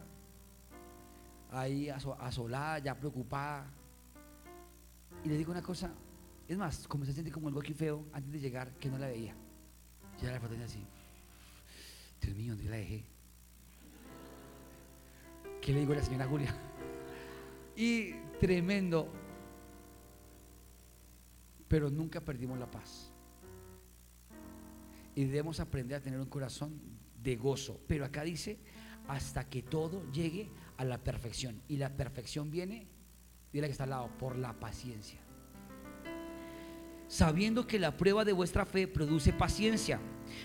ahí 1.55 1.89
asolada, 1.89 2.79
ya 2.79 2.99
preocupada. 2.99 3.71
Y 5.25 5.29
le 5.29 5.37
digo 5.37 5.53
una 5.53 5.63
cosa, 5.63 5.93
es 6.49 6.59
más, 6.59 6.87
como 6.89 7.05
se 7.05 7.13
siente 7.13 7.31
como 7.31 7.49
el 7.49 7.59
aquí 7.59 7.73
feo 7.73 8.05
antes 8.13 8.33
de 8.33 8.41
llegar, 8.41 8.73
que 8.79 8.91
no 8.91 8.99
la 8.99 9.07
veía. 9.07 9.35
Ya 10.21 10.33
la 10.33 10.41
foto 10.41 10.55
así. 10.65 10.85
Dios 12.21 12.37
mío, 12.37 12.55
¿dónde 12.55 12.71
la 12.71 12.77
dejé? 12.77 13.05
¿Qué 15.61 15.73
le 15.73 15.81
digo 15.81 15.93
a 15.93 15.97
la 15.97 16.03
señora 16.03 16.27
Julia? 16.27 16.55
Y 17.77 18.13
tremendo. 18.39 19.09
Pero 21.69 21.91
nunca 21.91 22.21
perdimos 22.21 22.59
la 22.59 22.71
paz. 22.71 23.11
Y 25.15 25.25
debemos 25.25 25.61
aprender 25.61 25.99
a 25.99 26.03
tener 26.03 26.21
un 26.21 26.29
corazón 26.29 26.81
de 27.23 27.37
gozo. 27.37 27.81
Pero 27.89 28.05
acá 28.05 28.23
dice, 28.23 28.59
hasta 29.09 29.49
que 29.49 29.63
todo 29.63 30.11
llegue 30.13 30.51
a 30.77 30.85
la 30.85 30.99
perfección. 30.99 31.63
Y 31.69 31.77
la 31.77 31.91
perfección 31.91 32.51
viene, 32.51 32.87
dile 33.53 33.67
que 33.67 33.73
está 33.73 33.85
al 33.85 33.91
lado, 33.91 34.11
por 34.19 34.37
la 34.37 34.53
paciencia. 34.55 35.21
Sabiendo 37.07 37.67
que 37.67 37.79
la 37.79 37.97
prueba 37.97 38.25
de 38.25 38.33
vuestra 38.33 38.65
fe 38.65 38.89
produce 38.89 39.33
paciencia, 39.33 40.01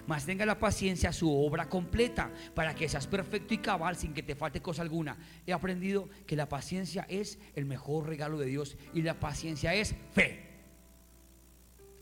mas 0.07 0.25
tenga 0.25 0.45
la 0.45 0.59
paciencia 0.59 1.13
su 1.13 1.31
obra 1.31 1.69
completa, 1.69 2.31
para 2.53 2.75
que 2.75 2.89
seas 2.89 3.07
perfecto 3.07 3.53
y 3.53 3.59
cabal 3.59 3.95
sin 3.95 4.13
que 4.13 4.23
te 4.23 4.35
falte 4.35 4.61
cosa 4.61 4.81
alguna. 4.81 5.17
He 5.47 5.53
aprendido 5.53 6.09
que 6.27 6.35
la 6.35 6.49
paciencia 6.49 7.05
es 7.09 7.39
el 7.55 7.65
mejor 7.65 8.07
regalo 8.07 8.37
de 8.37 8.45
Dios 8.45 8.77
y 8.93 9.01
la 9.01 9.19
paciencia 9.19 9.73
es 9.73 9.95
fe. 10.11 10.47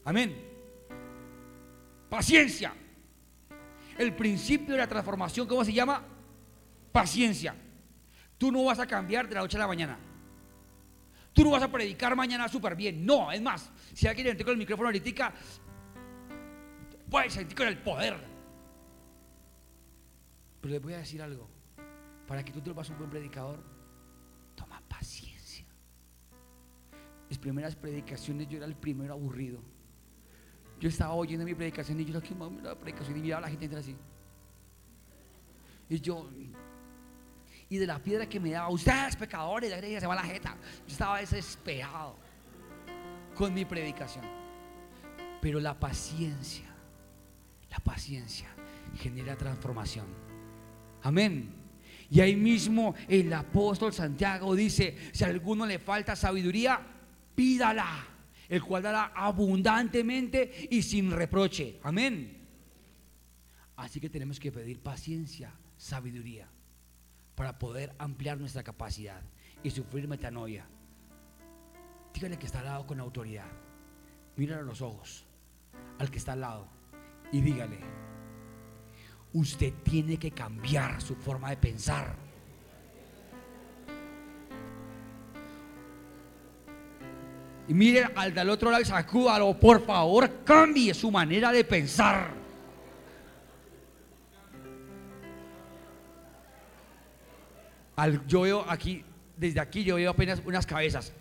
Amén. 0.04 0.36
Paciencia. 2.10 2.74
El 3.98 4.16
principio 4.16 4.74
de 4.74 4.80
la 4.80 4.88
transformación, 4.88 5.48
¿cómo 5.48 5.66
se 5.66 5.74
llama? 5.74 6.04
Paciencia. 6.92 7.56
Tú 8.38 8.52
no 8.52 8.64
vas 8.66 8.80
a 8.80 8.88
cambiar 8.88 9.28
de 9.28 9.36
la 9.36 9.42
noche 9.42 9.58
a 9.58 9.62
la 9.62 9.68
mañana. 9.68 9.98
Tú 11.34 11.44
no 11.44 11.52
vas 11.52 11.64
a 11.64 11.72
predicar 11.72 12.16
mañana 12.16 12.48
súper 12.48 12.76
bien. 12.76 13.06
No, 13.06 13.32
es 13.32 13.42
más, 13.42 13.70
si 13.94 14.08
alguien 14.08 14.36
le 14.36 14.44
con 14.44 14.54
el 14.54 14.58
micrófono 14.58 14.90
ahorita, 14.90 15.34
puedes 17.10 17.34
sentir 17.34 17.56
con 17.56 17.68
el 17.68 17.78
poder. 17.78 18.18
Pero 20.62 20.74
les 20.74 20.82
voy 20.82 20.94
a 20.94 20.98
decir 20.98 21.22
algo. 21.22 21.48
Para 22.28 22.44
que 22.44 22.52
tú 22.52 22.60
te 22.60 22.72
vuelvas 22.72 22.90
un 22.90 22.98
buen 22.98 23.10
predicador, 23.10 23.64
toma 24.56 24.82
paciencia. 24.88 25.66
Mis 27.30 27.38
primeras 27.38 27.76
predicaciones 27.76 28.48
yo 28.50 28.58
era 28.58 28.66
el 28.66 28.76
primero 28.76 29.14
aburrido. 29.14 29.62
Yo 30.80 30.90
estaba 30.90 31.14
oyendo 31.14 31.46
mi 31.46 31.56
predicación 31.56 32.00
y 32.00 32.06
yo, 32.06 32.22
que 32.22 32.36
la 32.64 32.76
predicación 32.76 33.18
y 33.18 33.22
miraba 33.22 33.40
a 33.40 33.42
la 33.42 33.50
gente 33.50 33.66
entra 33.66 33.80
así. 33.80 33.96
Y 35.90 36.00
yo, 36.02 36.30
y 37.70 37.78
de 37.78 37.88
la 37.88 38.00
piedra 38.00 38.28
que 38.28 38.40
me 38.40 38.52
daba, 38.52 38.70
ustedes 38.70 39.16
pecadores, 39.16 39.70
la 39.70 40.00
se 40.00 40.08
va 40.08 40.16
la 40.16 40.24
jeta. 40.24 40.56
Yo 40.88 40.92
estaba 40.92 41.20
desesperado 41.20 42.16
con 43.36 43.54
mi 43.54 43.66
predicación. 43.66 44.26
Pero 45.42 45.60
la 45.60 45.78
paciencia, 45.78 46.66
la 47.70 47.78
paciencia 47.80 48.48
genera 49.00 49.36
transformación. 49.36 50.06
Amén. 51.04 51.54
Y 52.10 52.22
ahí 52.22 52.38
mismo 52.38 52.96
el 53.08 53.32
apóstol 53.34 53.92
Santiago 53.92 54.56
dice, 54.56 54.98
si 55.12 55.26
a 55.26 55.28
alguno 55.28 55.66
le 55.66 55.78
falta 55.78 56.16
sabiduría, 56.16 56.80
pídala, 57.36 58.08
el 58.48 58.64
cual 58.64 58.84
dará 58.84 59.12
abundantemente 59.14 60.70
y 60.72 60.82
sin 60.82 61.12
reproche. 61.12 61.80
Amén. 61.84 62.46
Así 63.76 64.00
que 64.00 64.10
tenemos 64.10 64.40
que 64.40 64.54
pedir 64.54 64.80
paciencia, 64.80 65.52
sabiduría 65.76 66.50
para 67.38 67.60
poder 67.60 67.94
ampliar 68.00 68.40
nuestra 68.40 68.64
capacidad 68.64 69.22
y 69.62 69.70
sufrir 69.70 70.08
metanoia. 70.08 70.66
Dígale 72.12 72.40
que 72.40 72.48
está 72.48 72.60
al 72.62 72.66
lado 72.66 72.88
con 72.88 73.00
autoridad. 73.00 73.46
Míralo 74.36 74.62
a 74.62 74.66
los 74.66 74.82
ojos 74.82 75.24
al 76.00 76.10
que 76.10 76.18
está 76.18 76.34
al 76.34 76.42
lado 76.42 76.68
y 77.32 77.42
dígale, 77.42 77.78
usted 79.34 79.72
tiene 79.84 80.18
que 80.18 80.32
cambiar 80.32 81.00
su 81.00 81.16
forma 81.16 81.52
de 81.52 81.58
pensar. 81.58 82.16
Y 87.68 87.74
mire 87.76 88.10
al 88.16 88.34
del 88.34 88.50
otro 88.50 88.72
lado 88.72 88.82
y 88.82 88.86
sacúdalo, 88.86 89.60
por 89.60 89.86
favor, 89.86 90.44
cambie 90.44 90.92
su 90.96 91.12
manera 91.12 91.52
de 91.52 91.64
pensar. 91.64 92.47
Yo 98.28 98.42
veo 98.42 98.70
aquí, 98.70 99.04
desde 99.36 99.60
aquí 99.60 99.84
yo 99.84 99.96
veo 99.96 100.12
apenas 100.12 100.42
unas 100.46 100.66
cabezas. 100.66 101.14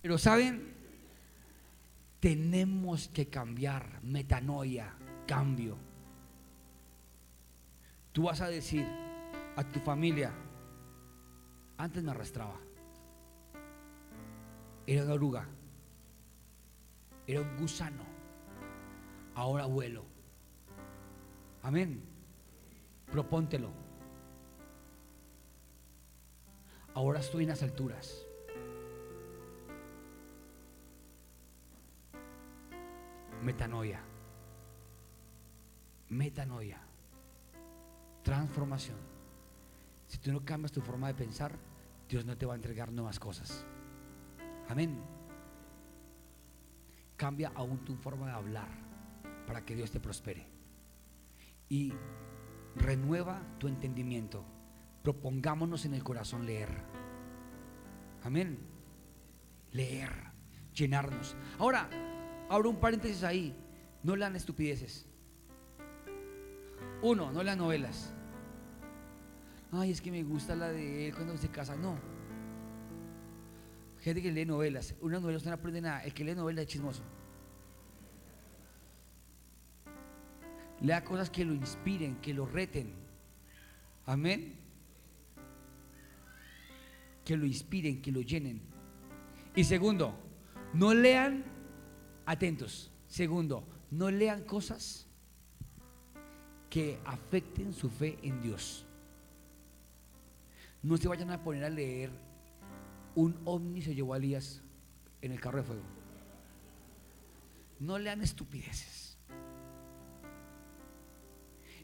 Pero 0.00 0.16
saben, 0.18 0.72
tenemos 2.20 3.08
que 3.08 3.26
cambiar, 3.26 4.00
metanoia, 4.02 4.94
cambio. 5.26 5.76
Tú 8.12 8.24
vas 8.24 8.40
a 8.40 8.48
decir 8.48 8.86
a 9.56 9.64
tu 9.64 9.80
familia, 9.80 10.32
antes 11.76 12.02
me 12.02 12.10
arrastraba, 12.12 12.58
era 14.86 15.04
una 15.04 15.14
oruga, 15.14 15.46
era 17.26 17.40
un 17.40 17.56
gusano, 17.56 18.04
ahora 19.34 19.66
vuelo. 19.66 20.04
Amén. 21.62 22.02
Propóntelo. 23.10 23.87
Ahora 26.94 27.20
estoy 27.20 27.44
en 27.44 27.50
las 27.50 27.62
alturas. 27.62 28.26
Metanoia. 33.42 34.00
Metanoia. 36.08 36.80
Transformación. 38.22 38.96
Si 40.06 40.18
tú 40.18 40.32
no 40.32 40.44
cambias 40.44 40.72
tu 40.72 40.80
forma 40.80 41.08
de 41.08 41.14
pensar, 41.14 41.52
Dios 42.08 42.24
no 42.24 42.36
te 42.36 42.46
va 42.46 42.54
a 42.54 42.56
entregar 42.56 42.90
nuevas 42.90 43.18
cosas. 43.18 43.64
Amén. 44.68 44.98
Cambia 47.16 47.52
aún 47.54 47.84
tu 47.84 47.94
forma 47.96 48.26
de 48.26 48.32
hablar 48.32 48.68
para 49.46 49.64
que 49.64 49.74
Dios 49.74 49.90
te 49.90 50.00
prospere. 50.00 50.46
Y 51.68 51.92
renueva 52.76 53.40
tu 53.58 53.68
entendimiento 53.68 54.44
propongámonos 55.02 55.84
en 55.84 55.94
el 55.94 56.02
corazón 56.02 56.46
leer. 56.46 56.68
Amén. 58.24 58.58
Leer, 59.72 60.10
llenarnos. 60.74 61.36
Ahora, 61.58 61.88
abro 62.48 62.70
un 62.70 62.76
paréntesis 62.76 63.22
ahí. 63.22 63.54
No 64.02 64.16
lean 64.16 64.36
estupideces. 64.36 65.06
Uno, 67.02 67.32
no 67.32 67.42
lean 67.42 67.58
novelas. 67.58 68.12
Ay, 69.70 69.90
es 69.90 70.00
que 70.00 70.10
me 70.10 70.22
gusta 70.22 70.54
la 70.54 70.68
de 70.68 71.08
él 71.08 71.14
cuando 71.14 71.36
se 71.36 71.48
casa. 71.48 71.76
No. 71.76 71.98
Gente 74.00 74.22
que 74.22 74.32
lee 74.32 74.46
novelas. 74.46 74.94
Una 75.00 75.20
novela 75.20 75.38
no 75.44 75.52
aprende 75.52 75.80
nada. 75.80 76.04
El 76.04 76.14
que 76.14 76.24
lee 76.24 76.34
novelas 76.34 76.62
es 76.62 76.68
chismoso. 76.68 77.02
Lea 80.80 81.04
cosas 81.04 81.28
que 81.28 81.44
lo 81.44 81.52
inspiren, 81.52 82.16
que 82.16 82.32
lo 82.32 82.46
reten. 82.46 82.92
Amén. 84.06 84.56
Que 87.28 87.36
lo 87.36 87.44
inspiren, 87.44 88.00
que 88.00 88.10
lo 88.10 88.22
llenen. 88.22 88.62
Y 89.54 89.62
segundo, 89.62 90.18
no 90.72 90.94
lean, 90.94 91.44
atentos, 92.24 92.90
segundo, 93.06 93.68
no 93.90 94.10
lean 94.10 94.44
cosas 94.44 95.06
que 96.70 96.98
afecten 97.04 97.74
su 97.74 97.90
fe 97.90 98.18
en 98.22 98.40
Dios. 98.40 98.86
No 100.82 100.96
se 100.96 101.06
vayan 101.06 101.30
a 101.30 101.44
poner 101.44 101.64
a 101.64 101.68
leer 101.68 102.10
un 103.14 103.38
ovni 103.44 103.82
se 103.82 103.94
llevó 103.94 104.14
a 104.14 104.16
Elías 104.16 104.62
en 105.20 105.32
el 105.32 105.38
carro 105.38 105.58
de 105.58 105.64
fuego. 105.64 105.82
No 107.78 107.98
lean 107.98 108.22
estupideces. 108.22 109.18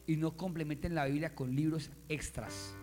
Y 0.07 0.17
no 0.17 0.35
complementen 0.35 0.95
la 0.95 1.05
Biblia 1.05 1.35
con 1.35 1.55
libros 1.55 1.91
extras. 2.09 2.75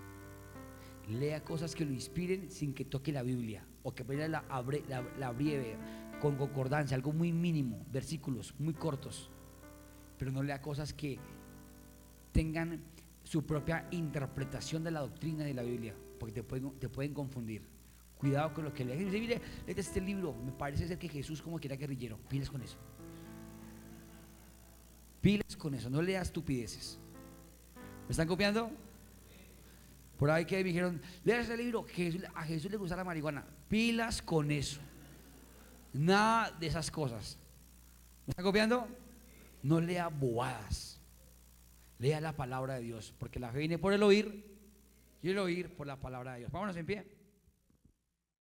Lea 1.12 1.44
cosas 1.44 1.74
que 1.74 1.84
lo 1.84 1.92
inspiren 1.92 2.50
sin 2.50 2.74
que 2.74 2.84
toque 2.84 3.12
la 3.12 3.22
Biblia 3.22 3.66
o 3.82 3.94
que 3.94 4.04
la, 4.28 4.44
abre, 4.48 4.82
la, 4.88 5.02
la 5.18 5.34
con 6.20 6.36
concordancia, 6.36 6.94
algo 6.96 7.12
muy 7.12 7.32
mínimo, 7.32 7.84
versículos 7.90 8.54
muy 8.58 8.74
cortos. 8.74 9.30
Pero 10.18 10.30
no 10.30 10.42
lea 10.42 10.62
cosas 10.62 10.92
que 10.92 11.18
tengan 12.30 12.82
su 13.24 13.44
propia 13.44 13.88
interpretación 13.90 14.84
de 14.84 14.90
la 14.90 15.00
doctrina 15.00 15.44
de 15.44 15.54
la 15.54 15.62
Biblia, 15.62 15.94
porque 16.18 16.32
te 16.32 16.42
pueden, 16.42 16.70
te 16.78 16.88
pueden 16.88 17.12
confundir. 17.12 17.62
Cuidado 18.16 18.54
con 18.54 18.64
lo 18.64 18.72
que 18.72 18.84
lees. 18.84 19.12
Mire, 19.12 19.40
este 19.66 20.00
libro, 20.00 20.32
me 20.32 20.52
parece 20.52 20.86
ser 20.86 20.96
que 20.96 21.08
Jesús 21.08 21.42
como 21.42 21.58
que 21.58 21.66
era 21.66 21.76
guerrillero. 21.76 22.18
Piles 22.28 22.48
con 22.48 22.62
eso. 22.62 22.76
Piles 25.20 25.56
con 25.56 25.74
eso, 25.74 25.90
no 25.90 26.00
leas 26.02 26.28
estupideces. 26.28 27.00
¿Me 28.06 28.10
están 28.10 28.28
copiando? 28.28 28.70
Por 30.22 30.30
ahí 30.30 30.44
que 30.44 30.62
dijeron, 30.62 31.02
lea 31.24 31.40
ese 31.40 31.56
libro, 31.56 31.84
a 32.36 32.44
Jesús 32.44 32.70
le 32.70 32.76
gusta 32.76 32.94
la 32.94 33.02
marihuana. 33.02 33.44
Pilas 33.68 34.22
con 34.22 34.52
eso. 34.52 34.80
Nada 35.92 36.52
de 36.60 36.68
esas 36.68 36.92
cosas. 36.92 37.36
¿Me 38.24 38.30
están 38.30 38.44
copiando? 38.44 38.86
No 39.64 39.80
lea 39.80 40.06
bobadas. 40.06 41.00
Lea 41.98 42.20
la 42.20 42.36
palabra 42.36 42.74
de 42.74 42.82
Dios, 42.82 43.12
porque 43.18 43.40
la 43.40 43.50
fe 43.50 43.58
viene 43.58 43.78
por 43.78 43.94
el 43.94 44.04
oír 44.04 44.46
y 45.24 45.30
el 45.30 45.38
oír 45.40 45.74
por 45.74 45.88
la 45.88 45.96
palabra 45.96 46.34
de 46.34 46.38
Dios. 46.38 46.52
Vámonos 46.52 46.76
en 46.76 46.86
pie. 46.86 47.04